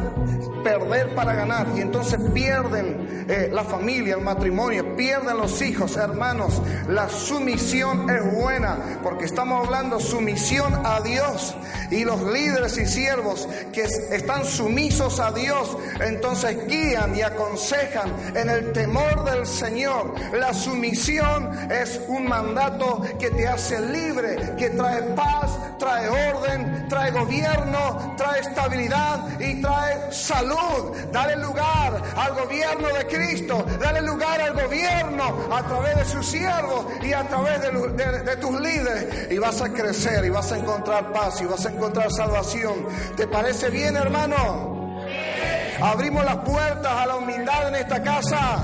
perder 0.63 1.13
para 1.15 1.33
ganar 1.33 1.67
y 1.75 1.81
entonces 1.81 2.19
pierden 2.33 3.25
eh, 3.29 3.49
la 3.51 3.63
familia, 3.63 4.15
el 4.15 4.21
matrimonio, 4.21 4.95
pierden 4.95 5.37
los 5.37 5.61
hijos, 5.61 5.95
hermanos. 5.97 6.61
La 6.87 7.09
sumisión 7.09 8.09
es 8.09 8.33
buena 8.33 8.99
porque 9.03 9.25
estamos 9.25 9.65
hablando 9.65 9.99
sumisión 9.99 10.73
a 10.85 11.01
Dios 11.01 11.55
y 11.91 12.03
los 12.05 12.21
líderes 12.23 12.77
y 12.77 12.85
siervos 12.85 13.47
que 13.71 13.83
están 13.83 14.45
sumisos 14.45 15.19
a 15.19 15.31
Dios, 15.31 15.77
entonces 15.99 16.67
guían 16.67 17.15
y 17.15 17.21
aconsejan 17.21 18.11
en 18.35 18.49
el 18.49 18.71
temor 18.71 19.23
del 19.25 19.45
Señor. 19.45 20.13
La 20.33 20.53
sumisión 20.53 21.71
es 21.71 22.01
un 22.07 22.27
mandato 22.27 23.01
que 23.19 23.29
te 23.29 23.47
hace 23.47 23.79
libre, 23.79 24.55
que 24.57 24.69
trae 24.71 25.03
paz, 25.15 25.51
trae 25.77 26.09
orden, 26.09 26.87
trae 26.89 27.11
gobierno, 27.11 28.15
trae 28.17 28.41
estabilidad 28.41 29.39
y 29.39 29.61
trae 29.61 30.11
salud. 30.11 30.52
Dale 31.11 31.35
lugar 31.37 32.01
al 32.15 32.33
gobierno 32.33 32.87
de 32.87 33.05
Cristo, 33.07 33.65
dale 33.79 34.01
lugar 34.01 34.41
al 34.41 34.53
gobierno 34.53 35.47
a 35.51 35.61
través 35.63 35.95
de 35.95 36.05
sus 36.05 36.25
siervos 36.25 36.85
y 37.01 37.13
a 37.13 37.23
través 37.27 37.61
de, 37.61 38.35
tus 38.37 38.59
líderes. 38.59 39.31
Y 39.31 39.37
vas 39.37 39.61
a 39.61 39.69
crecer 39.69 40.25
y 40.25 40.29
vas 40.29 40.51
a 40.51 40.57
encontrar 40.57 41.11
paz 41.11 41.39
y 41.41 41.45
vas 41.45 41.65
a 41.65 41.69
encontrar 41.69 42.11
salvación. 42.11 42.87
¿Te 43.15 43.27
parece 43.27 43.69
bien, 43.69 43.95
hermano? 43.95 45.05
Abrimos 45.81 46.25
las 46.25 46.37
puertas 46.37 46.91
a 46.91 47.05
la 47.05 47.15
humildad 47.15 47.67
en 47.67 47.75
esta 47.75 48.01
casa. 48.01 48.63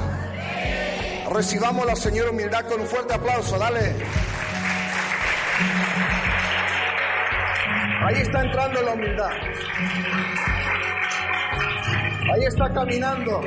Recibamos 1.32 1.86
la 1.86 1.96
Señora 1.96 2.32
humildad 2.32 2.66
con 2.66 2.82
un 2.82 2.88
fuerte 2.88 3.14
aplauso. 3.14 3.60
Dale. 3.60 3.96
Ahí 8.08 8.22
está 8.22 8.42
entrando 8.42 8.82
la 8.82 8.94
humildad. 8.94 9.30
Ahí 12.34 12.44
está 12.46 12.72
caminando. 12.74 13.42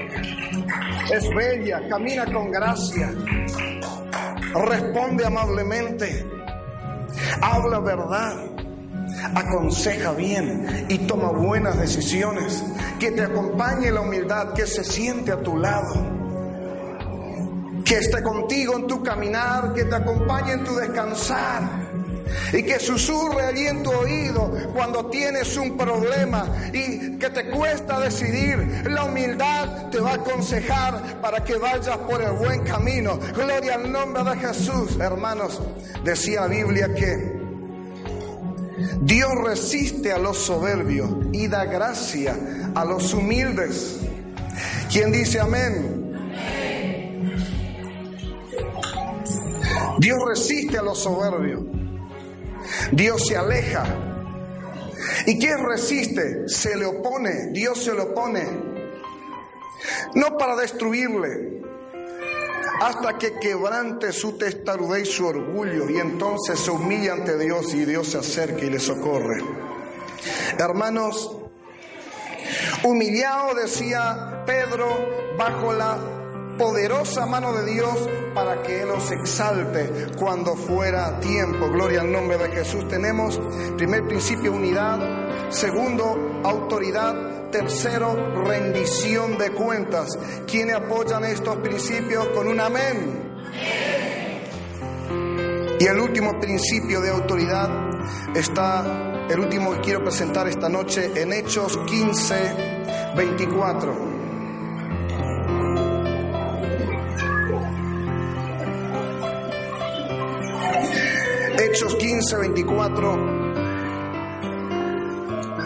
Es 1.12 1.28
bella, 1.34 1.80
camina 1.88 2.24
con 2.26 2.50
gracia. 2.50 3.10
Responde 4.54 5.26
amablemente. 5.26 6.26
Habla 7.40 7.80
verdad. 7.80 8.36
Aconseja 9.34 10.12
bien 10.12 10.86
y 10.88 10.98
toma 10.98 11.30
buenas 11.30 11.78
decisiones. 11.78 12.64
Que 12.98 13.12
te 13.12 13.22
acompañe 13.22 13.90
la 13.90 14.00
humildad, 14.00 14.52
que 14.54 14.66
se 14.66 14.84
siente 14.84 15.32
a 15.32 15.42
tu 15.42 15.56
lado 15.56 16.22
que 17.84 17.98
esté 17.98 18.22
contigo 18.22 18.76
en 18.76 18.86
tu 18.86 19.02
caminar, 19.02 19.74
que 19.74 19.84
te 19.84 19.96
acompañe 19.96 20.52
en 20.52 20.64
tu 20.64 20.74
descansar 20.76 21.81
y 22.52 22.62
que 22.62 22.78
susurre 22.78 23.42
allí 23.42 23.66
en 23.66 23.82
tu 23.82 23.90
oído 23.90 24.50
cuando 24.72 25.06
tienes 25.06 25.56
un 25.56 25.76
problema 25.76 26.46
y 26.72 27.18
que 27.18 27.30
te 27.30 27.50
cuesta 27.50 28.00
decidir. 28.00 28.84
La 28.90 29.04
humildad 29.04 29.90
te 29.90 30.00
va 30.00 30.12
a 30.12 30.14
aconsejar 30.14 31.20
para 31.20 31.44
que 31.44 31.56
vayas 31.56 31.96
por 31.98 32.22
el 32.22 32.32
buen 32.32 32.62
camino. 32.64 33.18
Gloria 33.34 33.74
al 33.76 33.90
nombre 33.90 34.22
de 34.24 34.36
Jesús. 34.36 34.98
Hermanos, 35.00 35.60
decía 36.04 36.42
la 36.42 36.46
Biblia 36.48 36.94
que 36.94 37.40
Dios 39.00 39.30
resiste 39.44 40.12
a 40.12 40.18
los 40.18 40.38
soberbios 40.38 41.10
y 41.32 41.48
da 41.48 41.64
gracia 41.64 42.36
a 42.74 42.84
los 42.84 43.12
humildes. 43.14 43.98
¿Quién 44.90 45.12
dice 45.12 45.40
amén? 45.40 46.00
Dios 49.98 50.18
resiste 50.26 50.78
a 50.78 50.82
los 50.82 50.98
soberbios 50.98 51.62
Dios 52.92 53.26
se 53.26 53.36
aleja. 53.36 53.84
¿Y 55.26 55.38
quién 55.38 55.64
resiste? 55.64 56.48
Se 56.48 56.76
le 56.76 56.86
opone. 56.86 57.48
Dios 57.52 57.82
se 57.84 57.94
le 57.94 58.00
opone. 58.00 58.72
No 60.14 60.36
para 60.36 60.56
destruirle, 60.56 61.62
hasta 62.80 63.18
que 63.18 63.38
quebrante 63.38 64.12
su 64.12 64.38
testarudez 64.38 65.08
y 65.08 65.12
su 65.12 65.26
orgullo, 65.26 65.88
y 65.90 65.98
entonces 65.98 66.60
se 66.60 66.70
humilla 66.70 67.14
ante 67.14 67.38
Dios 67.38 67.74
y 67.74 67.84
Dios 67.84 68.08
se 68.08 68.18
acerca 68.18 68.64
y 68.64 68.70
le 68.70 68.78
socorre. 68.78 69.42
Hermanos, 70.58 71.36
humillado 72.84 73.54
decía 73.54 74.44
Pedro 74.46 75.34
bajo 75.36 75.72
la 75.72 75.98
poderosa 76.62 77.26
mano 77.26 77.52
de 77.54 77.72
Dios 77.72 78.08
para 78.32 78.62
que 78.62 78.82
Él 78.82 78.90
os 78.90 79.10
exalte 79.10 80.06
cuando 80.16 80.54
fuera 80.54 81.18
tiempo. 81.18 81.68
Gloria 81.68 82.02
al 82.02 82.12
nombre 82.12 82.38
de 82.38 82.50
Jesús. 82.50 82.86
Tenemos 82.86 83.40
primer 83.76 84.06
principio 84.06 84.52
unidad, 84.52 85.50
segundo 85.50 86.40
autoridad, 86.44 87.50
tercero 87.50 88.44
rendición 88.44 89.36
de 89.38 89.50
cuentas. 89.50 90.16
¿Quiénes 90.46 90.76
apoyan 90.76 91.24
estos 91.24 91.56
principios 91.56 92.28
con 92.28 92.46
un 92.46 92.60
amén? 92.60 93.32
Y 95.80 95.84
el 95.84 95.98
último 95.98 96.38
principio 96.38 97.00
de 97.00 97.10
autoridad 97.10 97.70
está, 98.36 99.26
el 99.28 99.40
último 99.40 99.72
que 99.72 99.80
quiero 99.80 100.04
presentar 100.04 100.46
esta 100.46 100.68
noche 100.68 101.10
en 101.16 101.32
Hechos 101.32 101.76
15, 101.88 103.14
24. 103.16 104.11
Hechos 111.72 111.94
15, 111.94 112.36
24, 112.36 113.16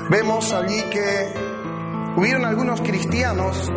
vemos 0.08 0.52
allí 0.52 0.80
que 0.82 1.34
hubieron 2.16 2.44
algunos 2.44 2.80
cristianos 2.80 3.68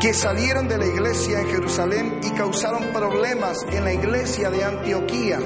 que 0.00 0.12
salieron 0.12 0.66
de 0.66 0.76
la 0.76 0.86
iglesia 0.86 1.40
en 1.42 1.46
Jerusalén 1.46 2.20
y 2.24 2.30
causaron 2.32 2.86
problemas 2.92 3.64
en 3.70 3.84
la 3.84 3.92
iglesia 3.92 4.50
de 4.50 4.64
Antioquía. 4.64 5.38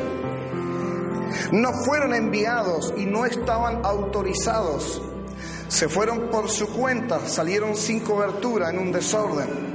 No 1.52 1.70
fueron 1.84 2.14
enviados 2.14 2.94
y 2.96 3.04
no 3.04 3.26
estaban 3.26 3.84
autorizados. 3.84 5.02
Se 5.68 5.86
fueron 5.90 6.30
por 6.30 6.48
su 6.48 6.68
cuenta, 6.68 7.28
salieron 7.28 7.76
sin 7.76 8.00
cobertura 8.00 8.70
en 8.70 8.78
un 8.78 8.90
desorden. 8.90 9.70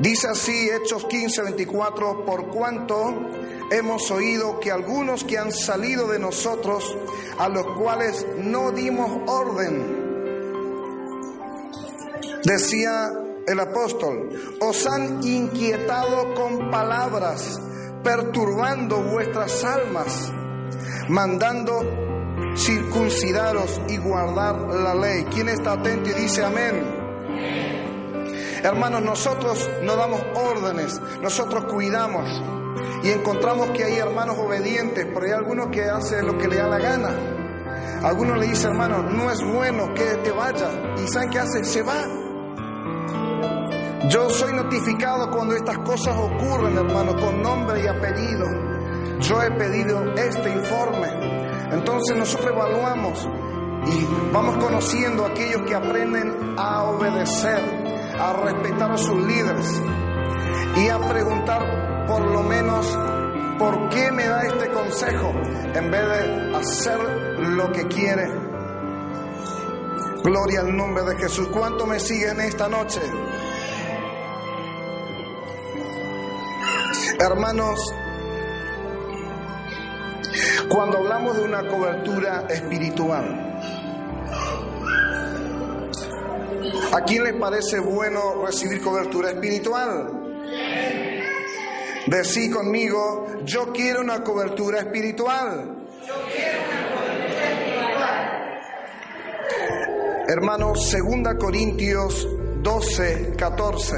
Dice 0.00 0.28
así 0.28 0.70
Hechos 0.70 1.04
15, 1.04 1.42
24, 1.42 2.24
por 2.24 2.46
cuanto 2.46 3.14
hemos 3.70 4.10
oído 4.10 4.60
que 4.60 4.70
algunos 4.70 5.24
que 5.24 5.38
han 5.38 5.52
salido 5.52 6.08
de 6.08 6.18
nosotros, 6.18 6.96
a 7.38 7.48
los 7.48 7.66
cuales 7.78 8.26
no 8.38 8.72
dimos 8.72 9.10
orden, 9.26 10.06
decía 12.44 13.12
el 13.46 13.60
apóstol, 13.60 14.30
os 14.60 14.86
han 14.86 15.22
inquietado 15.24 16.34
con 16.34 16.70
palabras, 16.70 17.60
perturbando 18.02 19.02
vuestras 19.02 19.64
almas, 19.64 20.32
mandando 21.08 21.82
circuncidaros 22.56 23.80
y 23.88 23.96
guardar 23.98 24.60
la 24.60 24.94
ley. 24.94 25.24
¿Quién 25.32 25.48
está 25.48 25.72
atento 25.72 26.10
y 26.10 26.14
dice 26.14 26.44
amén? 26.44 26.96
Hermanos, 28.62 29.02
nosotros 29.02 29.68
no 29.82 29.94
damos 29.96 30.20
órdenes, 30.34 31.00
nosotros 31.20 31.66
cuidamos 31.66 32.28
y 33.02 33.10
encontramos 33.10 33.70
que 33.70 33.84
hay 33.84 33.98
hermanos 33.98 34.36
obedientes, 34.38 35.06
pero 35.12 35.26
hay 35.26 35.32
algunos 35.32 35.68
que 35.68 35.84
hacen 35.84 36.26
lo 36.26 36.36
que 36.38 36.48
le 36.48 36.56
da 36.56 36.68
la 36.68 36.78
gana. 36.78 37.10
Algunos 38.02 38.38
le 38.38 38.46
dicen, 38.48 38.72
hermano, 38.72 39.02
no 39.02 39.30
es 39.30 39.42
bueno 39.42 39.94
que 39.94 40.04
te 40.22 40.30
vaya. 40.30 40.68
¿Y 41.02 41.08
saben 41.08 41.30
qué 41.30 41.38
hace? 41.38 41.64
Se 41.64 41.82
va. 41.82 42.04
Yo 44.08 44.30
soy 44.30 44.52
notificado 44.52 45.30
cuando 45.30 45.56
estas 45.56 45.78
cosas 45.78 46.16
ocurren, 46.16 46.76
hermano, 46.76 47.16
con 47.16 47.42
nombre 47.42 47.82
y 47.82 47.86
apellido. 47.86 48.46
Yo 49.20 49.42
he 49.42 49.50
pedido 49.52 50.14
este 50.14 50.50
informe. 50.50 51.08
Entonces 51.72 52.16
nosotros 52.16 52.52
evaluamos 52.52 53.28
y 53.86 54.32
vamos 54.32 54.62
conociendo 54.62 55.24
a 55.24 55.28
aquellos 55.28 55.62
que 55.62 55.74
aprenden 55.74 56.54
a 56.56 56.84
obedecer, 56.84 57.60
a 58.18 58.32
respetar 58.32 58.92
a 58.92 58.96
sus 58.96 59.16
líderes 59.26 59.82
y 60.76 60.88
a 60.88 60.98
preguntar 60.98 61.85
por 62.06 62.22
lo 62.22 62.42
menos 62.42 62.86
por 63.58 63.88
qué 63.88 64.10
me 64.12 64.26
da 64.26 64.42
este 64.42 64.68
consejo 64.70 65.32
en 65.74 65.90
vez 65.90 66.08
de 66.08 66.56
hacer 66.56 66.98
lo 67.38 67.72
que 67.72 67.86
quiere. 67.88 68.28
Gloria 70.22 70.60
al 70.60 70.76
nombre 70.76 71.04
de 71.04 71.16
Jesús. 71.16 71.48
¿Cuánto 71.48 71.86
me 71.86 72.00
siguen 72.00 72.40
esta 72.40 72.68
noche? 72.68 73.00
Hermanos, 77.18 77.80
cuando 80.68 80.98
hablamos 80.98 81.36
de 81.36 81.44
una 81.44 81.66
cobertura 81.66 82.46
espiritual, 82.48 83.58
¿a 86.92 87.00
quién 87.02 87.24
le 87.24 87.34
parece 87.34 87.78
bueno 87.80 88.44
recibir 88.44 88.82
cobertura 88.82 89.30
espiritual? 89.30 90.25
Decí 92.06 92.48
conmigo, 92.50 93.26
yo 93.44 93.72
quiero 93.72 94.00
una 94.00 94.22
cobertura 94.22 94.78
espiritual. 94.78 95.88
Hermanos, 100.28 100.92
2 100.92 101.34
Corintios 101.36 102.28
12, 102.62 103.34
14. 103.36 103.96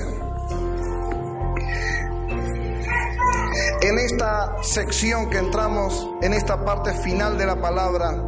En 3.83 3.99
esta 3.99 4.57
sección 4.63 5.29
que 5.29 5.39
entramos, 5.39 6.09
en 6.23 6.33
esta 6.33 6.65
parte 6.65 6.95
final 7.03 7.37
de 7.37 7.45
la 7.45 7.61
palabra, 7.61 8.25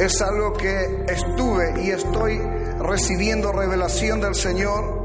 es 0.00 0.22
algo 0.22 0.54
que 0.54 1.04
estuve 1.06 1.82
y 1.82 1.90
estoy 1.90 2.38
recibiendo 2.78 3.52
revelación 3.52 4.22
del 4.22 4.34
Señor 4.34 5.01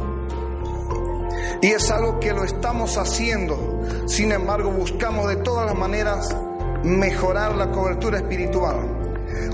y 1.62 1.68
es 1.68 1.90
algo 1.90 2.20
que 2.20 2.34
lo 2.34 2.44
estamos 2.44 2.98
haciendo. 2.98 3.82
Sin 4.08 4.32
embargo, 4.32 4.72
buscamos 4.72 5.28
de 5.28 5.38
todas 5.38 5.66
las 5.66 5.76
maneras 5.76 6.36
mejorar 6.84 7.56
la 7.56 7.72
cobertura 7.72 8.18
espiritual. 8.18 8.78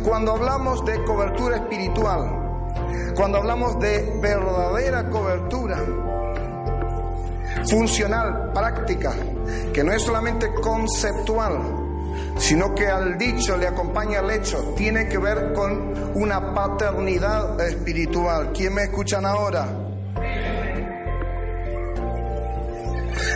Cuando 0.03 0.33
hablamos 0.33 0.83
de 0.85 1.03
cobertura 1.03 1.57
espiritual, 1.57 2.43
cuando 3.15 3.37
hablamos 3.37 3.79
de 3.79 4.19
verdadera 4.21 5.09
cobertura, 5.09 5.77
funcional, 7.69 8.51
práctica, 8.53 9.13
que 9.73 9.83
no 9.83 9.93
es 9.93 10.01
solamente 10.01 10.53
conceptual, 10.53 11.59
sino 12.37 12.73
que 12.75 12.87
al 12.87 13.17
dicho 13.17 13.55
le 13.57 13.67
acompaña 13.67 14.19
el 14.19 14.31
hecho, 14.31 14.73
tiene 14.75 15.07
que 15.07 15.17
ver 15.17 15.53
con 15.53 16.11
una 16.15 16.53
paternidad 16.53 17.59
espiritual. 17.61 18.51
¿Quién 18.53 18.73
me 18.73 18.83
escuchan 18.83 19.25
ahora? 19.25 19.82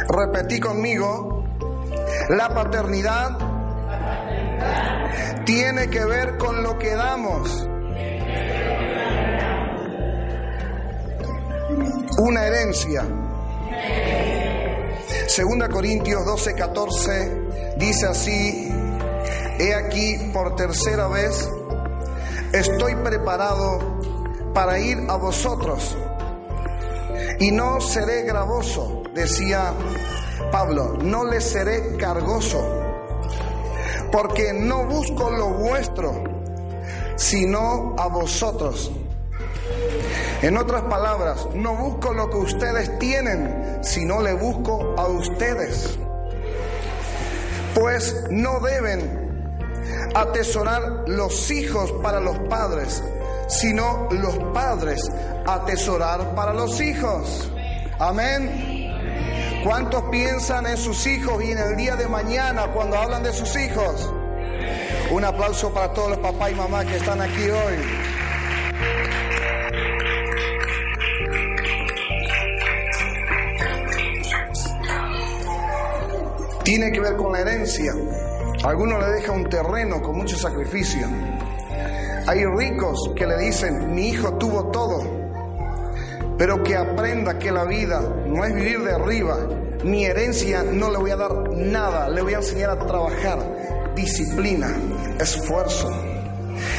Repetí 0.10 0.60
conmigo, 0.60 1.44
la 2.30 2.50
paternidad 2.50 3.38
tiene 5.46 5.90
que 5.90 6.04
ver 6.06 6.38
con 6.38 6.64
lo 6.64 6.78
que 6.78 6.96
damos. 6.96 7.68
Una 12.20 12.46
herencia. 12.46 13.04
Segunda 15.28 15.70
Corintios 15.70 16.26
12, 16.26 16.54
14 16.56 17.48
dice 17.78 18.08
así, 18.08 18.72
he 19.60 19.74
aquí 19.74 20.32
por 20.34 20.56
tercera 20.56 21.08
vez, 21.08 21.50
estoy 22.54 22.96
preparado 22.96 24.00
para 24.54 24.80
ir 24.80 24.98
a 25.10 25.16
vosotros 25.18 25.96
y 27.40 27.52
no 27.52 27.80
seré 27.82 28.24
gravoso, 28.24 29.04
decía 29.18 29.74
Pablo, 30.52 30.96
no 31.02 31.26
le 31.26 31.42
seré 31.42 31.98
cargoso, 31.98 32.64
porque 34.12 34.54
no 34.54 34.86
busco 34.86 35.32
lo 35.32 35.50
vuestro, 35.50 36.24
sino 37.16 37.96
a 37.98 38.08
vosotros. 38.08 38.92
En 40.44 40.56
otras 40.56 40.84
palabras, 40.84 41.48
no 41.56 41.76
busco 41.76 42.14
lo 42.14 42.30
que 42.30 42.38
ustedes 42.38 43.00
tienen, 43.00 43.80
sino 43.82 44.22
le 44.22 44.34
busco 44.34 44.94
a 44.96 45.08
ustedes. 45.08 45.98
Pues 47.74 48.24
no 48.30 48.60
deben 48.60 49.52
atesorar 50.14 51.06
los 51.08 51.50
hijos 51.50 51.92
para 52.04 52.20
los 52.20 52.38
padres, 52.50 53.04
sino 53.48 54.08
los 54.12 54.38
padres 54.54 55.02
atesorar 55.48 56.36
para 56.36 56.54
los 56.54 56.80
hijos. 56.82 57.50
Amén. 58.00 58.77
¿Cuántos 59.64 60.04
piensan 60.12 60.68
en 60.68 60.78
sus 60.78 61.06
hijos 61.08 61.44
y 61.44 61.52
en 61.52 61.58
el 61.58 61.76
día 61.76 61.96
de 61.96 62.08
mañana 62.08 62.68
cuando 62.68 62.98
hablan 62.98 63.24
de 63.24 63.34
sus 63.34 63.56
hijos? 63.58 64.10
Un 65.12 65.24
aplauso 65.24 65.74
para 65.74 65.92
todos 65.94 66.12
los 66.12 66.20
papás 66.20 66.52
y 66.52 66.56
mamás 66.56 66.86
que 66.86 66.98
están 66.98 67.22
aquí 67.22 67.50
hoy. 67.50 67.76
Tiene 76.64 76.92
que 76.92 77.00
ver 77.00 77.16
con 77.16 77.32
la 77.32 77.40
herencia. 77.40 77.94
alguno 78.64 79.00
le 79.00 79.08
deja 79.08 79.32
un 79.32 79.50
terreno 79.50 80.02
con 80.02 80.18
mucho 80.18 80.38
sacrificio. 80.38 81.08
Hay 82.28 82.46
ricos 82.46 83.12
que 83.16 83.26
le 83.26 83.38
dicen, 83.38 83.96
mi 83.96 84.10
hijo 84.10 84.34
tuvo 84.34 84.70
todo. 84.70 85.17
Pero 86.38 86.64
que 86.64 86.76
aprenda 86.76 87.40
que 87.40 87.52
la 87.52 87.66
vida 87.66 88.02
no 88.28 88.46
es 88.46 88.54
vivir 88.54 88.84
de 88.84 88.94
arriba. 88.94 89.38
Mi 89.84 90.06
herencia 90.06 90.64
no 90.64 90.92
le 90.92 90.98
voy 90.98 91.12
a 91.12 91.16
dar 91.16 91.50
nada, 91.52 92.10
le 92.10 92.22
voy 92.22 92.34
a 92.34 92.38
enseñar 92.38 92.72
a 92.72 92.80
trabajar, 92.80 93.94
disciplina, 93.96 94.70
esfuerzo. 95.20 95.90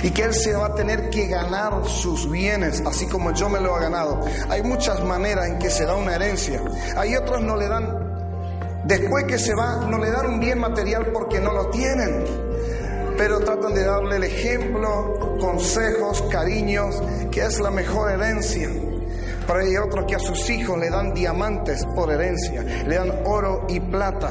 Y 0.03 0.11
que 0.11 0.23
él 0.23 0.35
se 0.35 0.55
va 0.55 0.67
a 0.67 0.75
tener 0.75 1.11
que 1.11 1.29
ganar 1.29 1.87
sus 1.87 2.31
bienes, 2.31 2.83
así 2.85 3.07
como 3.07 3.33
yo 3.33 3.49
me 3.49 3.61
lo 3.61 3.77
he 3.77 3.81
ganado. 3.81 4.21
Hay 4.49 4.63
muchas 4.63 5.05
maneras 5.05 5.49
en 5.49 5.59
que 5.59 5.71
se 5.71 5.85
da 5.85 5.95
una 5.95 6.17
herencia. 6.17 6.61
Hay 6.97 7.15
otros 7.17 7.41
no 7.43 7.57
le 7.57 7.69
dan, 7.69 8.83
después 8.85 9.25
que 9.25 9.39
se 9.39 9.55
va, 9.55 9.87
no 9.89 9.99
le 9.99 10.11
dan 10.11 10.27
un 10.27 10.41
bien 10.41 10.59
material 10.59 11.07
porque 11.13 11.41
no 11.41 11.53
lo 11.53 11.71
tienen 11.71 12.49
pero 13.17 13.41
tratan 13.41 13.75
de 13.75 13.83
darle 13.83 14.15
el 14.15 14.23
ejemplo, 14.23 15.37
consejos, 15.41 16.23
cariños, 16.31 17.03
que 17.33 17.41
es 17.41 17.59
la 17.59 17.73
mejor 17.73 18.13
herencia. 18.13 18.71
Pero 19.49 19.61
hay 19.61 19.77
otros 19.79 20.05
que 20.05 20.15
a 20.15 20.19
sus 20.19 20.51
hijos 20.51 20.79
le 20.79 20.91
dan 20.91 21.15
diamantes 21.15 21.87
por 21.87 22.13
herencia, 22.13 22.63
le 22.63 22.97
dan 22.97 23.23
oro 23.25 23.65
y 23.67 23.81
plata. 23.81 24.31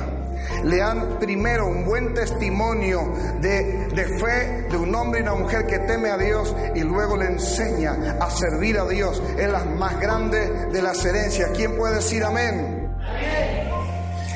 Le 0.64 0.78
dan 0.78 1.18
primero 1.20 1.66
un 1.66 1.84
buen 1.84 2.14
testimonio 2.14 3.12
de, 3.42 3.88
de, 3.88 4.06
fe 4.20 4.68
de 4.70 4.78
un 4.78 4.94
hombre 4.94 5.20
y 5.20 5.24
una 5.24 5.34
mujer 5.34 5.66
que 5.66 5.80
teme 5.80 6.12
a 6.12 6.18
Dios 6.18 6.56
y 6.76 6.82
luego 6.82 7.18
le 7.18 7.26
enseña 7.26 8.18
a 8.22 8.30
servir 8.30 8.78
a 8.78 8.86
Dios. 8.86 9.22
Es 9.38 9.50
la 9.50 9.66
más 9.66 10.00
grande 10.00 10.68
de 10.72 10.82
las 10.84 11.04
herencias. 11.04 11.50
¿Quién 11.56 11.76
puede 11.76 11.96
decir 11.96 12.24
amén? 12.24 12.88
amén. 13.02 13.70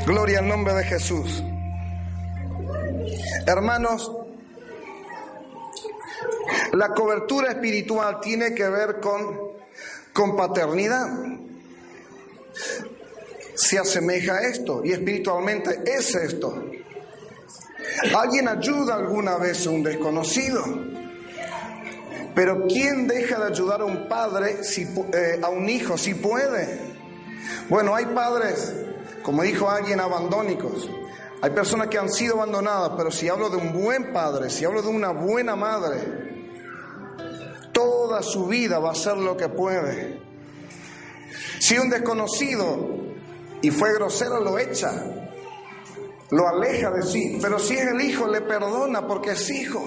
Gloria 0.08 0.40
al 0.40 0.48
nombre 0.48 0.74
de 0.74 0.84
Jesús. 0.84 1.44
Hermanos, 3.46 4.12
la 6.74 6.90
cobertura 6.90 7.52
espiritual 7.52 8.20
tiene 8.20 8.56
que 8.56 8.68
ver 8.68 9.00
con, 9.00 9.51
con 10.14 10.36
paternidad. 10.36 11.08
Se 13.56 13.78
asemeja 13.78 14.36
a 14.36 14.42
esto 14.42 14.82
y 14.84 14.92
espiritualmente 14.92 15.82
es 15.86 16.16
esto. 16.16 16.64
Alguien 18.16 18.48
ayuda 18.48 18.96
alguna 18.96 19.38
vez 19.38 19.66
a 19.68 19.70
un 19.70 19.84
desconocido. 19.84 20.64
Pero 22.34 22.66
¿quién 22.68 23.08
deja 23.08 23.40
de 23.40 23.48
ayudar 23.48 23.82
a 23.82 23.86
un 23.86 24.08
padre, 24.08 24.64
si, 24.64 24.84
eh, 24.84 25.40
a 25.42 25.50
un 25.50 25.68
hijo, 25.68 25.98
si 25.98 26.14
puede? 26.14 26.80
Bueno, 27.70 27.94
hay 27.94 28.06
padres, 28.06 28.74
como 29.22 29.44
dijo 29.44 29.70
alguien, 29.70 30.00
abandónicos. 30.00 30.90
Hay 31.42 31.50
personas 31.50 31.88
que 31.88 31.98
han 31.98 32.10
sido 32.10 32.36
abandonadas, 32.36 32.92
pero 32.96 33.12
si 33.12 33.28
hablo 33.28 33.50
de 33.50 33.58
un 33.58 33.74
buen 33.74 34.14
padre, 34.14 34.50
si 34.50 34.64
hablo 34.64 34.82
de 34.82 34.90
una 34.90 35.10
buena 35.10 35.56
madre, 35.56 36.31
toda 37.72 38.22
su 38.22 38.48
vida 38.48 38.80
va 38.80 38.90
a 38.90 38.92
hacer 38.94 39.18
lo 39.18 39.38
que 39.38 39.50
puede. 39.50 40.20
Si 41.60 41.78
un 41.78 41.90
desconocido 41.90 42.90
y 43.62 43.72
fue 43.72 43.94
grosero 43.94 44.40
lo 44.40 44.58
echa, 44.58 44.92
lo 46.32 46.48
aleja 46.48 46.92
de 46.92 47.04
sí, 47.04 47.38
pero 47.42 47.60
si 47.60 47.76
es 47.76 47.88
el 47.88 48.02
hijo 48.02 48.28
le 48.28 48.42
perdona 48.42 49.08
porque 49.08 49.32
es 49.32 49.50
hijo. 49.50 49.86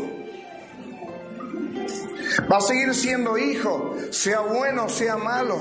Va 2.51 2.59
a 2.59 2.61
seguir 2.61 2.95
siendo 2.95 3.39
hijo, 3.39 3.95
sea 4.11 4.41
bueno, 4.41 4.89
sea 4.89 5.17
malo. 5.17 5.59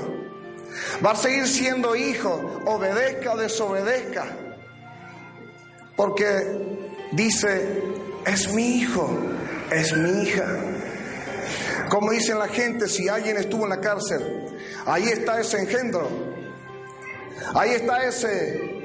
Va 1.04 1.12
a 1.12 1.16
seguir 1.16 1.46
siendo 1.46 1.94
hijo, 1.94 2.62
obedezca 2.66 3.32
o 3.32 3.36
desobedezca. 3.36 4.26
Porque 5.96 6.26
dice, 7.12 7.82
es 8.26 8.52
mi 8.52 8.78
hijo, 8.78 9.08
es 9.70 9.96
mi 9.96 10.22
hija. 10.22 10.73
Como 11.94 12.10
dicen 12.10 12.40
la 12.40 12.48
gente, 12.48 12.88
si 12.88 13.08
alguien 13.08 13.36
estuvo 13.36 13.62
en 13.62 13.70
la 13.70 13.80
cárcel, 13.80 14.48
ahí 14.84 15.04
está 15.04 15.40
ese 15.40 15.60
engendro, 15.60 16.08
ahí 17.54 17.70
está 17.70 18.04
ese, 18.04 18.82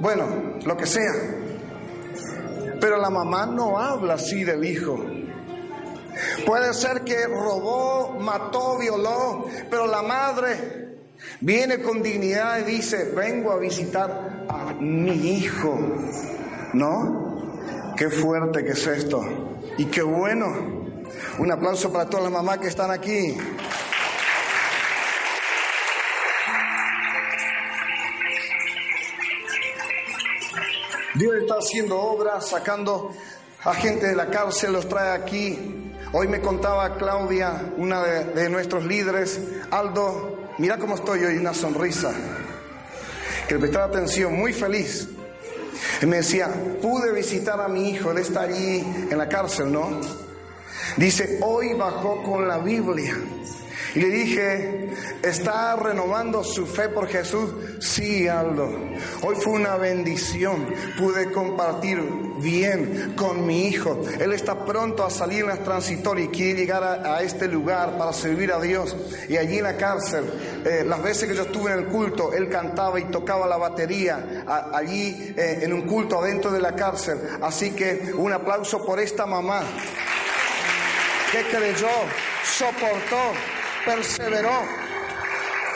bueno, 0.00 0.54
lo 0.64 0.74
que 0.74 0.86
sea. 0.86 1.12
Pero 2.80 2.96
la 2.96 3.10
mamá 3.10 3.44
no 3.44 3.78
habla 3.78 4.14
así 4.14 4.42
del 4.42 4.64
hijo. 4.64 5.04
Puede 6.46 6.72
ser 6.72 7.02
que 7.02 7.26
robó, 7.26 8.18
mató, 8.18 8.78
violó, 8.78 9.44
pero 9.68 9.86
la 9.86 10.00
madre 10.00 10.96
viene 11.42 11.82
con 11.82 12.02
dignidad 12.02 12.60
y 12.60 12.76
dice, 12.76 13.12
vengo 13.14 13.52
a 13.52 13.58
visitar 13.58 14.46
a 14.48 14.72
mi 14.80 15.12
hijo. 15.36 15.78
¿No? 16.72 17.92
Qué 17.98 18.08
fuerte 18.08 18.64
que 18.64 18.70
es 18.70 18.86
esto. 18.86 19.22
Y 19.76 19.84
qué 19.84 20.00
bueno. 20.00 20.79
Un 21.38 21.50
aplauso 21.52 21.92
para 21.92 22.06
todas 22.06 22.24
las 22.24 22.32
mamás 22.32 22.58
que 22.58 22.68
están 22.68 22.90
aquí. 22.90 23.36
Dios 31.14 31.34
está 31.42 31.54
haciendo 31.54 32.00
obras, 32.00 32.48
sacando 32.48 33.12
a 33.64 33.74
gente 33.74 34.06
de 34.06 34.14
la 34.14 34.30
cárcel, 34.30 34.72
los 34.72 34.88
trae 34.88 35.10
aquí. 35.10 35.92
Hoy 36.12 36.28
me 36.28 36.40
contaba 36.40 36.96
Claudia, 36.96 37.72
una 37.76 38.02
de, 38.02 38.48
nuestros 38.48 38.84
líderes, 38.84 39.38
Aldo, 39.70 40.38
mira 40.58 40.78
cómo 40.78 40.94
estoy 40.94 41.24
hoy, 41.24 41.36
una 41.36 41.52
sonrisa. 41.52 42.12
Que 43.46 43.54
le 43.54 43.60
prestaba 43.60 43.86
atención, 43.86 44.34
muy 44.34 44.52
feliz. 44.52 45.08
Y 46.00 46.06
me 46.06 46.18
decía, 46.18 46.48
pude 46.80 47.12
visitar 47.12 47.60
a 47.60 47.68
mi 47.68 47.90
hijo, 47.90 48.12
él 48.12 48.18
está 48.18 48.42
allí 48.42 48.78
en 49.10 49.18
la 49.18 49.28
cárcel, 49.28 49.70
¿no? 49.70 50.00
Dice, 50.96 51.38
hoy 51.42 51.74
bajó 51.74 52.22
con 52.22 52.48
la 52.48 52.58
Biblia. 52.58 53.16
Y 53.94 54.00
le 54.00 54.08
dije, 54.08 54.90
¿está 55.22 55.74
renovando 55.74 56.44
su 56.44 56.64
fe 56.64 56.88
por 56.88 57.08
Jesús? 57.08 57.50
Sí, 57.80 58.28
Aldo. 58.28 58.68
Hoy 59.22 59.34
fue 59.34 59.54
una 59.54 59.76
bendición. 59.76 60.64
Pude 60.96 61.32
compartir 61.32 62.00
bien 62.40 63.14
con 63.16 63.46
mi 63.46 63.66
hijo. 63.66 64.00
Él 64.20 64.32
está 64.32 64.64
pronto 64.64 65.04
a 65.04 65.10
salir 65.10 65.40
en 65.40 65.48
las 65.48 65.64
transitorias 65.64 66.28
y 66.28 66.30
quiere 66.30 66.60
llegar 66.60 66.84
a, 66.84 67.20
este 67.22 67.48
lugar 67.48 67.98
para 67.98 68.12
servir 68.12 68.52
a 68.52 68.60
Dios. 68.60 68.96
Y 69.28 69.36
allí 69.36 69.58
en 69.58 69.64
la 69.64 69.76
cárcel, 69.76 70.24
eh, 70.64 70.84
las 70.86 71.02
veces 71.02 71.28
que 71.28 71.34
yo 71.34 71.42
estuve 71.42 71.72
en 71.72 71.80
el 71.80 71.86
culto, 71.86 72.32
él 72.32 72.48
cantaba 72.48 73.00
y 73.00 73.04
tocaba 73.06 73.48
la 73.48 73.56
batería 73.56 74.44
allí 74.72 75.34
eh, 75.36 75.60
en 75.62 75.72
un 75.72 75.82
culto 75.82 76.20
adentro 76.20 76.52
de 76.52 76.60
la 76.60 76.76
cárcel. 76.76 77.18
Así 77.42 77.72
que 77.72 78.12
un 78.16 78.32
aplauso 78.32 78.84
por 78.84 79.00
esta 79.00 79.26
mamá 79.26 79.62
que 81.30 81.44
creyó, 81.44 81.88
soportó, 82.44 83.32
perseveró, 83.84 84.62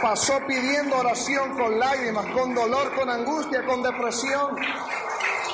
pasó 0.03 0.41
pidiendo 0.47 0.97
oración 0.97 1.57
con 1.57 1.79
lágrimas, 1.79 2.27
con 2.27 2.55
dolor, 2.55 2.93
con 2.95 3.09
angustia, 3.09 3.65
con 3.65 3.83
depresión. 3.83 4.57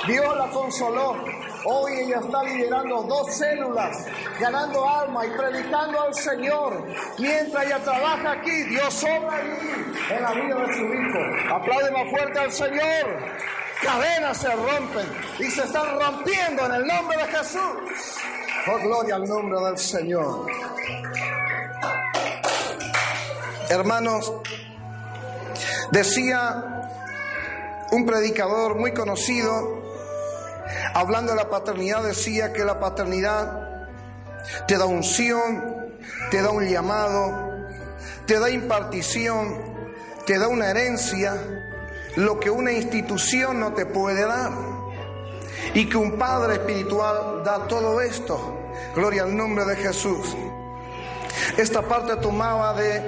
Dios 0.06 0.36
la 0.36 0.48
consoló. 0.48 1.22
Hoy 1.66 1.92
ella 1.92 2.20
está 2.20 2.42
liderando 2.42 3.02
dos 3.02 3.34
células, 3.34 4.06
ganando 4.40 4.88
alma 4.88 5.26
y 5.26 5.30
predicando 5.30 6.00
al 6.00 6.14
Señor. 6.14 6.86
Mientras 7.18 7.66
ella 7.66 7.78
trabaja 7.80 8.32
aquí, 8.32 8.62
Dios 8.64 9.04
obra 9.04 9.36
allí 9.36 9.94
en 10.10 10.22
la 10.22 10.32
vida 10.32 10.54
de 10.54 10.74
su 10.74 10.84
hijo. 10.84 11.54
Aplaude 11.54 11.90
más 11.90 12.10
fuerte 12.10 12.38
al 12.38 12.50
Señor. 12.50 13.18
Cadenas 13.82 14.38
se 14.38 14.50
rompen 14.50 15.06
y 15.38 15.44
se 15.50 15.64
están 15.64 15.98
rompiendo 15.98 16.64
en 16.64 16.72
el 16.72 16.86
nombre 16.86 17.18
de 17.18 17.24
Jesús. 17.24 18.20
Oh, 18.72 18.78
gloria 18.78 19.16
al 19.16 19.26
nombre 19.26 19.58
del 19.60 19.78
Señor. 19.78 20.46
Hermanos, 23.68 24.32
decía 25.90 26.88
un 27.90 28.06
predicador 28.06 28.76
muy 28.76 28.94
conocido, 28.94 29.82
hablando 30.94 31.32
de 31.32 31.38
la 31.38 31.50
paternidad, 31.50 32.04
decía 32.04 32.52
que 32.52 32.64
la 32.64 32.78
paternidad 32.78 33.88
te 34.68 34.78
da 34.78 34.84
unción, 34.84 35.96
te 36.30 36.40
da 36.40 36.50
un 36.50 36.68
llamado, 36.68 37.66
te 38.26 38.38
da 38.38 38.50
impartición, 38.50 39.64
te 40.26 40.38
da 40.38 40.46
una 40.46 40.70
herencia, 40.70 41.34
lo 42.14 42.38
que 42.38 42.50
una 42.50 42.70
institución 42.70 43.58
no 43.58 43.72
te 43.72 43.84
puede 43.84 44.24
dar 44.24 44.52
y 45.74 45.88
que 45.88 45.96
un 45.96 46.18
Padre 46.18 46.54
espiritual 46.54 47.42
da 47.42 47.66
todo 47.66 48.00
esto. 48.00 48.58
Gloria 48.94 49.22
al 49.22 49.36
nombre 49.36 49.64
de 49.64 49.76
Jesús. 49.76 50.36
Esta 51.56 51.82
parte 51.82 52.16
tomaba 52.16 52.74
de 52.74 53.02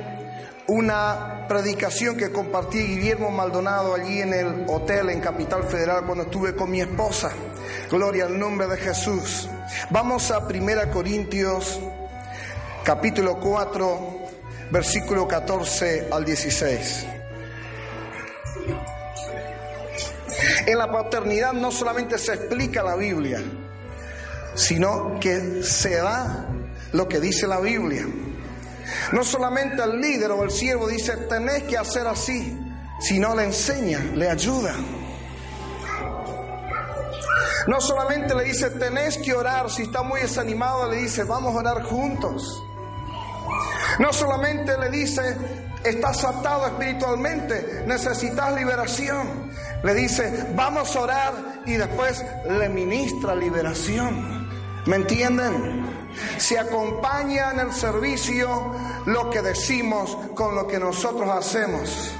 una 0.68 1.46
predicación 1.48 2.16
que 2.16 2.30
compartí 2.30 2.78
Guillermo 2.78 3.30
Maldonado 3.30 3.94
allí 3.94 4.20
en 4.20 4.32
el 4.32 4.64
hotel 4.68 5.10
en 5.10 5.20
Capital 5.20 5.64
Federal 5.64 6.04
cuando 6.04 6.24
estuve 6.24 6.54
con 6.54 6.70
mi 6.70 6.80
esposa. 6.80 7.30
Gloria 7.90 8.26
al 8.26 8.38
nombre 8.38 8.66
de 8.66 8.76
Jesús. 8.76 9.48
Vamos 9.90 10.30
a 10.30 10.38
1 10.38 10.90
Corintios 10.92 11.80
capítulo 12.84 13.38
4, 13.38 13.98
versículo 14.70 15.28
14 15.28 16.08
al 16.10 16.24
16. 16.24 17.06
En 20.66 20.78
la 20.78 20.90
paternidad 20.90 21.52
no 21.52 21.70
solamente 21.70 22.18
se 22.18 22.34
explica 22.34 22.82
la 22.82 22.96
Biblia, 22.96 23.42
sino 24.54 25.18
que 25.20 25.62
se 25.62 25.96
da 25.96 26.46
lo 26.92 27.08
que 27.08 27.20
dice 27.20 27.46
la 27.46 27.60
Biblia. 27.60 28.06
No 29.12 29.24
solamente 29.24 29.82
el 29.82 30.00
líder 30.00 30.30
o 30.32 30.42
el 30.42 30.50
siervo 30.50 30.88
dice, 30.88 31.16
tenés 31.28 31.64
que 31.64 31.78
hacer 31.78 32.06
así, 32.06 32.58
sino 33.00 33.34
le 33.34 33.44
enseña, 33.44 34.00
le 34.14 34.28
ayuda. 34.28 34.74
No 37.66 37.80
solamente 37.80 38.34
le 38.34 38.44
dice, 38.44 38.70
tenés 38.70 39.18
que 39.18 39.34
orar, 39.34 39.70
si 39.70 39.82
está 39.82 40.02
muy 40.02 40.20
desanimado, 40.20 40.90
le 40.90 40.96
dice, 40.98 41.24
vamos 41.24 41.54
a 41.54 41.58
orar 41.58 41.82
juntos. 41.84 42.62
No 43.98 44.12
solamente 44.12 44.76
le 44.78 44.90
dice, 44.90 45.36
estás 45.84 46.24
atado 46.24 46.66
espiritualmente, 46.66 47.84
necesitas 47.86 48.54
liberación. 48.54 49.50
Le 49.82 49.94
dice, 49.94 50.48
vamos 50.54 50.94
a 50.96 51.00
orar 51.00 51.32
y 51.66 51.74
después 51.74 52.24
le 52.48 52.68
ministra 52.68 53.34
liberación. 53.34 54.31
¿Me 54.86 54.96
entienden? 54.96 55.86
Se 56.38 56.58
acompaña 56.58 57.52
en 57.52 57.60
el 57.60 57.72
servicio 57.72 58.74
lo 59.06 59.30
que 59.30 59.40
decimos 59.40 60.16
con 60.34 60.56
lo 60.56 60.66
que 60.66 60.78
nosotros 60.78 61.30
hacemos. 61.30 62.12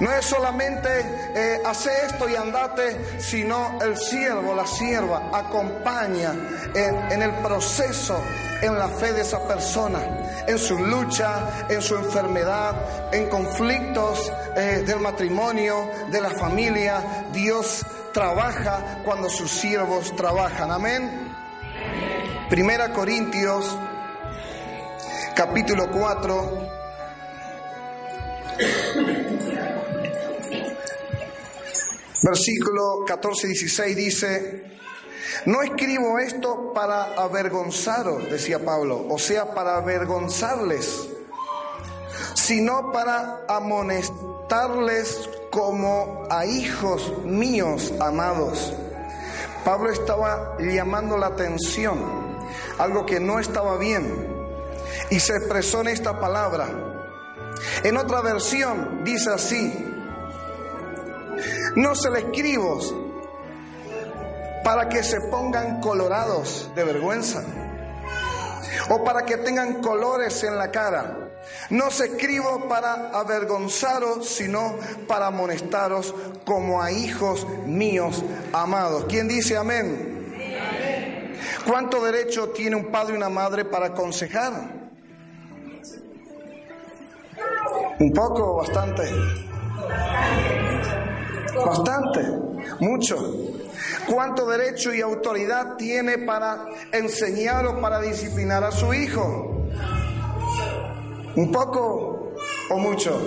No 0.00 0.10
es 0.10 0.24
solamente 0.24 0.88
eh, 0.90 1.62
hace 1.64 1.90
esto 2.06 2.28
y 2.28 2.34
andate, 2.34 3.20
sino 3.20 3.78
el 3.82 3.98
siervo, 3.98 4.54
la 4.54 4.66
sierva, 4.66 5.30
acompaña 5.32 6.34
en, 6.74 7.22
el 7.22 7.30
proceso, 7.36 8.18
en 8.62 8.78
la 8.78 8.88
fe 8.88 9.12
de 9.12 9.20
esa 9.20 9.46
persona, 9.46 10.00
en 10.46 10.58
su 10.58 10.78
lucha, 10.78 11.66
en 11.68 11.82
su 11.82 11.96
enfermedad, 11.96 13.12
en 13.12 13.28
conflictos 13.28 14.32
eh, 14.56 14.84
del 14.86 15.00
matrimonio, 15.00 15.90
de 16.10 16.20
la 16.20 16.30
familia. 16.30 17.26
Dios 17.32 17.84
trabaja 18.12 19.00
cuando 19.04 19.28
sus 19.28 19.50
siervos 19.50 20.16
trabajan. 20.16 20.70
Amén. 20.70 21.25
Primera 22.48 22.92
Corintios, 22.92 23.76
capítulo 25.34 25.90
4. 25.90 26.68
Versículo 32.22 33.04
14 33.04 33.46
y 33.46 33.50
16 33.50 33.96
dice, 33.96 34.78
no 35.46 35.60
escribo 35.60 36.20
esto 36.20 36.72
para 36.72 37.14
avergonzaros, 37.14 38.30
decía 38.30 38.64
Pablo, 38.64 39.06
o 39.08 39.18
sea, 39.18 39.52
para 39.52 39.78
avergonzarles, 39.78 41.08
sino 42.34 42.92
para 42.92 43.40
amonestarles 43.48 45.28
como 45.50 46.28
a 46.30 46.46
hijos 46.46 47.12
míos 47.24 47.92
amados. 48.00 48.72
Pablo 49.64 49.90
estaba 49.90 50.56
llamando 50.60 51.18
la 51.18 51.26
atención, 51.26 52.25
algo 52.78 53.06
que 53.06 53.20
no 53.20 53.38
estaba 53.38 53.76
bien, 53.78 54.36
y 55.10 55.20
se 55.20 55.36
expresó 55.36 55.80
en 55.82 55.88
esta 55.88 56.18
palabra. 56.18 56.68
En 57.82 57.96
otra 57.96 58.20
versión 58.20 59.04
dice 59.04 59.30
así, 59.30 59.72
no 61.74 61.94
se 61.94 62.10
le 62.10 62.20
escribo 62.20 62.78
para 64.64 64.88
que 64.88 65.02
se 65.02 65.20
pongan 65.20 65.80
colorados 65.80 66.70
de 66.74 66.84
vergüenza 66.84 67.44
o 68.88 69.04
para 69.04 69.24
que 69.24 69.36
tengan 69.38 69.80
colores 69.82 70.42
en 70.44 70.56
la 70.56 70.70
cara. 70.70 71.18
No 71.70 71.90
se 71.90 72.06
escribo 72.06 72.68
para 72.68 73.10
avergonzaros, 73.10 74.28
sino 74.28 74.76
para 75.06 75.28
amonestaros 75.28 76.14
como 76.44 76.82
a 76.82 76.90
hijos 76.90 77.46
míos 77.66 78.24
amados. 78.52 79.04
¿Quién 79.08 79.28
dice 79.28 79.56
amén? 79.56 80.15
¿Cuánto 81.66 82.04
derecho 82.04 82.50
tiene 82.50 82.76
un 82.76 82.92
padre 82.92 83.14
y 83.14 83.16
una 83.16 83.28
madre 83.28 83.64
para 83.64 83.86
aconsejar? 83.86 84.52
Un 87.98 88.12
poco 88.12 88.52
o 88.52 88.56
bastante. 88.58 89.02
Bastante, 91.64 92.20
mucho. 92.80 93.16
¿Cuánto 94.06 94.46
derecho 94.46 94.94
y 94.94 95.00
autoridad 95.00 95.76
tiene 95.76 96.18
para 96.18 96.66
enseñar 96.92 97.66
o 97.66 97.80
para 97.80 98.00
disciplinar 98.00 98.62
a 98.62 98.70
su 98.70 98.94
hijo? 98.94 99.66
¿Un 101.34 101.50
poco 101.50 102.34
o 102.70 102.78
mucho? 102.78 103.20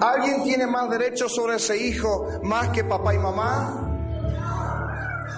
¿Alguien 0.00 0.42
tiene 0.42 0.66
más 0.66 0.90
derecho 0.90 1.28
sobre 1.28 1.56
ese 1.56 1.78
hijo 1.78 2.28
más 2.42 2.68
que 2.68 2.84
papá 2.84 3.14
y 3.14 3.18
mamá? 3.18 3.85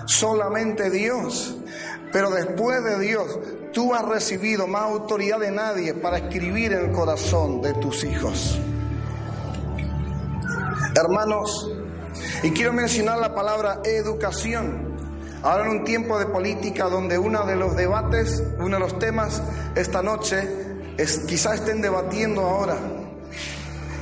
Solamente 0.08 0.90
Dios. 0.90 1.54
Pero 2.12 2.30
después 2.30 2.82
de 2.82 2.98
Dios, 2.98 3.38
tú 3.74 3.94
has 3.94 4.02
recibido 4.06 4.66
más 4.66 4.82
autoridad 4.82 5.38
de 5.38 5.50
nadie 5.50 5.92
para 5.92 6.16
escribir 6.16 6.72
en 6.72 6.86
el 6.86 6.92
corazón 6.92 7.60
de 7.60 7.74
tus 7.74 8.04
hijos. 8.04 8.58
Hermanos, 10.94 11.70
y 12.42 12.50
quiero 12.52 12.72
mencionar 12.72 13.18
la 13.18 13.34
palabra 13.34 13.80
educación. 13.84 14.96
Ahora 15.42 15.66
en 15.66 15.80
un 15.80 15.84
tiempo 15.84 16.18
de 16.18 16.24
política 16.26 16.84
donde 16.84 17.18
uno 17.18 17.44
de 17.44 17.56
los 17.56 17.76
debates, 17.76 18.42
uno 18.58 18.76
de 18.76 18.80
los 18.80 18.98
temas 18.98 19.42
esta 19.76 20.02
noche, 20.02 20.48
es, 20.96 21.18
quizás 21.26 21.60
estén 21.60 21.82
debatiendo 21.82 22.40
ahora 22.40 22.78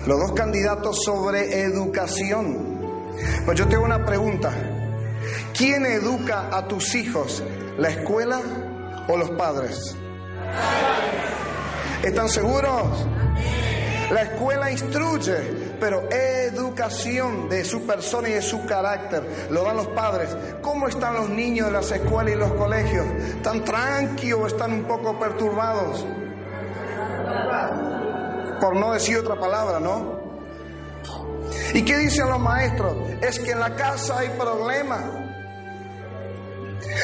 los 0.07 0.21
dos 0.21 0.33
candidatos 0.33 1.03
sobre 1.05 1.63
educación. 1.63 2.79
Pues 3.45 3.59
yo 3.59 3.67
tengo 3.67 3.85
una 3.85 4.07
pregunta. 4.07 4.53
¿Quién 5.57 5.87
educa 5.87 6.49
a 6.53 6.67
tus 6.67 6.95
hijos? 6.95 7.43
¿La 7.79 7.89
escuela 7.89 8.41
o 9.09 9.17
los 9.17 9.31
padres? 9.31 9.97
¿Están 12.03 12.29
seguros? 12.29 13.07
La 14.11 14.23
escuela 14.23 14.71
instruye, 14.71 15.37
pero 15.81 16.09
educación 16.11 17.49
de 17.49 17.65
su 17.65 17.85
persona 17.85 18.29
y 18.29 18.33
de 18.33 18.43
su 18.43 18.65
carácter 18.65 19.49
lo 19.51 19.65
dan 19.65 19.77
los 19.77 19.89
padres. 19.89 20.37
¿Cómo 20.63 20.87
están 20.87 21.15
los 21.15 21.29
niños 21.29 21.67
en 21.67 21.73
las 21.73 21.91
escuelas 21.91 22.35
y 22.35 22.37
los 22.37 22.53
colegios? 22.53 23.05
¿Están 23.37 23.65
tranquilos 23.65 24.41
o 24.41 24.47
están 24.47 24.73
un 24.73 24.85
poco 24.85 25.19
perturbados? 25.19 26.07
Por 28.61 28.77
no 28.77 28.93
decir 28.93 29.19
otra 29.19 29.39
palabra, 29.39 29.81
¿no? 29.81 30.16
¿Y 31.75 31.85
qué 31.85 31.97
dicen 31.99 32.29
los 32.29 32.41
maestros? 32.41 32.97
Es 33.21 33.39
que 33.39 33.53
en 33.53 33.61
la 33.61 33.75
casa 33.75 34.19
hay 34.19 34.29
problemas. 34.31 35.05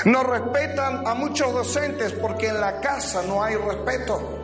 No 0.04 0.22
respetan 0.22 1.06
a 1.06 1.14
muchos 1.14 1.52
docentes 1.52 2.12
porque 2.12 2.48
en 2.48 2.60
la 2.60 2.80
casa 2.80 3.22
no 3.26 3.42
hay 3.42 3.56
respeto. 3.56 4.38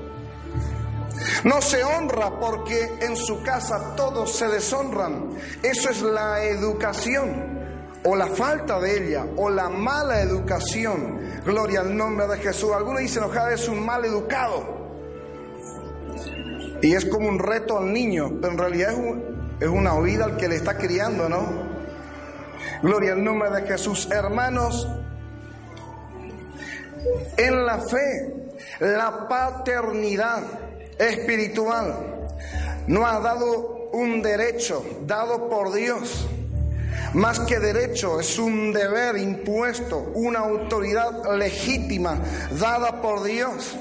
No 1.45 1.61
se 1.61 1.83
honra 1.83 2.39
porque 2.39 2.99
en 3.01 3.17
su 3.17 3.43
casa 3.43 3.95
todos 3.97 4.33
se 4.33 4.49
deshonran. 4.49 5.31
Eso 5.63 5.91
es 5.91 6.03
la 6.03 6.45
educación 6.45 7.59
o 8.05 8.15
la 8.15 8.27
falta 8.27 8.79
de 8.81 9.09
ella 9.09 9.27
o 9.37 9.51
la 9.51 9.69
mala 9.69 10.21
educación. 10.21 11.21
Gloria 11.45 11.81
al 11.81 11.97
nombre 11.97 12.27
de 12.29 12.39
Jesús. 12.39 12.71
Algunos 12.75 13.01
dicen, 13.01 13.25
ojalá 13.25 13.53
es 13.53 13.69
un 13.69 13.85
mal 13.85 14.05
educado. 14.05 14.79
Y 16.81 16.95
es 16.95 17.05
como 17.07 17.29
un 17.29 17.41
reto 17.41 17.79
al 17.79 17.93
niño, 17.93 18.39
pero 18.41 18.53
en 18.53 18.59
realidad 18.59 18.93
es, 18.93 19.38
es 19.61 19.69
una 19.69 19.95
oída 19.95 20.25
al 20.25 20.37
que 20.37 20.49
le 20.49 20.57
está 20.57 20.77
criando, 20.77 21.29
¿no? 21.29 21.69
Gloria 22.83 23.13
al 23.13 23.25
nombre 23.25 23.51
de 23.51 23.63
Jesús. 23.67 24.09
Hermanos, 24.11 24.89
en 27.37 27.67
la 27.67 27.79
fe, 27.79 28.35
la 28.81 29.29
paternidad 29.29 30.43
espiritual 30.99 31.95
no 32.87 33.07
ha 33.07 33.21
dado 33.21 33.91
un 33.93 34.23
derecho 34.23 34.85
dado 35.07 35.49
por 35.49 35.73
Dios. 35.73 36.29
Más 37.15 37.41
que 37.41 37.59
derecho, 37.59 38.21
es 38.21 38.39
un 38.39 38.73
deber 38.73 39.17
impuesto, 39.17 40.13
una 40.15 40.41
autoridad 40.41 41.37
legítima 41.37 42.19
dada 42.59 43.01
por 43.01 43.23
Dios 43.23 43.77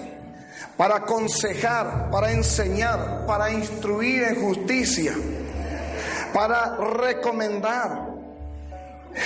para 0.77 0.97
aconsejar, 0.97 2.09
para 2.11 2.31
enseñar, 2.31 3.25
para 3.25 3.51
instruir 3.51 4.23
en 4.23 4.35
justicia, 4.35 5.13
para 6.33 6.77
recomendar. 6.77 8.09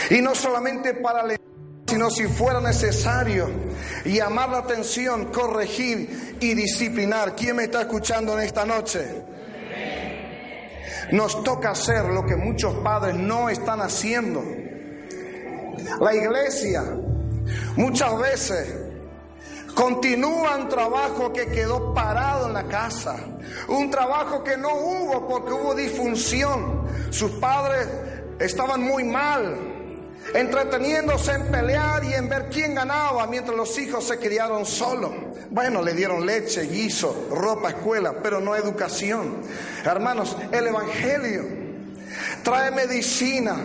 Y 0.10 0.22
no 0.22 0.36
solamente 0.36 0.93
para 0.93 1.24
sino 1.91 2.10
si 2.10 2.26
fuera 2.26 2.62
necesario 2.62 3.49
llamar 4.06 4.47
la 4.49 4.60
atención, 4.60 5.26
corregir 5.26 6.38
y 6.39 6.54
disciplinar. 6.54 7.36
¿Quién 7.36 7.58
me 7.58 7.66
está 7.66 7.82
escuchando 7.82 8.32
en 8.39 8.45
esta 8.45 8.66
noche? 8.66 9.24
Nos 11.12 11.43
toca 11.43 11.72
hacer 11.72 12.06
lo 12.06 12.26
que 12.26 12.38
muchos 12.38 12.76
padres 12.76 13.16
no 13.16 13.49
están 13.49 13.82
haciendo. 13.82 14.41
La 15.99 16.16
iglesia 16.16 16.82
muchas 17.76 18.18
veces 18.18 18.74
continúa 19.76 20.56
un 20.56 20.70
trabajo 20.70 21.34
que 21.34 21.47
quedó 21.47 21.93
parado 21.93 22.47
en 22.47 22.54
la 22.54 22.64
casa, 22.64 23.18
un 23.68 23.91
trabajo 23.91 24.45
que 24.45 24.56
no 24.56 24.74
hubo 24.74 25.28
porque 25.28 25.52
hubo 25.52 25.76
disfunción. 25.76 26.81
Sus 27.12 27.32
padres 27.32 27.88
estaban 28.39 28.82
muy 28.82 29.03
mal, 29.03 29.55
entreteniéndose 30.34 31.34
en 31.34 31.51
pelear 31.51 32.03
y 32.05 32.14
en 32.14 32.30
ver 32.30 32.49
quién 32.49 32.74
ganaba 32.74 33.28
mientras 33.28 33.55
los 33.55 33.78
hijos 33.78 34.07
se 34.07 34.18
criaron 34.18 34.66
solos. 34.66 35.12
Bueno, 35.49 35.82
le 35.82 35.93
dieron 35.93 36.26
leche, 36.26 36.62
guiso, 36.62 37.28
ropa, 37.30 37.70
escuela, 37.70 38.16
pero 38.24 38.39
no 38.39 38.55
educación. 38.55 39.41
Hermanos, 39.84 40.38
el 40.53 40.68
Evangelio 40.68 41.43
trae 42.43 42.72
medicina 42.72 43.57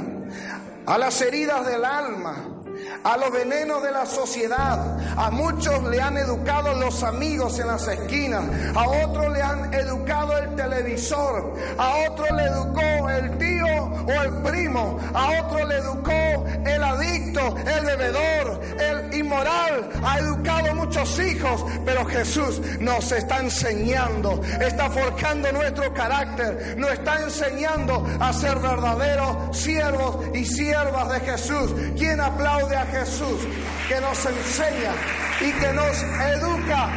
a 0.85 0.99
las 0.99 1.23
heridas 1.23 1.65
del 1.67 1.85
alma, 1.85 2.56
a 3.05 3.17
los 3.17 3.31
venenos 3.31 3.83
de 3.83 3.93
la 3.93 4.07
sociedad. 4.07 4.99
A 5.17 5.31
muchos 5.31 5.83
le 5.85 6.01
han 6.01 6.17
educado 6.17 6.75
los 6.75 7.03
amigos 7.03 7.59
en 7.59 7.69
las 7.69 7.87
esquinas, 7.89 8.45
a 8.75 8.89
otros 9.07 9.33
le 9.33 9.43
han 9.43 9.73
educado 9.73 10.37
el 10.39 10.55
televisor, 10.57 11.55
a 11.79 12.11
otros 12.11 12.31
le 12.33 12.43
educó 12.45 13.11
el 13.11 13.39
tío 13.39 13.67
o 13.67 14.23
el 14.23 14.43
primo, 14.43 14.99
a 15.15 15.43
otro 15.43 15.67
le 15.67 15.77
educó 15.77 16.47
el 16.65 16.83
adicto, 16.83 17.57
el 17.67 17.85
bebedor, 17.85 18.61
el 18.79 19.15
inmoral, 19.15 19.91
ha 20.05 20.19
educado 20.19 20.75
muchos 20.75 21.19
hijos, 21.19 21.65
pero 21.85 22.05
Jesús 22.07 22.61
nos 22.81 23.11
está 23.13 23.39
enseñando, 23.39 24.41
está 24.61 24.91
forjando 24.91 25.53
nuestro 25.53 25.93
carácter, 25.95 26.77
nos 26.77 26.91
está 26.91 27.23
enseñando 27.23 28.07
a 28.21 28.33
ser 28.33 28.59
verdaderos 28.59 29.57
siervos 29.57 30.27
y 30.35 30.45
siervas 30.45 31.11
de 31.11 31.21
Jesús. 31.21 31.75
¿Quién 31.97 32.21
aplaude 32.21 32.66
a 32.75 32.87
Jesús 32.87 33.47
que 33.89 34.01
nos 34.01 34.27
enseña 34.27 34.93
y 35.41 35.53
que 35.53 35.73
nos 35.73 36.03
educa. 36.35 36.89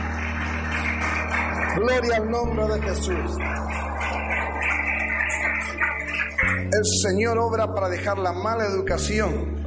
Gloria 1.76 2.18
al 2.18 2.32
nombre 2.32 2.66
de 2.68 2.82
Jesús. 2.82 3.38
El 6.72 6.86
Señor 7.04 7.38
obra 7.38 7.74
para 7.74 7.90
dejar 7.90 8.18
la 8.18 8.32
mala 8.32 8.66
educación. 8.66 9.60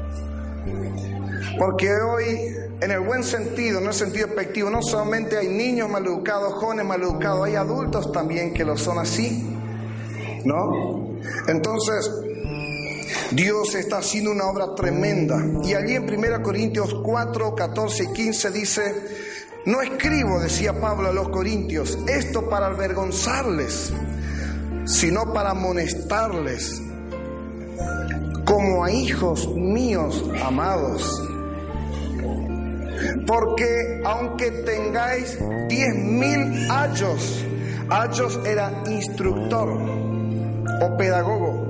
Porque 1.59 1.89
hoy, 1.93 2.57
en 2.81 2.91
el 2.91 3.01
buen 3.01 3.23
sentido, 3.23 3.75
no 3.75 3.87
en 3.87 3.89
el 3.89 3.95
sentido 3.95 4.27
efectivo, 4.27 4.71
no 4.71 4.83
solamente 4.83 5.37
hay 5.37 5.49
niños 5.49 5.89
maleducados, 5.89 6.55
jóvenes 6.55 6.87
maleducados, 6.87 7.47
hay 7.47 7.55
adultos 7.55 8.11
también 8.11 8.55
que 8.55 8.65
lo 8.65 8.77
son 8.77 8.99
así. 8.99 9.57
¿No? 10.45 11.19
Entonces, 11.47 12.11
Dios 13.35 13.74
está 13.74 13.99
haciendo 13.99 14.30
una 14.30 14.45
obra 14.45 14.74
tremenda. 14.74 15.43
Y 15.64 15.74
allí 15.74 15.95
en 15.95 16.05
1 16.05 16.43
Corintios 16.43 16.95
4, 17.03 17.55
14 17.55 18.05
y 18.05 18.12
15 18.12 18.51
dice, 18.51 18.95
no 19.64 19.80
escribo, 19.80 20.41
decía 20.41 20.80
Pablo 20.80 21.09
a 21.09 21.12
los 21.12 21.28
Corintios, 21.28 21.99
esto 22.07 22.49
para 22.49 22.66
avergonzarles, 22.66 23.93
sino 24.85 25.33
para 25.33 25.51
amonestarles 25.51 26.83
como 28.45 28.85
a 28.85 28.91
hijos 28.91 29.49
míos 29.55 30.24
amados. 30.45 31.22
Porque 33.26 34.03
aunque 34.05 34.51
tengáis 34.51 35.39
diez 35.68 35.95
mil 35.95 36.70
años, 36.70 37.45
años 37.89 38.41
era 38.45 38.83
instructor 38.87 39.70
o 40.83 40.97
pedagogo. 40.97 41.62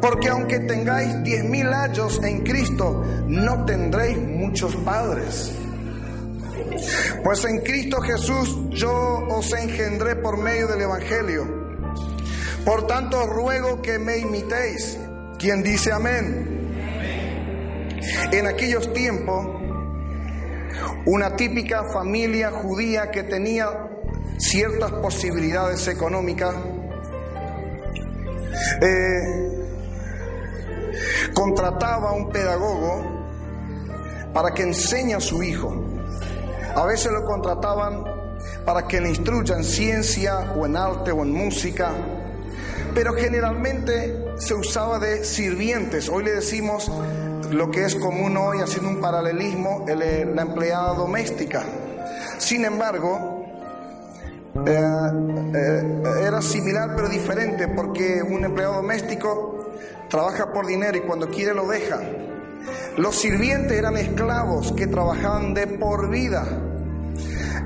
Porque 0.00 0.28
aunque 0.28 0.60
tengáis 0.60 1.22
diez 1.22 1.44
mil 1.44 1.68
años 1.68 2.20
en 2.22 2.42
Cristo, 2.42 3.04
no 3.26 3.64
tendréis 3.64 4.18
muchos 4.18 4.74
padres. 4.76 5.52
Pues 7.22 7.44
en 7.44 7.60
Cristo 7.60 8.00
Jesús 8.00 8.56
yo 8.70 9.26
os 9.28 9.52
engendré 9.52 10.16
por 10.16 10.38
medio 10.38 10.68
del 10.68 10.82
Evangelio. 10.82 11.46
Por 12.64 12.86
tanto 12.86 13.26
ruego 13.26 13.80
que 13.82 13.98
me 13.98 14.18
imitéis. 14.18 14.98
Quien 15.38 15.62
dice 15.62 15.92
amén. 15.92 16.58
En 18.32 18.46
aquellos 18.46 18.92
tiempos, 18.92 19.46
una 21.06 21.36
típica 21.36 21.84
familia 21.92 22.50
judía 22.50 23.10
que 23.10 23.22
tenía 23.22 23.68
ciertas 24.38 24.92
posibilidades 24.92 25.86
económicas, 25.88 26.54
eh, 28.82 29.47
contrataba 31.34 32.10
a 32.10 32.12
un 32.12 32.30
pedagogo 32.30 33.18
para 34.32 34.52
que 34.52 34.62
enseñe 34.62 35.14
a 35.14 35.20
su 35.20 35.42
hijo. 35.42 35.74
A 36.74 36.84
veces 36.86 37.12
lo 37.12 37.24
contrataban 37.24 38.04
para 38.64 38.86
que 38.86 39.00
le 39.00 39.08
instruya 39.08 39.56
en 39.56 39.64
ciencia 39.64 40.52
o 40.56 40.66
en 40.66 40.76
arte 40.76 41.10
o 41.10 41.22
en 41.22 41.32
música, 41.32 41.90
pero 42.94 43.14
generalmente 43.14 44.34
se 44.36 44.54
usaba 44.54 44.98
de 44.98 45.24
sirvientes. 45.24 46.08
Hoy 46.08 46.24
le 46.24 46.32
decimos 46.32 46.90
lo 47.50 47.70
que 47.70 47.84
es 47.84 47.94
común 47.94 48.36
hoy, 48.36 48.58
haciendo 48.60 48.90
un 48.90 49.00
paralelismo, 49.00 49.84
la 49.86 50.42
empleada 50.42 50.94
doméstica. 50.94 51.62
Sin 52.38 52.64
embargo, 52.64 53.38
eh, 54.66 54.80
eh, 55.54 55.82
era 56.26 56.40
similar 56.42 56.92
pero 56.96 57.08
diferente 57.08 57.68
porque 57.68 58.22
un 58.22 58.44
empleado 58.44 58.74
doméstico 58.74 59.57
trabaja 60.08 60.52
por 60.52 60.66
dinero 60.66 60.96
y 60.98 61.00
cuando 61.02 61.28
quiere 61.28 61.54
lo 61.54 61.66
deja. 61.66 62.00
Los 62.96 63.16
sirvientes 63.16 63.72
eran 63.72 63.96
esclavos 63.96 64.72
que 64.72 64.86
trabajaban 64.86 65.54
de 65.54 65.66
por 65.66 66.10
vida. 66.10 66.44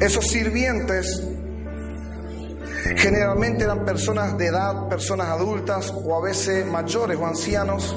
Esos 0.01 0.27
sirvientes 0.27 1.23
generalmente 2.97 3.65
eran 3.65 3.85
personas 3.85 4.37
de 4.37 4.47
edad, 4.47 4.89
personas 4.89 5.29
adultas 5.29 5.93
o 6.05 6.17
a 6.17 6.23
veces 6.23 6.67
mayores 6.67 7.17
o 7.19 7.27
ancianos. 7.27 7.97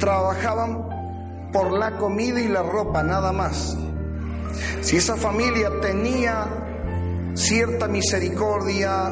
Trabajaban 0.00 1.50
por 1.52 1.72
la 1.72 1.96
comida 1.96 2.40
y 2.40 2.48
la 2.48 2.62
ropa, 2.62 3.02
nada 3.02 3.32
más. 3.32 3.76
Si 4.80 4.96
esa 4.96 5.16
familia 5.16 5.70
tenía 5.80 6.46
cierta 7.34 7.88
misericordia 7.88 9.08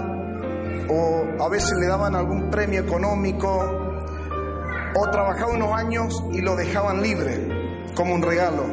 o 0.89 1.43
a 1.43 1.49
veces 1.49 1.79
le 1.79 1.87
daban 1.87 2.15
algún 2.15 2.51
premio 2.51 2.81
económico 2.81 3.82
o 4.95 5.11
trabajaba 5.11 5.53
unos 5.53 5.73
años 5.73 6.23
y 6.33 6.41
lo 6.41 6.57
dejaban 6.57 7.03
libre 7.03 7.63
como 7.95 8.15
un 8.15 8.23
regalo. 8.23 8.65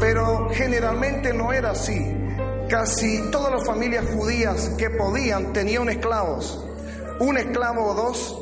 Pero 0.00 0.48
generalmente 0.50 1.32
no 1.32 1.52
era 1.52 1.70
así. 1.70 2.16
Casi 2.68 3.30
todas 3.30 3.52
las 3.52 3.66
familias 3.66 4.06
judías 4.14 4.70
que 4.78 4.90
podían 4.90 5.52
tenían 5.52 5.88
esclavos, 5.88 6.64
un 7.20 7.36
esclavo 7.36 7.86
o 7.86 7.94
dos. 7.94 8.38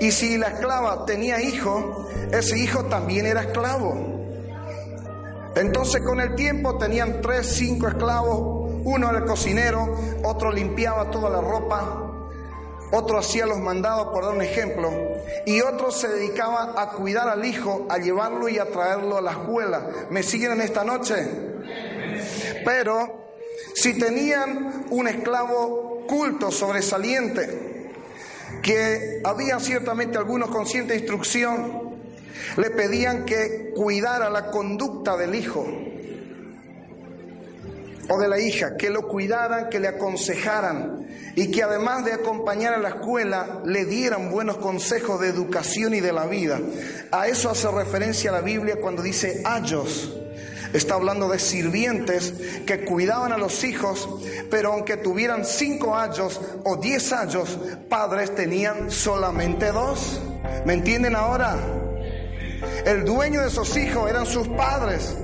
Y 0.00 0.10
si 0.10 0.38
la 0.38 0.48
esclava 0.48 1.04
tenía 1.06 1.40
hijo, 1.40 2.08
ese 2.32 2.58
hijo 2.58 2.84
también 2.86 3.26
era 3.26 3.42
esclavo. 3.42 4.14
Entonces 5.56 6.02
con 6.02 6.20
el 6.20 6.34
tiempo 6.34 6.76
tenían 6.78 7.20
tres, 7.22 7.46
cinco 7.46 7.86
esclavos, 7.86 8.72
uno 8.84 9.08
era 9.08 9.18
el 9.18 9.24
cocinero, 9.24 9.96
otro 10.24 10.50
limpiaba 10.50 11.10
toda 11.10 11.30
la 11.30 11.40
ropa, 11.40 12.03
otro 12.90 13.18
hacía 13.18 13.46
los 13.46 13.58
mandados, 13.58 14.08
por 14.08 14.24
dar 14.24 14.34
un 14.34 14.42
ejemplo, 14.42 14.92
y 15.46 15.60
otro 15.60 15.90
se 15.90 16.08
dedicaba 16.08 16.74
a 16.80 16.90
cuidar 16.90 17.28
al 17.28 17.44
hijo, 17.44 17.86
a 17.88 17.98
llevarlo 17.98 18.48
y 18.48 18.58
a 18.58 18.70
traerlo 18.70 19.16
a 19.16 19.20
la 19.20 19.32
escuela. 19.32 19.88
¿Me 20.10 20.22
siguen 20.22 20.52
en 20.52 20.60
esta 20.60 20.84
noche? 20.84 21.14
Pero 22.64 23.32
si 23.74 23.98
tenían 23.98 24.86
un 24.90 25.08
esclavo 25.08 26.04
culto, 26.06 26.50
sobresaliente, 26.50 27.92
que 28.62 29.20
había 29.24 29.58
ciertamente 29.58 30.18
algunos 30.18 30.50
con 30.50 30.66
cierta 30.66 30.94
instrucción, 30.94 31.94
le 32.56 32.70
pedían 32.70 33.24
que 33.24 33.72
cuidara 33.74 34.30
la 34.30 34.50
conducta 34.50 35.16
del 35.16 35.34
hijo 35.34 35.66
o 38.08 38.18
de 38.18 38.28
la 38.28 38.38
hija, 38.38 38.76
que 38.76 38.90
lo 38.90 39.08
cuidaran, 39.08 39.68
que 39.70 39.80
le 39.80 39.88
aconsejaran 39.88 41.06
y 41.36 41.50
que 41.50 41.62
además 41.62 42.04
de 42.04 42.12
acompañar 42.12 42.74
a 42.74 42.78
la 42.78 42.90
escuela 42.90 43.62
le 43.64 43.84
dieran 43.84 44.30
buenos 44.30 44.58
consejos 44.58 45.20
de 45.20 45.28
educación 45.28 45.94
y 45.94 46.00
de 46.00 46.12
la 46.12 46.26
vida. 46.26 46.60
A 47.10 47.28
eso 47.28 47.50
hace 47.50 47.70
referencia 47.70 48.30
la 48.30 48.40
Biblia 48.40 48.76
cuando 48.80 49.02
dice 49.02 49.42
ayos. 49.44 50.12
Está 50.72 50.94
hablando 50.94 51.28
de 51.28 51.38
sirvientes 51.38 52.34
que 52.66 52.84
cuidaban 52.84 53.32
a 53.32 53.38
los 53.38 53.62
hijos, 53.62 54.08
pero 54.50 54.72
aunque 54.72 54.96
tuvieran 54.96 55.44
cinco 55.44 55.94
años 55.94 56.40
o 56.64 56.76
diez 56.76 57.12
años, 57.12 57.58
padres 57.88 58.34
tenían 58.34 58.90
solamente 58.90 59.70
dos. 59.70 60.20
¿Me 60.66 60.74
entienden 60.74 61.14
ahora? 61.14 61.56
El 62.84 63.04
dueño 63.04 63.42
de 63.42 63.48
esos 63.48 63.76
hijos 63.76 64.10
eran 64.10 64.26
sus 64.26 64.48
padres. 64.48 65.14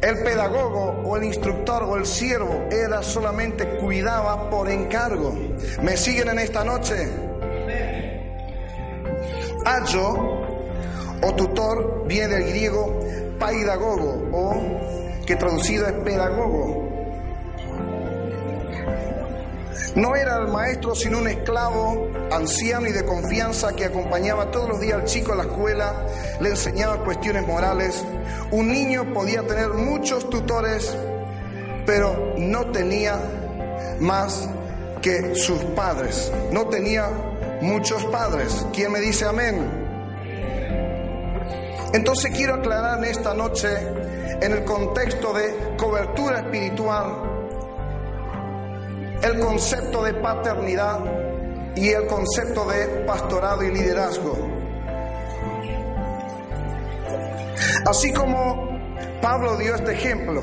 El 0.00 0.22
pedagogo 0.22 1.02
o 1.04 1.16
el 1.16 1.24
instructor 1.24 1.82
o 1.82 1.96
el 1.96 2.06
siervo 2.06 2.68
era 2.70 3.02
solamente 3.02 3.66
cuidaba 3.78 4.48
por 4.48 4.70
encargo. 4.70 5.34
¿Me 5.82 5.96
siguen 5.96 6.28
en 6.28 6.38
esta 6.38 6.62
noche? 6.62 7.08
Ayo 9.64 10.48
o 11.20 11.34
tutor 11.34 12.06
viene 12.06 12.28
del 12.28 12.48
griego 12.48 13.00
paidagogo 13.40 14.28
o 14.32 15.24
que 15.26 15.34
traducido 15.34 15.88
es 15.88 15.94
pedagogo. 16.04 16.87
No 19.94 20.14
era 20.16 20.38
el 20.38 20.48
maestro, 20.48 20.94
sino 20.94 21.18
un 21.18 21.28
esclavo, 21.28 22.08
anciano 22.30 22.86
y 22.86 22.92
de 22.92 23.04
confianza 23.04 23.74
que 23.74 23.84
acompañaba 23.84 24.50
todos 24.50 24.68
los 24.68 24.80
días 24.80 25.00
al 25.00 25.04
chico 25.04 25.32
a 25.32 25.36
la 25.36 25.44
escuela, 25.44 26.06
le 26.40 26.50
enseñaba 26.50 27.02
cuestiones 27.04 27.46
morales. 27.46 28.04
Un 28.50 28.68
niño 28.68 29.12
podía 29.12 29.42
tener 29.46 29.68
muchos 29.70 30.28
tutores, 30.30 30.96
pero 31.86 32.34
no 32.38 32.66
tenía 32.66 33.18
más 34.00 34.48
que 35.02 35.34
sus 35.34 35.62
padres. 35.74 36.30
No 36.52 36.66
tenía 36.66 37.08
muchos 37.60 38.04
padres. 38.06 38.66
¿Quién 38.72 38.92
me 38.92 39.00
dice 39.00 39.24
amén? 39.24 39.88
Entonces 41.92 42.30
quiero 42.34 42.54
aclarar 42.54 42.98
en 42.98 43.04
esta 43.04 43.32
noche, 43.34 43.68
en 44.40 44.52
el 44.52 44.64
contexto 44.64 45.32
de 45.32 45.74
cobertura 45.76 46.40
espiritual, 46.40 47.27
el 49.22 49.40
concepto 49.40 50.04
de 50.04 50.14
paternidad 50.14 51.00
y 51.74 51.88
el 51.88 52.06
concepto 52.06 52.64
de 52.66 52.86
pastorado 53.06 53.62
y 53.62 53.72
liderazgo. 53.72 54.36
Así 57.86 58.12
como 58.12 58.68
Pablo 59.20 59.56
dio 59.56 59.74
este 59.74 59.92
ejemplo, 59.92 60.42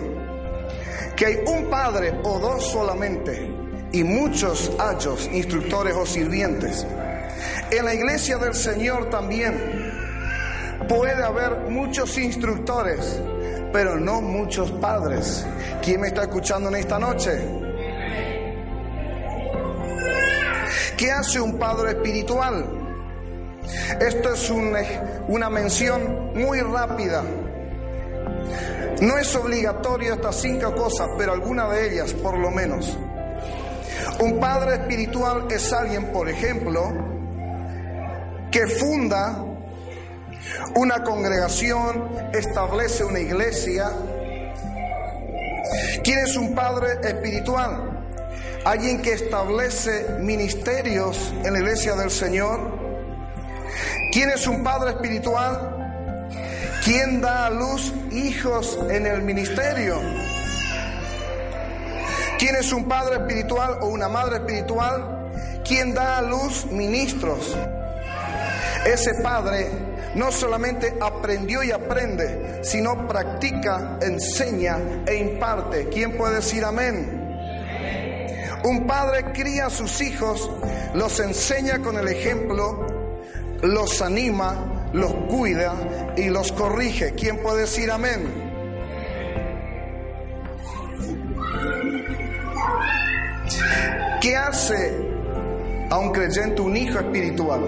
que 1.15 1.26
hay 1.26 1.38
un 1.47 1.69
padre 1.69 2.13
o 2.23 2.39
dos 2.39 2.71
solamente 2.71 3.49
y 3.91 4.03
muchos 4.03 4.71
ayos, 4.80 5.30
instructores 5.32 5.95
o 5.95 6.05
sirvientes. 6.05 6.86
En 7.71 7.86
la 7.86 7.93
iglesia 7.93 8.38
del 8.38 8.53
Señor 8.53 9.09
también 9.09 9.93
puede 10.88 11.23
haber 11.23 11.69
muchos 11.69 12.17
instructores, 12.17 13.21
pero 13.71 13.97
no 13.97 14.21
muchos 14.21 14.71
padres. 14.71 15.45
¿Quién 15.82 16.01
me 16.01 16.07
está 16.07 16.23
escuchando 16.23 16.69
en 16.69 16.76
esta 16.76 16.99
noche? 16.99 17.64
¿Qué 20.97 21.11
hace 21.11 21.41
un 21.41 21.57
padre 21.57 21.91
espiritual? 21.91 22.65
Esto 23.99 24.33
es 24.33 24.49
una 24.49 25.49
mención 25.49 26.33
muy 26.33 26.61
rápida. 26.61 27.23
No 29.01 29.17
es 29.17 29.35
obligatorio 29.35 30.13
estas 30.13 30.37
cinco 30.37 30.73
cosas, 30.73 31.09
pero 31.17 31.33
alguna 31.33 31.67
de 31.69 31.91
ellas 31.91 32.13
por 32.13 32.37
lo 32.37 32.49
menos. 32.49 32.97
Un 34.19 34.39
padre 34.39 34.75
espiritual 34.75 35.47
es 35.49 35.73
alguien, 35.73 36.13
por 36.13 36.29
ejemplo, 36.29 36.93
que 38.49 38.65
funda 38.67 39.43
una 40.75 41.03
congregación, 41.03 42.29
establece 42.33 43.03
una 43.03 43.19
iglesia. 43.19 43.91
¿Quién 46.03 46.19
es 46.19 46.37
un 46.37 46.55
padre 46.55 46.99
espiritual? 47.03 47.94
Alguien 48.66 49.01
que 49.03 49.13
establece 49.13 50.18
ministerios 50.20 51.34
en 51.43 51.53
la 51.53 51.59
iglesia 51.59 51.95
del 51.95 52.09
Señor. 52.09 52.59
¿Quién 54.11 54.32
es 54.32 54.47
un 54.47 54.63
padre 54.63 54.91
espiritual? 54.91 55.72
¿Quién 56.84 57.22
da 57.22 57.45
a 57.45 57.49
luz 57.51 57.93
hijos 58.11 58.78
en 58.89 59.05
el 59.05 59.22
ministerio? 59.22 59.99
¿Quién 62.39 62.55
es 62.55 62.74
un 62.74 62.88
padre 62.88 63.18
espiritual 63.18 63.78
o 63.82 63.88
una 63.88 64.09
madre 64.09 64.38
espiritual? 64.38 65.30
¿Quién 65.63 65.93
da 65.93 66.18
a 66.18 66.22
luz 66.24 66.66
ministros? 66.66 67.55
Ese 68.86 69.13
padre 69.22 69.70
no 70.16 70.32
solamente 70.32 70.95
aprendió 70.99 71.63
y 71.63 71.72
aprende, 71.72 72.61
sino 72.63 73.07
practica, 73.07 73.97
enseña 74.01 74.80
e 75.05 75.16
imparte. 75.16 75.88
¿Quién 75.89 76.18
puede 76.18 76.36
decir 76.36 76.63
amén? 76.63 77.24
Un 78.66 78.88
padre 78.88 79.32
cría 79.32 79.68
a 79.68 79.70
sus 79.70 80.01
hijos, 80.01 80.49
los 80.95 81.20
enseña 81.20 81.84
con 81.84 81.97
el 81.97 82.07
ejemplo, 82.07 82.88
los 83.61 84.01
anima, 84.01 84.89
los 84.91 85.13
cuida 85.30 86.13
y 86.18 86.30
los 86.30 86.51
corrige. 86.51 87.13
¿Quién 87.13 87.43
puede 87.43 87.61
decir 87.61 87.91
amén? 87.91 88.24
¿Qué 94.20 94.36
hace 94.36 94.97
a 95.91 95.99
un 95.99 96.11
creyente 96.11 96.63
un 96.63 96.76
hijo 96.76 96.97
espiritual? 96.97 97.61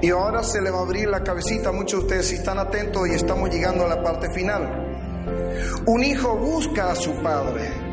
Y 0.00 0.08
ahora 0.08 0.42
se 0.42 0.62
le 0.62 0.70
va 0.70 0.78
a 0.78 0.82
abrir 0.82 1.08
la 1.08 1.22
cabecita 1.22 1.68
a 1.68 1.72
muchos 1.72 2.00
de 2.00 2.06
ustedes 2.06 2.28
si 2.28 2.36
están 2.36 2.58
atentos 2.58 3.06
y 3.06 3.12
estamos 3.12 3.50
llegando 3.50 3.84
a 3.84 3.88
la 3.88 4.02
parte 4.02 4.30
final. 4.30 5.84
Un 5.84 6.02
hijo 6.02 6.38
busca 6.38 6.90
a 6.90 6.94
su 6.94 7.22
padre. 7.22 7.83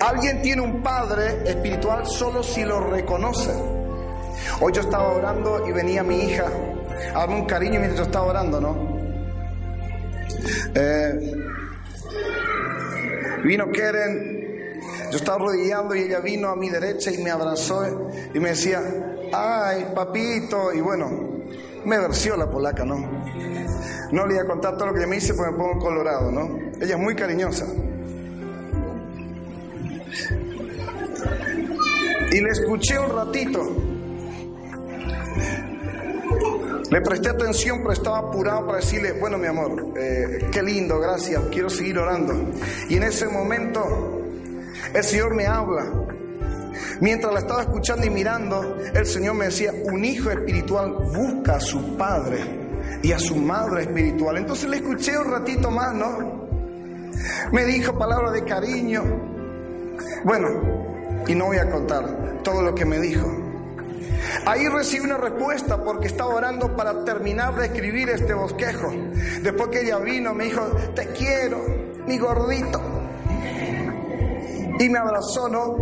Alguien 0.00 0.42
tiene 0.42 0.62
un 0.62 0.82
padre 0.82 1.42
espiritual 1.44 2.06
solo 2.06 2.42
si 2.42 2.64
lo 2.64 2.80
reconoce. 2.80 3.50
Hoy 4.60 4.72
yo 4.72 4.80
estaba 4.80 5.12
orando 5.12 5.66
y 5.68 5.72
venía 5.72 6.02
mi 6.02 6.24
hija 6.24 6.46
un 7.28 7.44
cariño 7.46 7.80
mientras 7.80 7.98
yo 7.98 8.02
estaba 8.04 8.26
orando, 8.26 8.60
¿no? 8.60 9.00
Eh, 10.74 11.34
vino 13.44 13.70
Keren, 13.70 14.80
yo 15.10 15.16
estaba 15.16 15.36
arrodillando 15.36 15.94
y 15.94 16.02
ella 16.02 16.20
vino 16.20 16.48
a 16.48 16.56
mi 16.56 16.70
derecha 16.70 17.10
y 17.10 17.18
me 17.18 17.30
abrazó 17.30 18.12
y 18.32 18.38
me 18.38 18.50
decía, 18.50 18.80
ay, 19.32 19.86
papito, 19.94 20.72
y 20.72 20.80
bueno, 20.80 21.10
me 21.84 21.98
versió 21.98 22.36
la 22.36 22.48
polaca, 22.48 22.84
¿no? 22.84 22.96
No 24.12 24.26
le 24.26 24.34
voy 24.34 24.42
a 24.42 24.46
contar 24.46 24.76
todo 24.76 24.86
lo 24.86 24.94
que 24.94 25.06
me 25.06 25.16
hice 25.16 25.34
porque 25.34 25.52
me 25.52 25.58
pongo 25.58 25.78
colorado, 25.78 26.30
¿no? 26.30 26.58
Ella 26.80 26.94
es 26.94 27.00
muy 27.00 27.14
cariñosa. 27.14 27.66
Y 32.32 32.40
le 32.40 32.50
escuché 32.50 32.98
un 32.98 33.10
ratito. 33.10 33.76
Le 36.90 37.00
presté 37.02 37.28
atención, 37.28 37.78
pero 37.78 37.92
estaba 37.92 38.18
apurado 38.18 38.66
para 38.66 38.78
decirle, 38.78 39.12
bueno, 39.12 39.38
mi 39.38 39.46
amor, 39.46 39.92
eh, 39.96 40.48
qué 40.50 40.62
lindo, 40.62 40.98
gracias, 40.98 41.40
quiero 41.52 41.70
seguir 41.70 41.98
orando. 41.98 42.34
Y 42.88 42.96
en 42.96 43.04
ese 43.04 43.28
momento 43.28 44.20
el 44.92 45.04
Señor 45.04 45.34
me 45.34 45.46
habla. 45.46 45.86
Mientras 47.00 47.32
la 47.32 47.40
estaba 47.40 47.62
escuchando 47.62 48.06
y 48.06 48.10
mirando, 48.10 48.76
el 48.92 49.06
Señor 49.06 49.34
me 49.34 49.46
decía, 49.46 49.72
un 49.84 50.04
hijo 50.04 50.30
espiritual 50.30 50.92
busca 50.92 51.56
a 51.56 51.60
su 51.60 51.96
padre 51.96 52.38
y 53.02 53.12
a 53.12 53.18
su 53.18 53.36
madre 53.36 53.82
espiritual. 53.82 54.38
Entonces 54.38 54.68
le 54.68 54.76
escuché 54.78 55.16
un 55.16 55.30
ratito 55.30 55.70
más, 55.70 55.94
¿no? 55.94 56.48
Me 57.52 57.64
dijo 57.66 57.96
palabras 57.96 58.32
de 58.32 58.44
cariño. 58.44 59.29
Bueno, 60.24 60.48
y 61.26 61.34
no 61.34 61.46
voy 61.46 61.58
a 61.58 61.70
contar 61.70 62.40
todo 62.42 62.62
lo 62.62 62.74
que 62.74 62.84
me 62.84 62.98
dijo. 62.98 63.28
Ahí 64.46 64.68
recibí 64.68 65.04
una 65.04 65.16
respuesta 65.16 65.82
porque 65.82 66.06
estaba 66.06 66.34
orando 66.34 66.76
para 66.76 67.04
terminar 67.04 67.54
de 67.56 67.66
escribir 67.66 68.10
este 68.10 68.34
bosquejo. 68.34 68.92
Después 69.42 69.68
que 69.70 69.80
ella 69.82 69.98
vino, 69.98 70.34
me 70.34 70.44
dijo, 70.44 70.62
te 70.94 71.06
quiero, 71.08 71.64
mi 72.06 72.18
gordito. 72.18 72.80
Y 74.78 74.88
me 74.88 74.98
abrazó, 74.98 75.48
¿no? 75.48 75.76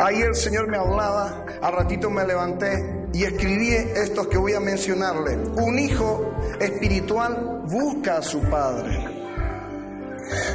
Ahí 0.00 0.22
el 0.22 0.34
Señor 0.34 0.68
me 0.68 0.76
hablaba, 0.76 1.44
al 1.60 1.72
ratito 1.72 2.10
me 2.10 2.24
levanté 2.24 3.08
y 3.12 3.24
escribí 3.24 3.70
estos 3.70 4.28
que 4.28 4.38
voy 4.38 4.54
a 4.54 4.60
mencionarle. 4.60 5.36
Un 5.56 5.78
hijo 5.78 6.32
espiritual 6.60 7.62
busca 7.66 8.18
a 8.18 8.22
su 8.22 8.40
padre 8.42 9.13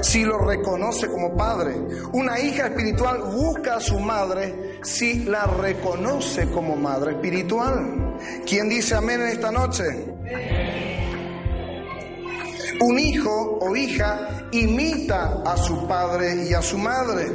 si 0.02 0.24
lo 0.24 0.38
reconoce 0.38 1.08
como 1.08 1.36
padre. 1.36 1.76
Una 2.14 2.40
hija 2.40 2.68
espiritual 2.68 3.22
busca 3.24 3.76
a 3.76 3.80
su 3.80 4.00
madre 4.00 4.80
si 4.84 5.26
la 5.26 5.46
reconoce 5.46 6.50
como 6.50 6.76
madre 6.76 7.14
espiritual. 7.14 8.18
¿Quién 8.46 8.70
dice 8.70 8.96
amén 8.96 9.22
en 9.22 9.28
esta 9.28 9.52
noche? 9.52 9.84
Un 12.82 13.00
hijo 13.00 13.60
o 13.62 13.76
hija 13.76 14.48
imita 14.52 15.42
a 15.46 15.58
su 15.58 15.88
padre 15.88 16.48
y 16.50 16.54
a 16.54 16.62
su 16.62 16.78
madre. 16.78 17.30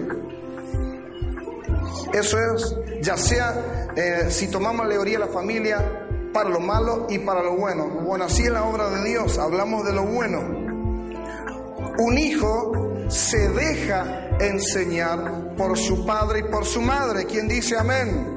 Eso 2.12 2.38
es, 2.38 2.76
ya 3.02 3.16
sea, 3.16 3.90
eh, 3.96 4.26
si 4.30 4.48
tomamos 4.48 4.86
la 4.86 4.92
teoría 4.92 5.18
de 5.18 5.26
la 5.26 5.32
familia, 5.32 6.04
para 6.32 6.48
lo 6.50 6.60
malo 6.60 7.06
y 7.08 7.18
para 7.20 7.42
lo 7.42 7.56
bueno. 7.56 7.86
Bueno, 7.86 8.24
así 8.24 8.42
es 8.42 8.50
la 8.50 8.64
obra 8.64 8.90
de 8.90 9.08
Dios, 9.08 9.38
hablamos 9.38 9.84
de 9.84 9.92
lo 9.92 10.04
bueno. 10.04 10.63
Un 11.98 12.18
hijo 12.18 13.06
se 13.08 13.48
deja 13.50 14.28
enseñar 14.40 15.54
por 15.56 15.78
su 15.78 16.04
padre 16.04 16.40
y 16.40 16.50
por 16.50 16.64
su 16.64 16.80
madre. 16.80 17.24
¿Quién 17.26 17.46
dice 17.46 17.76
amén? 17.78 18.34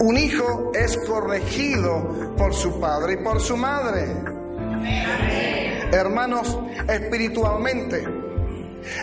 Un 0.00 0.18
hijo 0.18 0.72
es 0.74 0.98
corregido 0.98 2.34
por 2.36 2.52
su 2.52 2.78
padre 2.78 3.14
y 3.14 3.16
por 3.18 3.40
su 3.40 3.56
madre. 3.56 4.06
Hermanos, 5.92 6.58
espiritualmente, 6.88 8.04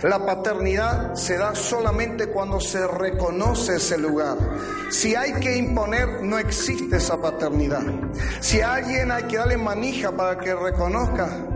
la 0.04 0.24
paternidad 0.24 1.16
se 1.16 1.38
da 1.38 1.56
solamente 1.56 2.28
cuando 2.28 2.60
se 2.60 2.86
reconoce 2.86 3.78
ese 3.78 3.98
lugar. 3.98 4.38
Si 4.92 5.16
hay 5.16 5.34
que 5.34 5.58
imponer, 5.58 6.22
no 6.22 6.38
existe 6.38 6.98
esa 6.98 7.20
paternidad. 7.20 7.84
Si 8.40 8.62
a 8.62 8.76
alguien 8.76 9.12
hay 9.12 9.24
que 9.24 9.38
darle 9.38 9.58
manija 9.58 10.12
para 10.12 10.38
que 10.38 10.54
reconozca, 10.54 11.48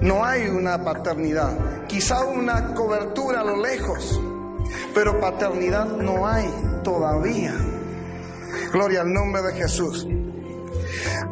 no 0.00 0.24
hay 0.24 0.48
una 0.48 0.82
paternidad. 0.82 1.86
quizá 1.86 2.24
una 2.24 2.74
cobertura 2.74 3.40
a 3.40 3.44
lo 3.44 3.56
lejos, 3.56 4.20
pero 4.94 5.20
paternidad 5.20 5.86
no 5.86 6.26
hay 6.26 6.48
todavía. 6.82 7.54
Gloria 8.72 9.02
al 9.02 9.12
nombre 9.12 9.42
de 9.42 9.52
Jesús. 9.54 10.06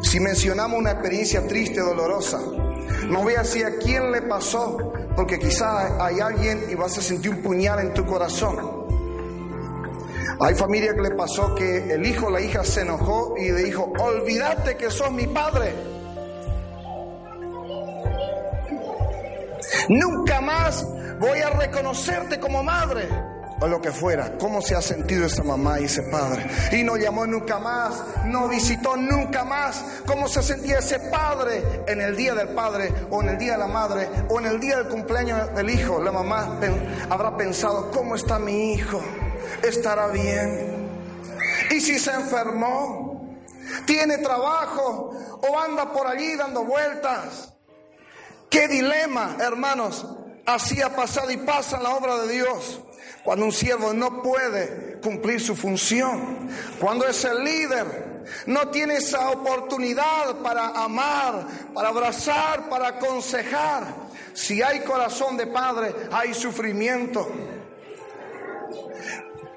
Si 0.03 0.21
mencionamos 0.21 0.79
una 0.79 0.93
experiencia 0.93 1.47
triste, 1.47 1.81
dolorosa, 1.81 2.41
no 3.09 3.25
veas 3.25 3.49
si 3.49 3.63
a 3.63 3.79
quién 3.79 4.11
le 4.13 4.23
pasó, 4.23 4.93
porque 5.17 5.39
quizá 5.39 6.05
hay 6.05 6.21
alguien 6.21 6.65
y 6.71 6.75
vas 6.75 6.97
a 6.99 7.03
sentir 7.03 7.31
un 7.31 7.43
puñal 7.43 7.81
en 7.81 7.95
tu 7.95 8.05
corazón. 8.07 8.83
Hay 10.41 10.55
familia 10.55 10.95
que 10.95 11.03
le 11.03 11.11
pasó 11.13 11.55
que 11.55 11.95
el 11.95 12.07
hijo 12.07 12.27
o 12.27 12.31
la 12.31 12.41
hija 12.41 12.65
se 12.65 12.81
enojó 12.83 13.35
y 13.39 13.51
le 13.51 13.65
dijo, 13.65 13.93
olvídate 13.99 14.77
que 14.77 14.91
sos 14.91 15.13
mi 15.13 15.27
padre. 15.27 15.73
Nunca 19.93 20.41
más 20.41 20.87
voy 21.21 21.41
a 21.41 21.51
reconocerte 21.51 22.41
como 22.41 22.63
madre. 22.63 23.07
O 23.61 23.69
lo 23.69 23.81
que 23.81 23.93
fuera, 23.93 24.39
cómo 24.39 24.63
se 24.63 24.75
ha 24.75 24.81
sentido 24.81 25.27
esa 25.27 25.45
mamá 25.45 25.79
y 25.81 25.85
ese 25.85 26.03
padre. 26.05 26.47
Y 26.73 26.83
no 26.83 26.97
llamó 26.97 27.27
nunca 27.27 27.59
más, 27.59 28.03
no 28.25 28.49
visitó 28.49 28.97
nunca 28.97 29.45
más. 29.45 29.85
¿Cómo 30.07 30.29
se 30.29 30.43
sentía 30.43 30.79
ese 30.79 30.99
padre 30.99 31.63
en 31.87 32.01
el 32.01 32.17
día 32.17 32.35
del 32.35 32.49
padre, 32.49 32.91
o 33.11 33.21
en 33.23 33.29
el 33.29 33.39
día 33.39 33.53
de 33.53 33.59
la 33.59 33.67
madre, 33.67 34.09
o 34.31 34.41
en 34.41 34.47
el 34.47 34.59
día 34.59 34.79
del 34.79 34.89
cumpleaños 34.89 35.55
del 35.55 35.69
hijo? 35.69 36.03
La 36.03 36.11
mamá 36.11 36.59
habrá 37.11 37.37
pensado, 37.37 37.91
¿cómo 37.91 38.17
está 38.17 38.39
mi 38.39 38.73
hijo? 38.73 39.01
¿Estará 39.63 40.09
bien? 40.09 40.89
¿Y 41.71 41.81
si 41.83 41.99
se 41.99 42.13
enfermó? 42.13 43.39
¿Tiene 43.85 44.19
trabajo? 44.19 45.15
¿O 45.43 45.59
anda 45.61 45.93
por 45.93 46.07
allí 46.07 46.35
dando 46.35 46.65
vueltas? 46.65 47.52
¿Qué 48.53 48.69
dilema, 48.69 49.39
hermanos? 49.41 50.07
Así 50.45 50.83
ha 50.83 50.95
pasado 50.95 51.31
y 51.31 51.39
pasa 51.39 51.81
la 51.81 51.95
obra 51.95 52.19
de 52.19 52.35
Dios. 52.35 52.81
Cuando 53.25 53.47
un 53.47 53.53
siervo 53.53 53.95
no 53.95 54.23
puede 54.23 55.01
cumplir 55.01 55.41
su 55.41 55.57
función, 55.57 56.51
cuando 56.79 57.09
es 57.09 57.25
el 57.25 57.43
líder, 57.43 58.23
no 58.45 58.69
tiene 58.69 58.97
esa 58.97 59.31
oportunidad 59.31 60.37
para 60.43 60.69
amar, 60.69 61.47
para 61.73 61.89
abrazar, 61.89 62.69
para 62.69 62.89
aconsejar. 62.89 63.87
Si 64.35 64.61
hay 64.61 64.81
corazón 64.81 65.39
de 65.39 65.47
padre, 65.47 65.95
hay 66.13 66.35
sufrimiento. 66.35 67.33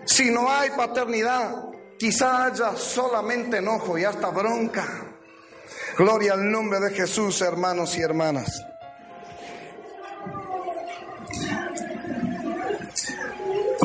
Si 0.05 0.31
no 0.31 0.49
hay 0.49 0.69
paternidad, 0.69 1.65
quizá 1.99 2.45
haya 2.45 2.77
solamente 2.77 3.57
enojo 3.57 3.97
y 3.97 4.05
hasta 4.05 4.29
bronca. 4.29 4.87
Gloria 5.97 6.33
al 6.33 6.49
nombre 6.49 6.79
de 6.79 6.91
Jesús, 6.91 7.41
hermanos 7.41 7.97
y 7.97 8.01
hermanas. 8.01 8.63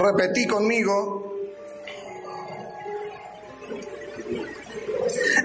Repetí 0.00 0.46
conmigo. 0.46 1.36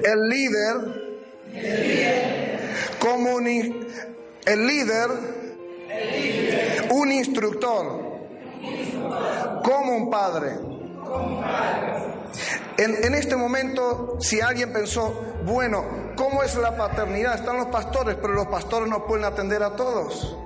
El 0.01 0.29
líder, 0.29 0.75
como 2.99 3.35
un, 3.35 3.47
el 3.47 4.67
líder, 4.67 5.09
un 6.89 7.11
instructor, 7.11 8.01
como 9.61 9.95
un 9.95 10.09
padre. 10.09 10.51
En, 12.77 13.03
en, 13.03 13.15
este 13.15 13.35
momento, 13.35 14.17
si 14.21 14.39
alguien 14.39 14.71
pensó, 14.71 15.21
bueno, 15.43 16.13
¿cómo 16.15 16.43
es 16.43 16.55
la 16.55 16.77
paternidad? 16.77 17.35
Están 17.35 17.57
los 17.57 17.67
pastores, 17.67 18.15
pero 18.21 18.33
los 18.33 18.47
pastores 18.47 18.87
no 18.87 19.05
pueden 19.05 19.25
atender 19.25 19.63
a 19.63 19.75
todos. 19.75 20.37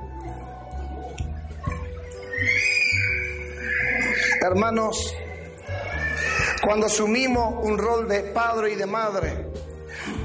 Hermanos, 4.42 5.16
cuando 6.64 6.86
asumimos 6.86 7.56
un 7.64 7.78
rol 7.78 8.08
de 8.08 8.22
padre 8.22 8.72
y 8.72 8.76
de 8.76 8.86
madre, 8.86 9.46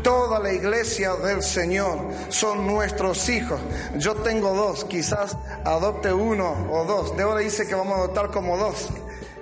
toda 0.03 0.39
la 0.39 0.53
iglesia 0.53 1.15
del 1.15 1.43
Señor 1.43 1.99
son 2.29 2.65
nuestros 2.67 3.29
hijos. 3.29 3.61
Yo 3.97 4.15
tengo 4.17 4.55
dos, 4.55 4.85
quizás 4.85 5.37
adopte 5.65 6.13
uno 6.13 6.69
o 6.71 6.85
dos. 6.85 7.17
De 7.17 7.25
ahora 7.25 7.41
dice 7.41 7.67
que 7.67 7.75
vamos 7.75 7.95
a 7.97 8.03
adoptar 8.03 8.31
como 8.31 8.57
dos. 8.57 8.89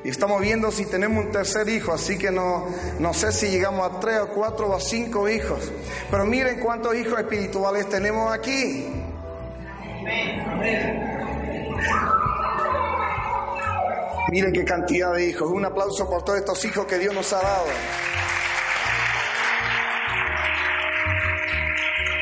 Y 0.04 0.08
estamos 0.08 0.40
viendo 0.40 0.72
si 0.72 0.86
tenemos 0.86 1.26
un 1.26 1.30
tercer 1.30 1.68
hijo, 1.68 1.92
así 1.92 2.16
que 2.16 2.30
no, 2.30 2.66
no 2.98 3.12
sé 3.12 3.30
si 3.30 3.50
llegamos 3.50 3.88
a 3.88 4.00
tres 4.00 4.20
o 4.20 4.28
cuatro 4.28 4.70
o 4.70 4.80
cinco 4.80 5.28
hijos. 5.28 5.70
Pero 6.10 6.24
miren 6.24 6.60
cuántos 6.60 6.94
hijos 6.96 7.20
espirituales 7.20 7.88
tenemos 7.88 8.32
aquí. 8.32 8.90
Miren 14.32 14.50
qué 14.50 14.64
cantidad 14.64 15.12
de 15.12 15.28
hijos. 15.28 15.50
Un 15.50 15.62
aplauso 15.62 16.08
por 16.08 16.24
todos 16.24 16.38
estos 16.38 16.64
hijos 16.64 16.86
que 16.86 16.96
Dios 16.98 17.14
nos 17.14 17.30
ha 17.34 17.42
dado. 17.42 17.66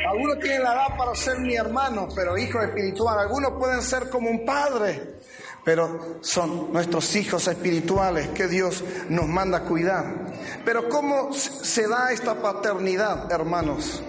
Algunos 0.09 0.41
tienen 0.41 0.65
la 0.65 0.73
edad 0.73 0.97
para 0.99 1.15
ser 1.15 1.39
mi 1.39 1.55
hermano, 1.55 2.09
pero 2.13 2.37
hijos 2.37 2.65
espirituales. 2.65 3.23
Algunos 3.23 3.53
pueden 3.53 3.81
ser 3.81 4.11
como 4.11 4.29
un 4.29 4.45
padre, 4.45 5.21
pero 5.65 6.17
son 6.21 6.73
nuestros 6.73 7.15
hijos 7.15 7.47
espirituales 7.47 8.31
que 8.31 8.49
Dios 8.49 8.83
nos 9.09 9.29
manda 9.29 9.59
a 9.59 9.63
cuidar. 9.63 10.33
Pero 10.65 10.89
¿cómo 10.89 11.33
se 11.33 11.87
da 11.87 12.11
esta 12.11 12.43
paternidad, 12.43 13.31
hermanos? 13.31 14.03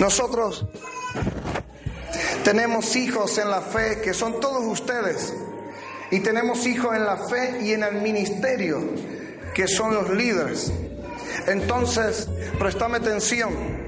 Nosotros 0.00 0.64
tenemos 2.44 2.96
hijos 2.96 3.36
en 3.36 3.50
la 3.50 3.60
fe 3.60 4.00
que 4.00 4.14
son 4.14 4.40
todos 4.40 4.64
ustedes. 4.64 5.34
Y 6.10 6.20
tenemos 6.20 6.66
hijos 6.66 6.94
en 6.94 7.04
la 7.04 7.16
fe 7.16 7.58
y 7.62 7.72
en 7.72 7.82
el 7.82 8.00
ministerio, 8.00 8.80
que 9.54 9.66
son 9.66 9.94
los 9.94 10.10
líderes. 10.10 10.72
Entonces, 11.46 12.28
prestame 12.58 12.98
atención. 12.98 13.86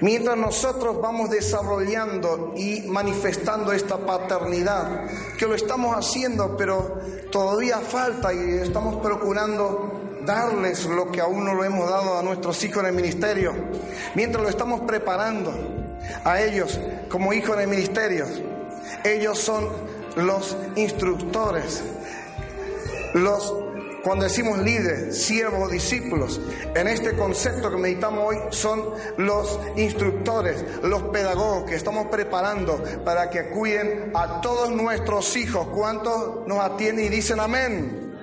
Mientras 0.00 0.36
nosotros 0.36 1.00
vamos 1.00 1.30
desarrollando 1.30 2.52
y 2.56 2.82
manifestando 2.82 3.72
esta 3.72 3.96
paternidad, 3.98 5.06
que 5.38 5.46
lo 5.46 5.54
estamos 5.54 5.96
haciendo, 5.96 6.56
pero 6.56 7.00
todavía 7.30 7.78
falta 7.78 8.32
y 8.34 8.54
estamos 8.54 8.96
procurando 8.96 10.20
darles 10.24 10.86
lo 10.86 11.10
que 11.12 11.20
aún 11.20 11.44
no 11.44 11.54
lo 11.54 11.64
hemos 11.64 11.88
dado 11.88 12.18
a 12.18 12.22
nuestros 12.22 12.62
hijos 12.64 12.82
en 12.82 12.86
el 12.86 12.94
ministerio. 12.94 13.54
Mientras 14.14 14.42
lo 14.42 14.48
estamos 14.48 14.80
preparando 14.82 15.52
a 16.24 16.40
ellos 16.40 16.78
como 17.08 17.32
hijos 17.32 17.56
en 17.56 17.62
el 17.62 17.68
ministerio, 17.68 18.26
ellos 19.04 19.38
son 19.38 19.68
los 20.16 20.56
instructores, 20.76 21.82
los 23.14 23.52
cuando 24.04 24.24
decimos 24.24 24.58
líderes, 24.58 25.24
siervos, 25.24 25.70
discípulos, 25.70 26.38
en 26.74 26.88
este 26.88 27.16
concepto 27.16 27.70
que 27.70 27.78
meditamos 27.78 28.28
hoy 28.28 28.36
son 28.50 28.84
los 29.16 29.58
instructores, 29.76 30.62
los 30.82 31.04
pedagogos 31.04 31.64
que 31.64 31.74
estamos 31.74 32.08
preparando 32.08 32.84
para 33.02 33.30
que 33.30 33.48
cuiden 33.48 34.10
a 34.14 34.42
todos 34.42 34.70
nuestros 34.70 35.34
hijos. 35.38 35.68
¿Cuántos 35.68 36.46
nos 36.46 36.60
atienden 36.60 37.06
y 37.06 37.08
dicen 37.08 37.40
amén? 37.40 38.14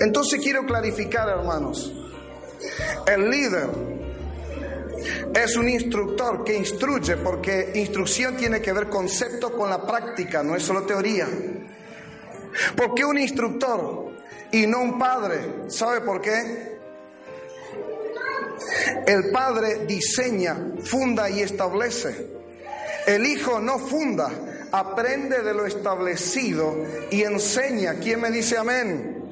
Entonces 0.00 0.40
quiero 0.40 0.64
clarificar, 0.64 1.28
hermanos, 1.28 1.92
el 3.08 3.30
líder 3.30 3.68
es 5.34 5.56
un 5.56 5.68
instructor 5.68 6.44
que 6.44 6.56
instruye 6.56 7.16
porque 7.16 7.72
instrucción 7.74 8.36
tiene 8.36 8.60
que 8.60 8.72
ver 8.72 8.88
concepto 8.88 9.52
con 9.52 9.70
la 9.70 9.86
práctica, 9.86 10.42
no 10.42 10.56
es 10.56 10.62
solo 10.62 10.82
teoría. 10.82 11.28
¿Por 12.76 12.94
qué 12.94 13.04
un 13.04 13.18
instructor 13.18 14.12
y 14.52 14.66
no 14.66 14.80
un 14.80 14.98
padre? 14.98 15.68
¿Sabe 15.68 16.00
por 16.00 16.20
qué? 16.20 16.78
El 19.06 19.30
padre 19.30 19.86
diseña, 19.86 20.56
funda 20.84 21.30
y 21.30 21.40
establece. 21.40 22.26
El 23.06 23.26
hijo 23.26 23.60
no 23.60 23.78
funda, 23.78 24.30
aprende 24.72 25.42
de 25.42 25.54
lo 25.54 25.66
establecido 25.66 26.76
y 27.10 27.22
enseña. 27.22 27.94
¿Quién 27.94 28.20
me 28.20 28.30
dice 28.30 28.58
amén? 28.58 29.24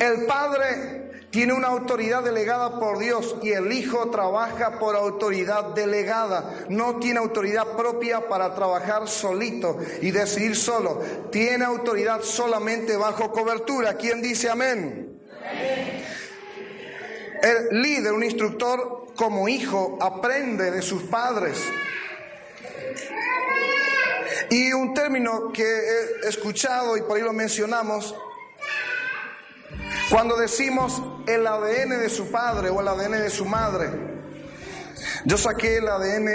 El 0.00 0.26
padre 0.26 1.11
tiene 1.32 1.54
una 1.54 1.68
autoridad 1.68 2.22
delegada 2.22 2.78
por 2.78 2.98
Dios 2.98 3.36
y 3.42 3.52
el 3.52 3.72
Hijo 3.72 4.10
trabaja 4.10 4.78
por 4.78 4.94
autoridad 4.94 5.74
delegada. 5.74 6.66
No 6.68 6.98
tiene 6.98 7.20
autoridad 7.20 7.74
propia 7.74 8.28
para 8.28 8.54
trabajar 8.54 9.08
solito 9.08 9.78
y 10.02 10.10
decidir 10.10 10.54
solo. 10.54 11.00
Tiene 11.32 11.64
autoridad 11.64 12.20
solamente 12.20 12.98
bajo 12.98 13.32
cobertura. 13.32 13.96
¿Quién 13.96 14.20
dice 14.20 14.50
amén? 14.50 15.22
El 17.42 17.80
líder, 17.80 18.12
un 18.12 18.24
instructor 18.24 19.14
como 19.16 19.48
hijo, 19.48 19.96
aprende 20.02 20.70
de 20.70 20.82
sus 20.82 21.04
padres. 21.04 21.58
Y 24.50 24.70
un 24.74 24.92
término 24.92 25.50
que 25.50 25.64
he 25.64 26.28
escuchado 26.28 26.94
y 26.98 27.00
por 27.00 27.16
ahí 27.16 27.22
lo 27.22 27.32
mencionamos, 27.32 28.14
cuando 30.12 30.36
decimos 30.36 31.02
el 31.26 31.46
ADN 31.46 31.98
de 31.98 32.10
su 32.10 32.30
padre 32.30 32.68
o 32.68 32.82
el 32.82 32.88
ADN 32.88 33.12
de 33.12 33.30
su 33.30 33.46
madre, 33.46 33.88
Yo 35.24 35.38
saqué 35.38 35.78
el 35.78 35.88
ADN 35.88 36.28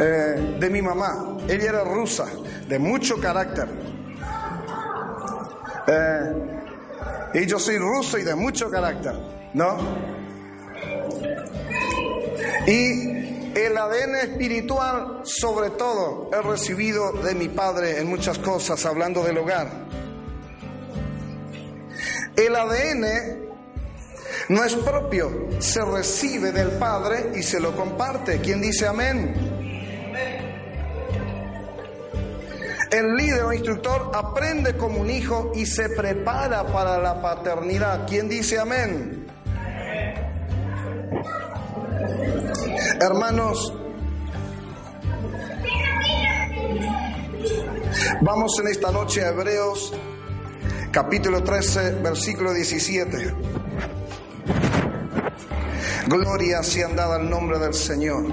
eh, 0.00 0.56
de 0.58 0.70
mi 0.70 0.80
mamá. 0.80 1.36
Ella 1.46 1.68
era 1.68 1.84
rusa, 1.84 2.26
de 2.66 2.78
mucho 2.78 3.20
carácter. 3.20 3.68
Eh, 5.86 6.32
y 7.34 7.46
yo 7.46 7.58
soy 7.58 7.76
ruso 7.76 8.16
y 8.16 8.22
de 8.22 8.34
mucho 8.34 8.70
carácter, 8.70 9.14
¿no? 9.52 9.76
Y 12.66 13.52
el 13.54 13.76
ADN 13.76 14.14
espiritual, 14.14 15.20
sobre 15.24 15.68
todo, 15.70 16.30
he 16.32 16.40
recibido 16.40 17.12
de 17.12 17.34
mi 17.34 17.50
padre 17.50 17.98
en 17.98 18.08
muchas 18.08 18.38
cosas, 18.38 18.86
hablando 18.86 19.22
del 19.24 19.36
hogar. 19.36 19.89
El 22.36 22.56
ADN 22.56 23.50
no 24.48 24.64
es 24.64 24.74
propio, 24.74 25.48
se 25.58 25.84
recibe 25.84 26.52
del 26.52 26.70
Padre 26.72 27.32
y 27.36 27.42
se 27.42 27.60
lo 27.60 27.76
comparte. 27.76 28.40
¿Quién 28.40 28.60
dice 28.60 28.86
amén? 28.86 29.34
El 32.90 33.14
líder 33.14 33.44
o 33.44 33.52
instructor 33.52 34.10
aprende 34.14 34.76
como 34.76 35.00
un 35.00 35.10
hijo 35.10 35.52
y 35.54 35.64
se 35.64 35.90
prepara 35.90 36.66
para 36.66 36.98
la 36.98 37.22
paternidad. 37.22 38.06
¿Quién 38.08 38.28
dice 38.28 38.58
amén? 38.58 39.26
Hermanos, 43.00 43.72
vamos 48.20 48.58
en 48.60 48.68
esta 48.68 48.90
noche 48.90 49.24
a 49.24 49.28
Hebreos 49.28 49.92
capítulo 50.90 51.44
13, 51.44 51.92
versículo 52.02 52.52
17. 52.52 53.34
Gloria 56.08 56.62
sean 56.62 56.96
dada 56.96 57.16
al 57.16 57.30
nombre 57.30 57.58
del 57.58 57.74
Señor. 57.74 58.24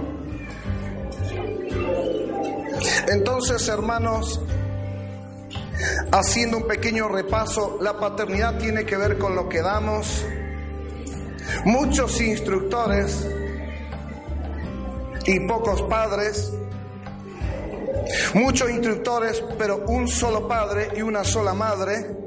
Entonces, 3.10 3.68
hermanos, 3.68 4.42
haciendo 6.12 6.58
un 6.58 6.68
pequeño 6.68 7.08
repaso, 7.08 7.78
la 7.82 8.00
paternidad 8.00 8.58
tiene 8.58 8.86
que 8.86 8.98
ver 8.98 9.18
con 9.20 9.36
lo 9.36 9.48
que 9.48 9.62
damos. 9.62 10.26
Muchos 11.66 12.20
instructores 12.20 13.28
y 15.26 15.40
pocos 15.42 15.84
padres. 15.84 16.52
Muchos 18.34 18.72
instructores, 18.72 19.44
pero 19.60 19.84
un 19.88 20.08
solo 20.08 20.48
padre 20.48 20.90
y 20.96 21.02
una 21.04 21.24
sola 21.24 21.54
madre. 21.54 22.27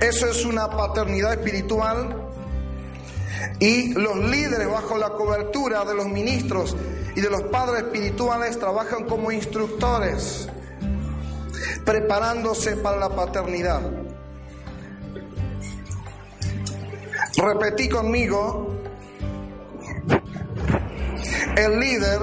Eso 0.00 0.26
es 0.26 0.44
una 0.44 0.70
paternidad 0.70 1.34
espiritual. 1.34 2.28
Y 3.58 3.92
los 3.94 4.16
líderes 4.16 4.70
bajo 4.70 4.96
la 4.98 5.10
cobertura 5.10 5.84
de 5.84 5.94
los 5.94 6.06
ministros 6.08 6.76
y 7.14 7.20
de 7.20 7.30
los 7.30 7.42
padres 7.44 7.84
espirituales 7.84 8.58
trabajan 8.58 9.04
como 9.04 9.32
instructores, 9.32 10.48
preparándose 11.84 12.76
para 12.76 12.96
la 12.98 13.10
paternidad. 13.10 13.82
Repetí 17.36 17.88
conmigo, 17.88 18.74
el 21.56 21.80
líder, 21.80 22.20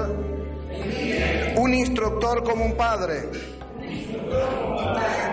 un 1.56 1.74
instructor 1.74 2.44
como 2.44 2.64
un 2.64 2.76
padre. 2.76 3.57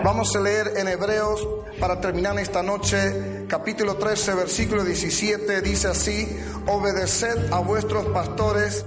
Vamos 0.04 0.34
a 0.36 0.40
leer 0.40 0.74
en 0.76 0.88
Hebreos 0.88 1.46
para 1.80 2.00
terminar 2.00 2.38
esta 2.38 2.62
noche, 2.62 3.44
capítulo 3.48 3.96
13, 3.96 4.34
versículo 4.34 4.84
17, 4.84 5.60
dice 5.62 5.88
así, 5.88 6.28
obedeced 6.66 7.52
a 7.52 7.58
vuestros 7.58 8.06
pastores 8.06 8.84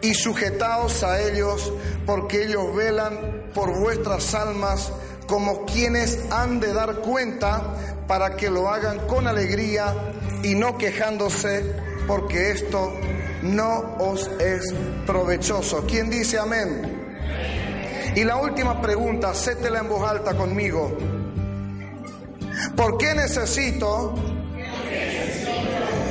y 0.00 0.14
sujetaos 0.14 1.02
a 1.02 1.20
ellos, 1.20 1.72
porque 2.06 2.44
ellos 2.44 2.74
velan 2.74 3.50
por 3.52 3.78
vuestras 3.78 4.34
almas 4.34 4.92
como 5.26 5.64
quienes 5.64 6.30
han 6.30 6.60
de 6.60 6.72
dar 6.72 6.96
cuenta 7.00 7.74
para 8.06 8.36
que 8.36 8.50
lo 8.50 8.68
hagan 8.68 9.06
con 9.06 9.26
alegría 9.26 9.94
y 10.42 10.54
no 10.54 10.78
quejándose, 10.78 11.74
porque 12.06 12.52
esto 12.52 12.92
no 13.42 13.96
os 13.98 14.28
es 14.40 14.74
provechoso. 15.06 15.84
¿Quién 15.86 16.10
dice 16.10 16.38
amén? 16.38 16.99
Y 18.14 18.24
la 18.24 18.36
última 18.36 18.80
pregunta, 18.80 19.34
sétela 19.34 19.80
en 19.80 19.88
voz 19.88 20.08
alta 20.08 20.36
conmigo. 20.36 20.96
¿Por 22.76 22.98
qué 22.98 23.14
necesito 23.14 24.14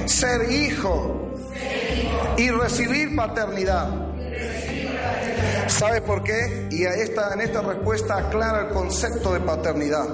ser 0.05 0.49
hijo 0.51 1.33
y 2.37 2.49
recibir 2.51 3.15
paternidad? 3.15 3.89
¿Sabe 5.67 6.01
por 6.01 6.23
qué? 6.23 6.67
Y 6.71 6.83
esta, 6.85 7.33
en 7.33 7.41
esta 7.41 7.61
respuesta 7.61 8.17
aclara 8.17 8.67
el 8.67 8.73
concepto 8.73 9.33
de 9.33 9.41
paternidad. 9.41 10.07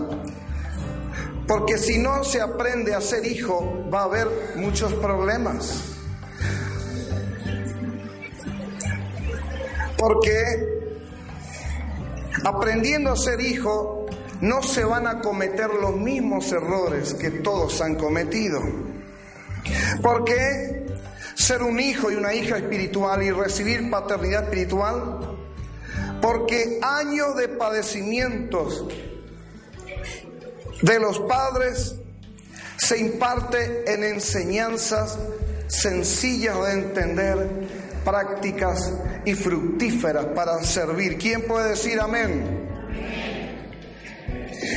Porque 1.47 1.77
si 1.77 1.99
no 1.99 2.23
se 2.23 2.41
aprende 2.41 2.95
a 2.95 3.01
ser 3.01 3.25
hijo, 3.25 3.87
va 3.93 4.01
a 4.01 4.03
haber 4.05 4.27
muchos 4.55 4.91
problemas. 4.93 5.83
Porque 9.97 10.74
aprendiendo 12.45 13.11
a 13.11 13.17
ser 13.17 13.41
hijo, 13.41 14.05
no 14.39 14.61
se 14.61 14.85
van 14.85 15.07
a 15.07 15.19
cometer 15.19 15.73
los 15.73 15.95
mismos 15.95 16.51
errores 16.51 17.15
que 17.15 17.31
todos 17.31 17.81
han 17.81 17.95
cometido. 17.95 18.61
Porque 20.01 20.85
ser 21.33 21.63
un 21.63 21.79
hijo 21.79 22.11
y 22.11 22.15
una 22.15 22.33
hija 22.33 22.57
espiritual 22.57 23.23
y 23.23 23.31
recibir 23.31 23.89
paternidad 23.89 24.43
espiritual, 24.43 25.37
porque 26.21 26.79
años 26.81 27.35
de 27.35 27.49
padecimientos 27.49 28.85
de 30.81 30.99
los 30.99 31.19
padres 31.21 31.95
se 32.77 32.99
imparte 32.99 33.91
en 33.91 34.03
enseñanzas 34.03 35.17
sencillas 35.67 36.63
de 36.63 36.71
entender, 36.73 37.49
prácticas 38.05 38.93
y 39.25 39.33
fructíferas 39.33 40.27
para 40.27 40.63
servir. 40.63 41.17
¿Quién 41.17 41.45
puede 41.45 41.69
decir 41.69 41.99
amén? 41.99 42.69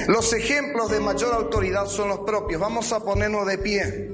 Los 0.09 0.33
ejemplos 0.33 0.91
de 0.91 1.01
mayor 1.01 1.35
autoridad 1.35 1.87
son 1.87 2.09
los 2.09 2.21
propios. 2.21 2.61
Vamos 2.61 2.93
a 2.93 3.01
ponernos 3.01 3.47
de 3.47 3.59
pie. 3.59 4.13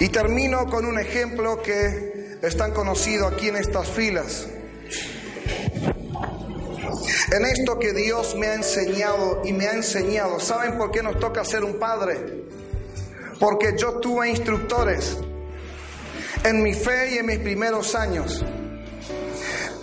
Y 0.00 0.08
termino 0.08 0.66
con 0.66 0.86
un 0.86 0.98
ejemplo 0.98 1.62
que 1.62 2.38
es 2.42 2.56
tan 2.56 2.72
conocido 2.72 3.28
aquí 3.28 3.48
en 3.48 3.56
estas 3.56 3.88
filas. 3.88 4.48
En 7.32 7.44
esto 7.46 7.78
que 7.78 7.92
Dios 7.92 8.34
me 8.36 8.48
ha 8.48 8.54
enseñado 8.54 9.42
y 9.44 9.52
me 9.52 9.66
ha 9.66 9.74
enseñado, 9.74 10.40
¿saben 10.40 10.76
por 10.76 10.90
qué 10.90 11.02
nos 11.02 11.18
toca 11.18 11.44
ser 11.44 11.62
un 11.64 11.78
padre? 11.78 12.44
Porque 13.38 13.74
yo 13.76 13.94
tuve 14.00 14.30
instructores 14.30 15.18
en 16.44 16.62
mi 16.62 16.74
fe 16.74 17.14
y 17.14 17.18
en 17.18 17.26
mis 17.26 17.38
primeros 17.38 17.94
años. 17.94 18.44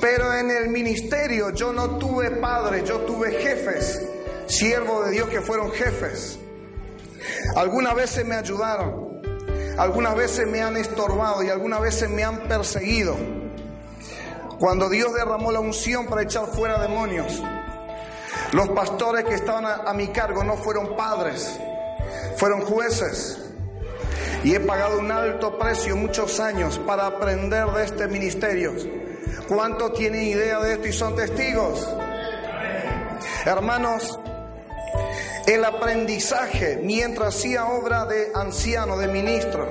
Pero 0.02 0.34
en 0.34 0.50
el 0.50 0.70
ministerio 0.70 1.50
yo 1.52 1.74
no 1.74 1.98
tuve 1.98 2.32
padres, 2.32 2.86
yo 2.86 3.00
tuve 3.02 3.32
jefes, 3.32 4.02
siervos 4.48 5.06
de 5.06 5.12
Dios 5.12 5.30
que 5.30 5.42
fueron 5.42 5.72
jefes. 5.72 6.40
Algunas 7.56 7.96
veces 7.96 8.26
me 8.26 8.36
ayudaron, 8.36 9.22
algunas 9.78 10.16
veces 10.16 10.48
me 10.48 10.62
han 10.62 10.78
estorbado 10.78 11.44
y 11.44 11.50
algunas 11.50 11.82
veces 11.82 12.10
me 12.10 12.24
han 12.24 12.40
perseguido. 12.48 13.16
Cuando 14.58 14.90
Dios 14.90 15.14
derramó 15.14 15.52
la 15.52 15.60
unción 15.60 16.08
para 16.08 16.24
echar 16.24 16.48
fuera 16.48 16.80
demonios, 16.80 17.42
los 18.54 18.70
pastores 18.70 19.26
que 19.26 19.36
estaban 19.36 19.66
a, 19.66 19.76
a 19.90 19.94
mi 19.94 20.10
cargo 20.10 20.44
no 20.44 20.58
fueron 20.58 20.96
padres, 20.96 21.60
fueron 22.38 22.62
jueces. 22.62 23.49
Y 24.44 24.56
he 24.56 24.60
pagado 24.60 24.99
un 24.99 25.11
alto 25.11 25.57
precio 25.57 25.95
muchos 25.95 26.40
años 26.40 26.80
para 26.86 27.07
aprender 27.07 27.68
de 27.68 27.84
este 27.84 28.07
ministerio. 28.07 28.74
¿Cuántos 29.48 29.94
tienen 29.94 30.24
idea 30.24 30.60
de 30.60 30.74
esto 30.74 30.88
y 30.88 30.94
son 30.94 31.16
testigos? 31.16 31.88
Hermanos, 33.45 34.20
el 35.48 35.66
aprendizaje 35.66 36.80
mientras 36.84 37.36
hacía 37.36 37.66
obra 37.66 38.06
de 38.06 38.32
anciano, 38.36 38.98
de 38.98 39.07
ministro, 39.07 39.68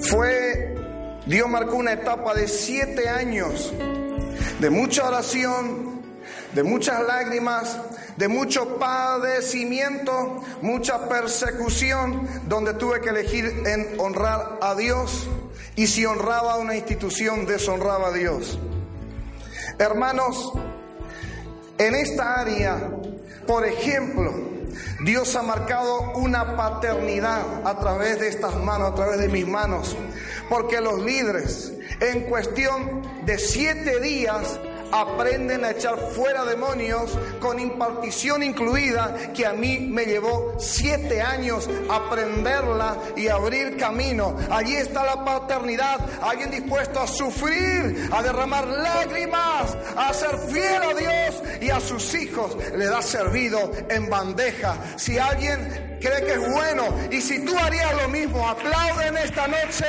fue, 0.00 0.74
Dios 1.26 1.48
marcó 1.48 1.76
una 1.76 1.94
etapa 1.94 2.34
de 2.34 2.46
siete 2.46 3.08
años 3.08 3.72
de 4.58 4.70
mucha 4.70 5.08
oración, 5.08 5.93
de 6.54 6.62
muchas 6.62 7.02
lágrimas, 7.02 7.76
de 8.16 8.28
mucho 8.28 8.78
padecimiento, 8.78 10.42
mucha 10.62 11.08
persecución, 11.08 12.28
donde 12.46 12.74
tuve 12.74 13.00
que 13.00 13.10
elegir 13.10 13.44
en 13.66 13.98
honrar 13.98 14.58
a 14.60 14.74
Dios 14.74 15.28
y 15.76 15.86
si 15.88 16.06
honraba 16.06 16.54
a 16.54 16.56
una 16.58 16.76
institución, 16.76 17.46
deshonraba 17.46 18.08
a 18.08 18.12
Dios. 18.12 18.58
Hermanos, 19.78 20.52
en 21.78 21.96
esta 21.96 22.40
área, 22.40 22.90
por 23.46 23.66
ejemplo, 23.66 24.32
Dios 25.04 25.34
ha 25.34 25.42
marcado 25.42 26.12
una 26.12 26.56
paternidad 26.56 27.66
a 27.66 27.78
través 27.80 28.20
de 28.20 28.28
estas 28.28 28.56
manos, 28.56 28.92
a 28.92 28.94
través 28.94 29.18
de 29.18 29.28
mis 29.28 29.46
manos, 29.46 29.96
porque 30.48 30.80
los 30.80 31.00
líderes 31.00 31.72
en 32.00 32.22
cuestión 32.22 33.02
de 33.24 33.38
siete 33.38 34.00
días 34.00 34.60
aprenden 34.94 35.64
a 35.64 35.72
echar 35.72 35.98
fuera 36.12 36.44
demonios 36.44 37.18
con 37.40 37.58
impartición 37.58 38.44
incluida 38.44 39.32
que 39.34 39.44
a 39.44 39.52
mí 39.52 39.80
me 39.80 40.04
llevó 40.04 40.54
siete 40.58 41.20
años 41.20 41.68
aprenderla 41.90 42.96
y 43.16 43.26
abrir 43.26 43.76
camino. 43.76 44.36
Allí 44.50 44.76
está 44.76 45.04
la 45.04 45.24
paternidad, 45.24 45.98
alguien 46.22 46.52
dispuesto 46.52 47.00
a 47.00 47.08
sufrir, 47.08 48.08
a 48.12 48.22
derramar 48.22 48.66
lágrimas, 48.68 49.76
a 49.96 50.12
ser 50.14 50.38
fiel 50.38 50.82
a 50.82 50.94
Dios 50.94 51.42
y 51.60 51.70
a 51.70 51.80
sus 51.80 52.14
hijos 52.14 52.56
le 52.76 52.86
da 52.86 53.02
servido 53.02 53.72
en 53.88 54.08
bandeja. 54.08 54.76
Si 54.96 55.18
alguien 55.18 55.98
cree 56.00 56.24
que 56.24 56.32
es 56.34 56.52
bueno 56.52 56.84
y 57.10 57.20
si 57.20 57.44
tú 57.44 57.58
harías 57.58 57.94
lo 58.00 58.08
mismo, 58.08 58.46
aplauden 58.48 59.16
esta 59.16 59.48
noche. 59.48 59.84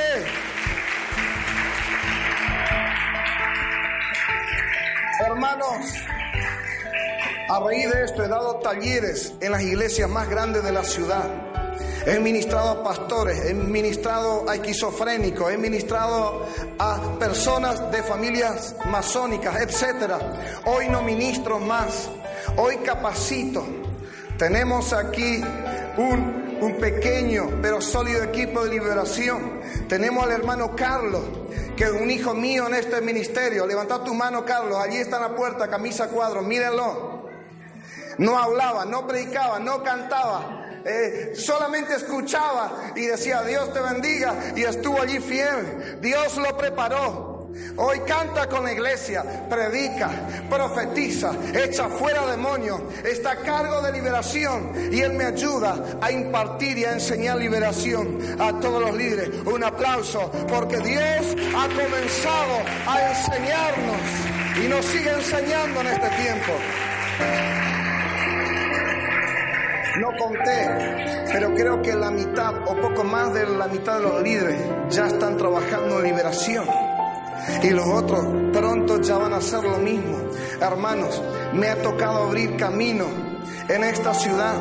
Hermanos, 5.26 5.92
a 7.48 7.58
raíz 7.58 7.90
de 7.90 8.04
esto 8.04 8.22
he 8.22 8.28
dado 8.28 8.60
talleres 8.60 9.34
en 9.40 9.50
las 9.50 9.60
iglesias 9.60 10.08
más 10.08 10.28
grandes 10.28 10.62
de 10.62 10.70
la 10.70 10.84
ciudad. 10.84 11.28
He 12.06 12.20
ministrado 12.20 12.70
a 12.70 12.84
pastores, 12.84 13.44
he 13.44 13.52
ministrado 13.52 14.48
a 14.48 14.54
esquizofrénicos, 14.54 15.52
he 15.52 15.58
ministrado 15.58 16.46
a 16.78 17.18
personas 17.18 17.90
de 17.90 18.04
familias 18.04 18.76
masónicas, 18.86 19.60
etc. 19.62 20.12
Hoy 20.64 20.88
no 20.88 21.02
ministro 21.02 21.58
más, 21.58 22.08
hoy 22.56 22.76
capacito. 22.76 23.66
Tenemos 24.38 24.92
aquí 24.92 25.42
un, 25.96 26.45
un 26.60 26.76
pequeño 26.76 27.58
pero 27.62 27.80
sólido 27.80 28.22
equipo 28.22 28.64
de 28.64 28.70
liberación. 28.70 29.60
Tenemos 29.88 30.24
al 30.24 30.32
hermano 30.32 30.74
Carlos, 30.74 31.22
que 31.76 31.84
es 31.84 31.90
un 31.90 32.10
hijo 32.10 32.34
mío 32.34 32.66
en 32.66 32.74
este 32.74 33.00
ministerio. 33.00 33.66
Levanta 33.66 34.02
tu 34.02 34.14
mano, 34.14 34.44
Carlos. 34.44 34.78
Allí 34.78 34.96
está 34.96 35.16
en 35.16 35.22
la 35.22 35.36
puerta, 35.36 35.68
camisa 35.68 36.08
cuadro. 36.08 36.42
Mírenlo. 36.42 37.26
No 38.18 38.38
hablaba, 38.38 38.84
no 38.84 39.06
predicaba, 39.06 39.58
no 39.58 39.82
cantaba. 39.82 40.64
Eh, 40.84 41.32
solamente 41.34 41.94
escuchaba 41.94 42.92
y 42.94 43.06
decía, 43.06 43.42
Dios 43.42 43.72
te 43.72 43.80
bendiga. 43.80 44.34
Y 44.54 44.62
estuvo 44.62 45.00
allí 45.00 45.18
fiel. 45.18 45.98
Dios 46.00 46.36
lo 46.36 46.56
preparó. 46.56 47.35
Hoy 47.76 48.00
canta 48.06 48.48
con 48.48 48.64
la 48.64 48.72
iglesia, 48.72 49.22
predica, 49.48 50.10
profetiza, 50.48 51.32
echa 51.54 51.88
fuera 51.88 52.26
demonios, 52.26 52.80
está 53.04 53.32
a 53.32 53.36
cargo 53.36 53.82
de 53.82 53.92
liberación 53.92 54.72
y 54.90 55.00
Él 55.00 55.12
me 55.12 55.24
ayuda 55.24 55.98
a 56.00 56.10
impartir 56.10 56.78
y 56.78 56.84
a 56.84 56.92
enseñar 56.92 57.36
liberación 57.36 58.18
a 58.38 58.58
todos 58.60 58.80
los 58.80 58.96
líderes. 58.96 59.30
Un 59.44 59.62
aplauso 59.62 60.30
porque 60.48 60.78
Dios 60.78 61.36
ha 61.54 61.68
comenzado 61.68 62.56
a 62.86 63.10
enseñarnos 63.10 64.00
y 64.64 64.68
nos 64.68 64.84
sigue 64.86 65.10
enseñando 65.10 65.80
en 65.82 65.86
este 65.88 66.08
tiempo. 66.08 66.52
No 70.00 70.08
conté, 70.18 71.26
pero 71.32 71.54
creo 71.54 71.82
que 71.82 71.94
la 71.94 72.10
mitad 72.10 72.54
o 72.66 72.76
poco 72.80 73.04
más 73.04 73.32
de 73.32 73.46
la 73.46 73.66
mitad 73.66 73.98
de 73.98 74.02
los 74.02 74.22
líderes 74.22 74.60
ya 74.90 75.06
están 75.06 75.36
trabajando 75.36 75.98
en 76.00 76.04
liberación. 76.04 76.95
Y 77.62 77.70
los 77.70 77.86
otros 77.86 78.24
pronto 78.52 79.00
ya 79.00 79.18
van 79.18 79.32
a 79.32 79.36
hacer 79.36 79.62
lo 79.62 79.78
mismo. 79.78 80.18
Hermanos, 80.60 81.22
me 81.52 81.68
ha 81.68 81.80
tocado 81.82 82.24
abrir 82.24 82.56
camino 82.56 83.06
en 83.68 83.84
esta 83.84 84.14
ciudad. 84.14 84.54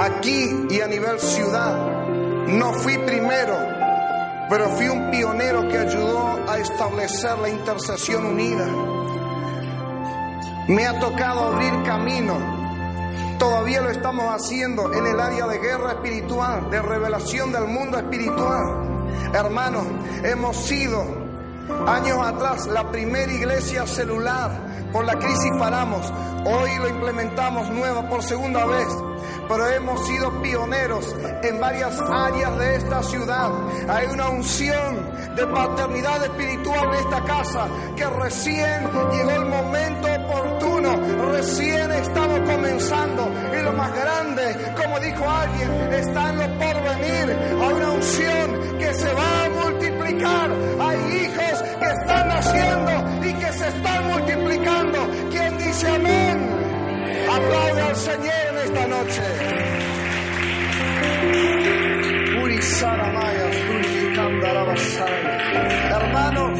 Aquí 0.00 0.66
y 0.70 0.80
a 0.80 0.86
nivel 0.86 1.18
ciudad. 1.18 2.02
No 2.46 2.72
fui 2.74 2.98
primero, 2.98 3.56
pero 4.48 4.68
fui 4.70 4.88
un 4.88 5.10
pionero 5.10 5.68
que 5.68 5.78
ayudó 5.78 6.50
a 6.50 6.58
establecer 6.58 7.38
la 7.38 7.48
intercesión 7.48 8.26
unida. 8.26 8.66
Me 10.68 10.86
ha 10.86 10.98
tocado 10.98 11.52
abrir 11.52 11.72
camino. 11.84 12.36
Todavía 13.38 13.80
lo 13.80 13.90
estamos 13.90 14.24
haciendo 14.26 14.92
en 14.92 15.06
el 15.06 15.18
área 15.18 15.46
de 15.46 15.58
guerra 15.58 15.92
espiritual, 15.92 16.70
de 16.70 16.80
revelación 16.80 17.52
del 17.52 17.66
mundo 17.66 17.98
espiritual. 17.98 19.01
Hermanos, 19.32 19.84
hemos 20.24 20.56
sido 20.56 21.22
años 21.86 22.18
atrás 22.24 22.66
la 22.66 22.90
primera 22.90 23.32
iglesia 23.32 23.86
celular. 23.86 24.50
Por 24.92 25.06
la 25.06 25.14
crisis 25.14 25.50
paramos. 25.58 26.12
Hoy 26.44 26.76
lo 26.78 26.88
implementamos 26.88 27.70
nueva 27.70 28.08
por 28.08 28.22
segunda 28.22 28.66
vez. 28.66 28.88
Pero 29.48 29.66
hemos 29.68 30.06
sido 30.06 30.42
pioneros 30.42 31.14
en 31.42 31.60
varias 31.60 31.98
áreas 32.00 32.58
de 32.58 32.76
esta 32.76 33.02
ciudad. 33.02 33.50
Hay 33.88 34.06
una 34.08 34.28
unción 34.28 35.10
de 35.34 35.46
paternidad 35.46 36.24
espiritual 36.24 36.88
en 36.88 36.94
esta 36.94 37.24
casa 37.24 37.66
que 37.96 38.04
recién 38.06 38.88
llegó 39.12 39.30
el 39.30 39.46
momento 39.46 40.08
oportuno. 40.12 41.32
Recién 41.32 41.90
estamos 41.92 42.40
comenzando. 42.40 43.30
Y 43.58 43.62
lo 43.62 43.72
más 43.72 43.94
grande, 43.94 44.74
como 44.76 45.00
dijo 45.00 45.28
alguien, 45.28 45.70
está 45.92 46.30
en 46.30 46.38
lo 46.38 46.58
amén? 55.88 56.38
Aplaude 57.30 57.82
al 57.82 57.96
Señor 57.96 58.34
en 58.50 58.58
esta 58.58 58.86
noche. 58.86 59.22
Hermanos, 65.90 66.58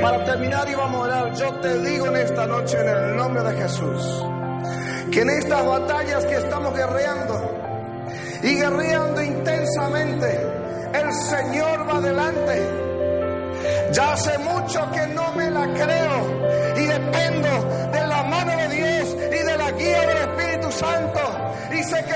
para 0.00 0.24
terminar 0.24 0.68
y 0.68 0.74
vamos 0.74 0.96
a 0.96 1.04
orar, 1.04 1.34
yo 1.34 1.54
te 1.60 1.78
digo 1.80 2.06
en 2.06 2.16
esta 2.16 2.46
noche 2.46 2.78
en 2.80 2.88
el 2.88 3.16
nombre 3.16 3.42
de 3.42 3.62
Jesús, 3.62 4.24
que 5.12 5.20
en 5.20 5.30
estas 5.30 5.66
batallas 5.66 6.24
que 6.26 6.34
estamos 6.36 6.74
guerreando 6.74 7.60
y 8.42 8.54
guerreando 8.54 9.22
intensamente, 9.22 10.40
el 10.94 11.12
Señor 11.12 11.88
va 11.88 11.98
adelante. 11.98 12.70
Ya 13.92 14.12
hace 14.12 14.38
mucho 14.38 14.90
que 14.92 15.06
no 15.08 15.32
me 15.32 15.50
la 15.50 15.66
creo 15.74 16.76
y 16.76 16.86
dependo 16.86 17.55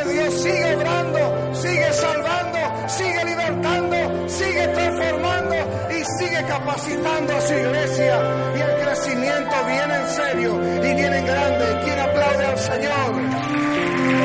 Dios 0.09 0.35
sigue 0.43 0.75
obrando, 0.77 1.55
sigue 1.55 1.93
salvando, 1.93 2.59
sigue 2.89 3.25
libertando, 3.25 4.29
sigue 4.29 4.69
transformando 4.69 5.55
y 5.91 6.05
sigue 6.19 6.45
capacitando 6.47 7.33
a 7.37 7.41
su 7.41 7.55
iglesia. 7.55 8.21
Y 8.57 8.61
el 8.61 8.81
crecimiento 8.85 9.55
viene 9.67 9.95
en 9.97 10.09
serio 10.09 10.61
y 10.77 10.95
viene 10.95 11.19
en 11.19 11.27
grande. 11.27 11.81
¿Quién 11.85 11.99
aplaude 12.01 12.45
al 12.47 12.59
Señor? 12.59 14.21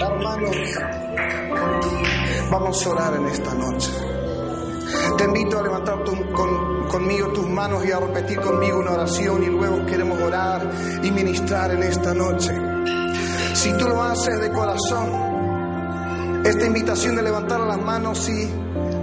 Hermanos, 0.00 0.56
vamos 2.50 2.86
a 2.86 2.90
orar 2.90 3.14
en 3.14 3.26
esta 3.26 3.54
noche. 3.54 3.90
Te 5.18 5.24
invito 5.24 5.58
a 5.58 5.62
levantar 5.62 6.04
tu- 6.04 6.32
con- 6.32 6.75
conmigo 6.88 7.28
tus 7.28 7.46
manos 7.46 7.84
y 7.84 7.92
a 7.92 8.00
repetir 8.00 8.40
conmigo 8.40 8.78
una 8.78 8.92
oración 8.92 9.42
y 9.42 9.46
luego 9.46 9.84
queremos 9.86 10.20
orar 10.20 10.70
y 11.02 11.10
ministrar 11.10 11.72
en 11.72 11.82
esta 11.82 12.14
noche. 12.14 12.52
Si 13.54 13.72
tú 13.74 13.88
lo 13.88 14.02
haces 14.02 14.40
de 14.40 14.50
corazón, 14.50 16.42
esta 16.44 16.66
invitación 16.66 17.16
de 17.16 17.22
levantar 17.22 17.60
las 17.60 17.78
manos, 17.78 18.18
si 18.18 18.48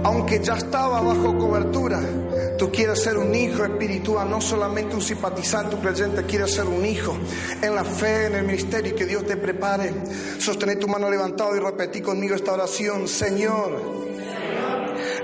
aunque 0.04 0.40
ya 0.40 0.54
estaba 0.54 1.00
bajo 1.00 1.36
cobertura, 1.38 2.00
tú 2.58 2.70
quieres 2.70 3.02
ser 3.02 3.16
un 3.16 3.34
hijo 3.34 3.64
espiritual, 3.64 4.28
no 4.30 4.40
solamente 4.40 4.94
un 4.94 5.02
simpatizante, 5.02 5.76
un 5.76 5.82
creyente, 5.82 6.24
quieres 6.24 6.54
ser 6.54 6.66
un 6.66 6.84
hijo 6.84 7.16
en 7.60 7.74
la 7.74 7.84
fe, 7.84 8.26
en 8.26 8.34
el 8.36 8.44
ministerio 8.44 8.92
y 8.92 8.94
que 8.94 9.06
Dios 9.06 9.26
te 9.26 9.36
prepare. 9.36 9.92
Sostener 10.38 10.78
tu 10.78 10.88
mano 10.88 11.10
levantada 11.10 11.56
y 11.56 11.60
repetir 11.60 12.02
conmigo 12.02 12.34
esta 12.34 12.52
oración. 12.52 13.08
Señor, 13.08 13.80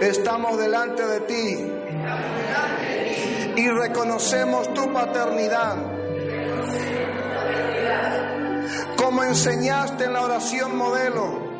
estamos 0.01 0.59
delante 0.59 1.07
de 1.07 1.21
ti 1.21 1.80
y 3.57 3.69
reconocemos 3.69 4.73
tu 4.75 4.93
paternidad. 4.93 5.77
Como 8.97 9.25
enseñaste 9.25 10.05
en 10.05 10.13
la 10.13 10.23
oración 10.23 10.77
modelo, 10.77 11.51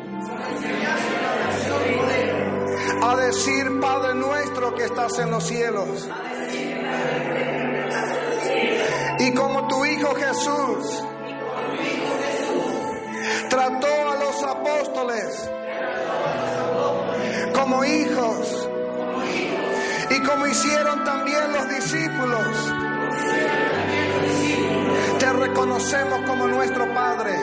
a 3.03 3.15
decir, 3.15 3.79
Padre 3.79 4.15
nuestro 4.15 4.75
que 4.75 4.85
estás 4.85 5.19
en 5.19 5.31
los 5.31 5.43
cielos. 5.45 6.09
Y 9.19 9.33
como 9.33 9.67
tu 9.67 9.85
Hijo 9.85 10.15
Jesús 10.15 11.03
trató 13.49 14.09
a 14.09 14.15
los 14.15 14.43
apóstoles 14.43 15.49
como 17.53 17.83
hijos, 17.83 18.70
Como 20.25 20.47
hicieron 20.47 21.03
también 21.03 21.51
los 21.51 21.69
discípulos, 21.69 22.73
te 25.19 25.33
reconocemos 25.33 26.21
como 26.27 26.47
nuestro 26.47 26.93
Padre. 26.93 27.33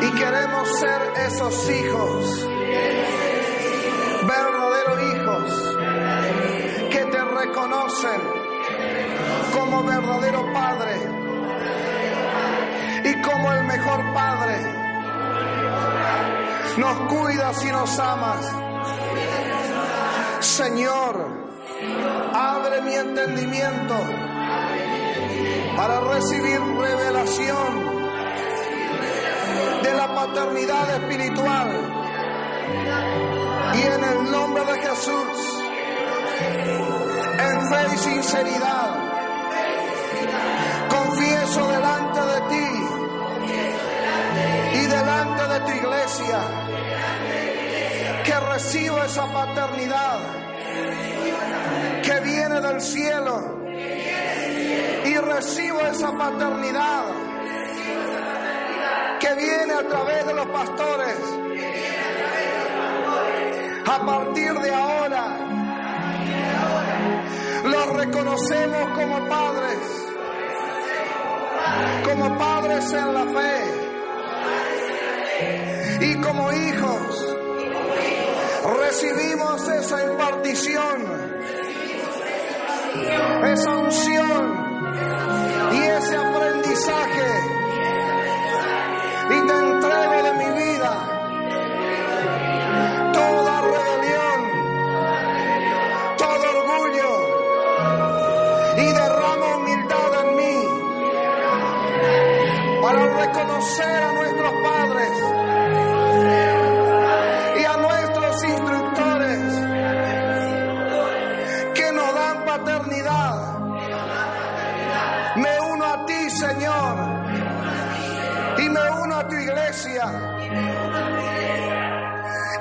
Y 0.00 0.10
queremos 0.12 0.68
ser 0.80 1.02
esos 1.26 1.70
hijos, 1.70 2.48
verdaderos 4.26 5.02
hijos, 5.14 5.78
que 6.90 7.04
te 7.04 7.24
reconocen 7.24 8.20
como 9.52 9.84
verdadero 9.84 10.52
Padre 10.52 10.96
y 13.04 13.22
como 13.22 13.52
el 13.52 13.64
mejor 13.64 14.12
Padre. 14.14 14.56
Nos 16.78 16.98
cuidas 17.12 17.64
y 17.64 17.72
nos 17.72 17.98
amas. 17.98 18.71
Señor, 20.52 21.14
abre 22.34 22.82
mi 22.82 22.94
entendimiento 22.94 23.94
para 25.74 25.98
recibir 26.00 26.60
revelación 26.60 27.70
de 29.82 29.94
la 29.94 30.14
paternidad 30.14 30.90
espiritual. 30.96 31.70
Y 33.76 33.80
en 33.80 34.04
el 34.04 34.30
nombre 34.30 34.62
de 34.66 34.78
Jesús, 34.80 35.64
en 37.38 37.68
fe 37.70 37.94
y 37.94 37.96
sinceridad, 37.96 38.90
confieso 40.90 41.66
delante 41.66 42.20
de 42.20 42.40
ti 42.50 42.68
y 44.74 44.86
delante 44.86 45.46
de 45.46 45.60
tu 45.60 45.70
iglesia 45.70 46.40
que 48.22 48.38
recibo 48.38 49.02
esa 49.02 49.32
paternidad 49.32 50.41
que 52.02 52.20
viene 52.20 52.60
del 52.60 52.80
cielo 52.80 53.62
y 55.04 55.16
recibo 55.16 55.80
esa 55.80 56.12
paternidad 56.16 57.04
que 59.20 59.34
viene 59.34 59.72
a 59.74 59.88
través 59.88 60.26
de 60.26 60.34
los 60.34 60.46
pastores. 60.46 61.16
A 63.84 64.06
partir 64.06 64.52
de 64.52 64.74
ahora, 64.74 65.36
los 67.64 67.86
reconocemos 67.96 68.90
como 68.90 69.28
padres, 69.28 69.78
como 72.04 72.38
padres 72.38 72.92
en 72.92 73.14
la 73.14 73.24
fe 73.24 73.82
y 76.00 76.20
como 76.20 76.52
hijos. 76.52 77.31
Recibimos 78.64 79.68
esa 79.68 80.02
impartición, 80.04 81.02
esa 83.44 83.76
unción 83.76 84.54
y 85.72 85.78
ese 85.78 86.16
aprendizaje. 86.16 87.30
Y 89.30 89.46
te 89.46 89.54
entrego 89.58 90.22
de 90.22 90.32
mi 90.34 90.50
vida 90.62 90.92
toda 93.12 93.60
rebelión, 93.62 94.40
todo 96.18 96.44
orgullo 96.60 97.12
y 98.76 98.92
derramo 98.92 99.56
humildad 99.56 100.10
en 100.22 100.36
mí 100.36 100.56
para 102.80 103.26
reconocer 103.26 104.11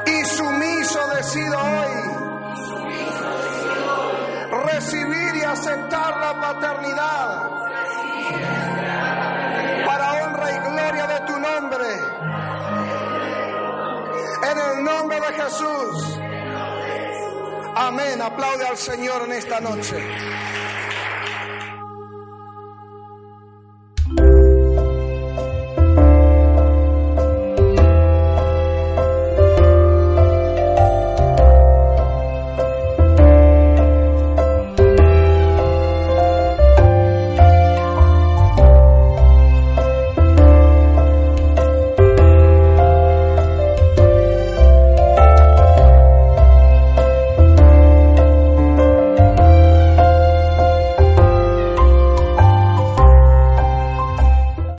Y 0.05 0.25
sumiso 0.25 1.07
decido 1.15 1.57
hoy 1.59 2.11
recibir 4.65 5.35
y 5.35 5.41
aceptar 5.43 6.17
la 6.17 6.39
paternidad 6.39 7.49
para 9.85 10.23
honra 10.23 10.51
y 10.51 10.59
gloria 10.59 11.07
de 11.07 11.19
tu 11.27 11.39
nombre. 11.39 11.87
En 14.49 14.57
el 14.57 14.83
nombre 14.85 15.19
de 15.19 15.33
Jesús. 15.33 16.19
Amén. 17.75 18.21
Aplaude 18.21 18.67
al 18.67 18.77
Señor 18.77 19.23
en 19.25 19.33
esta 19.33 19.59
noche. 19.59 19.97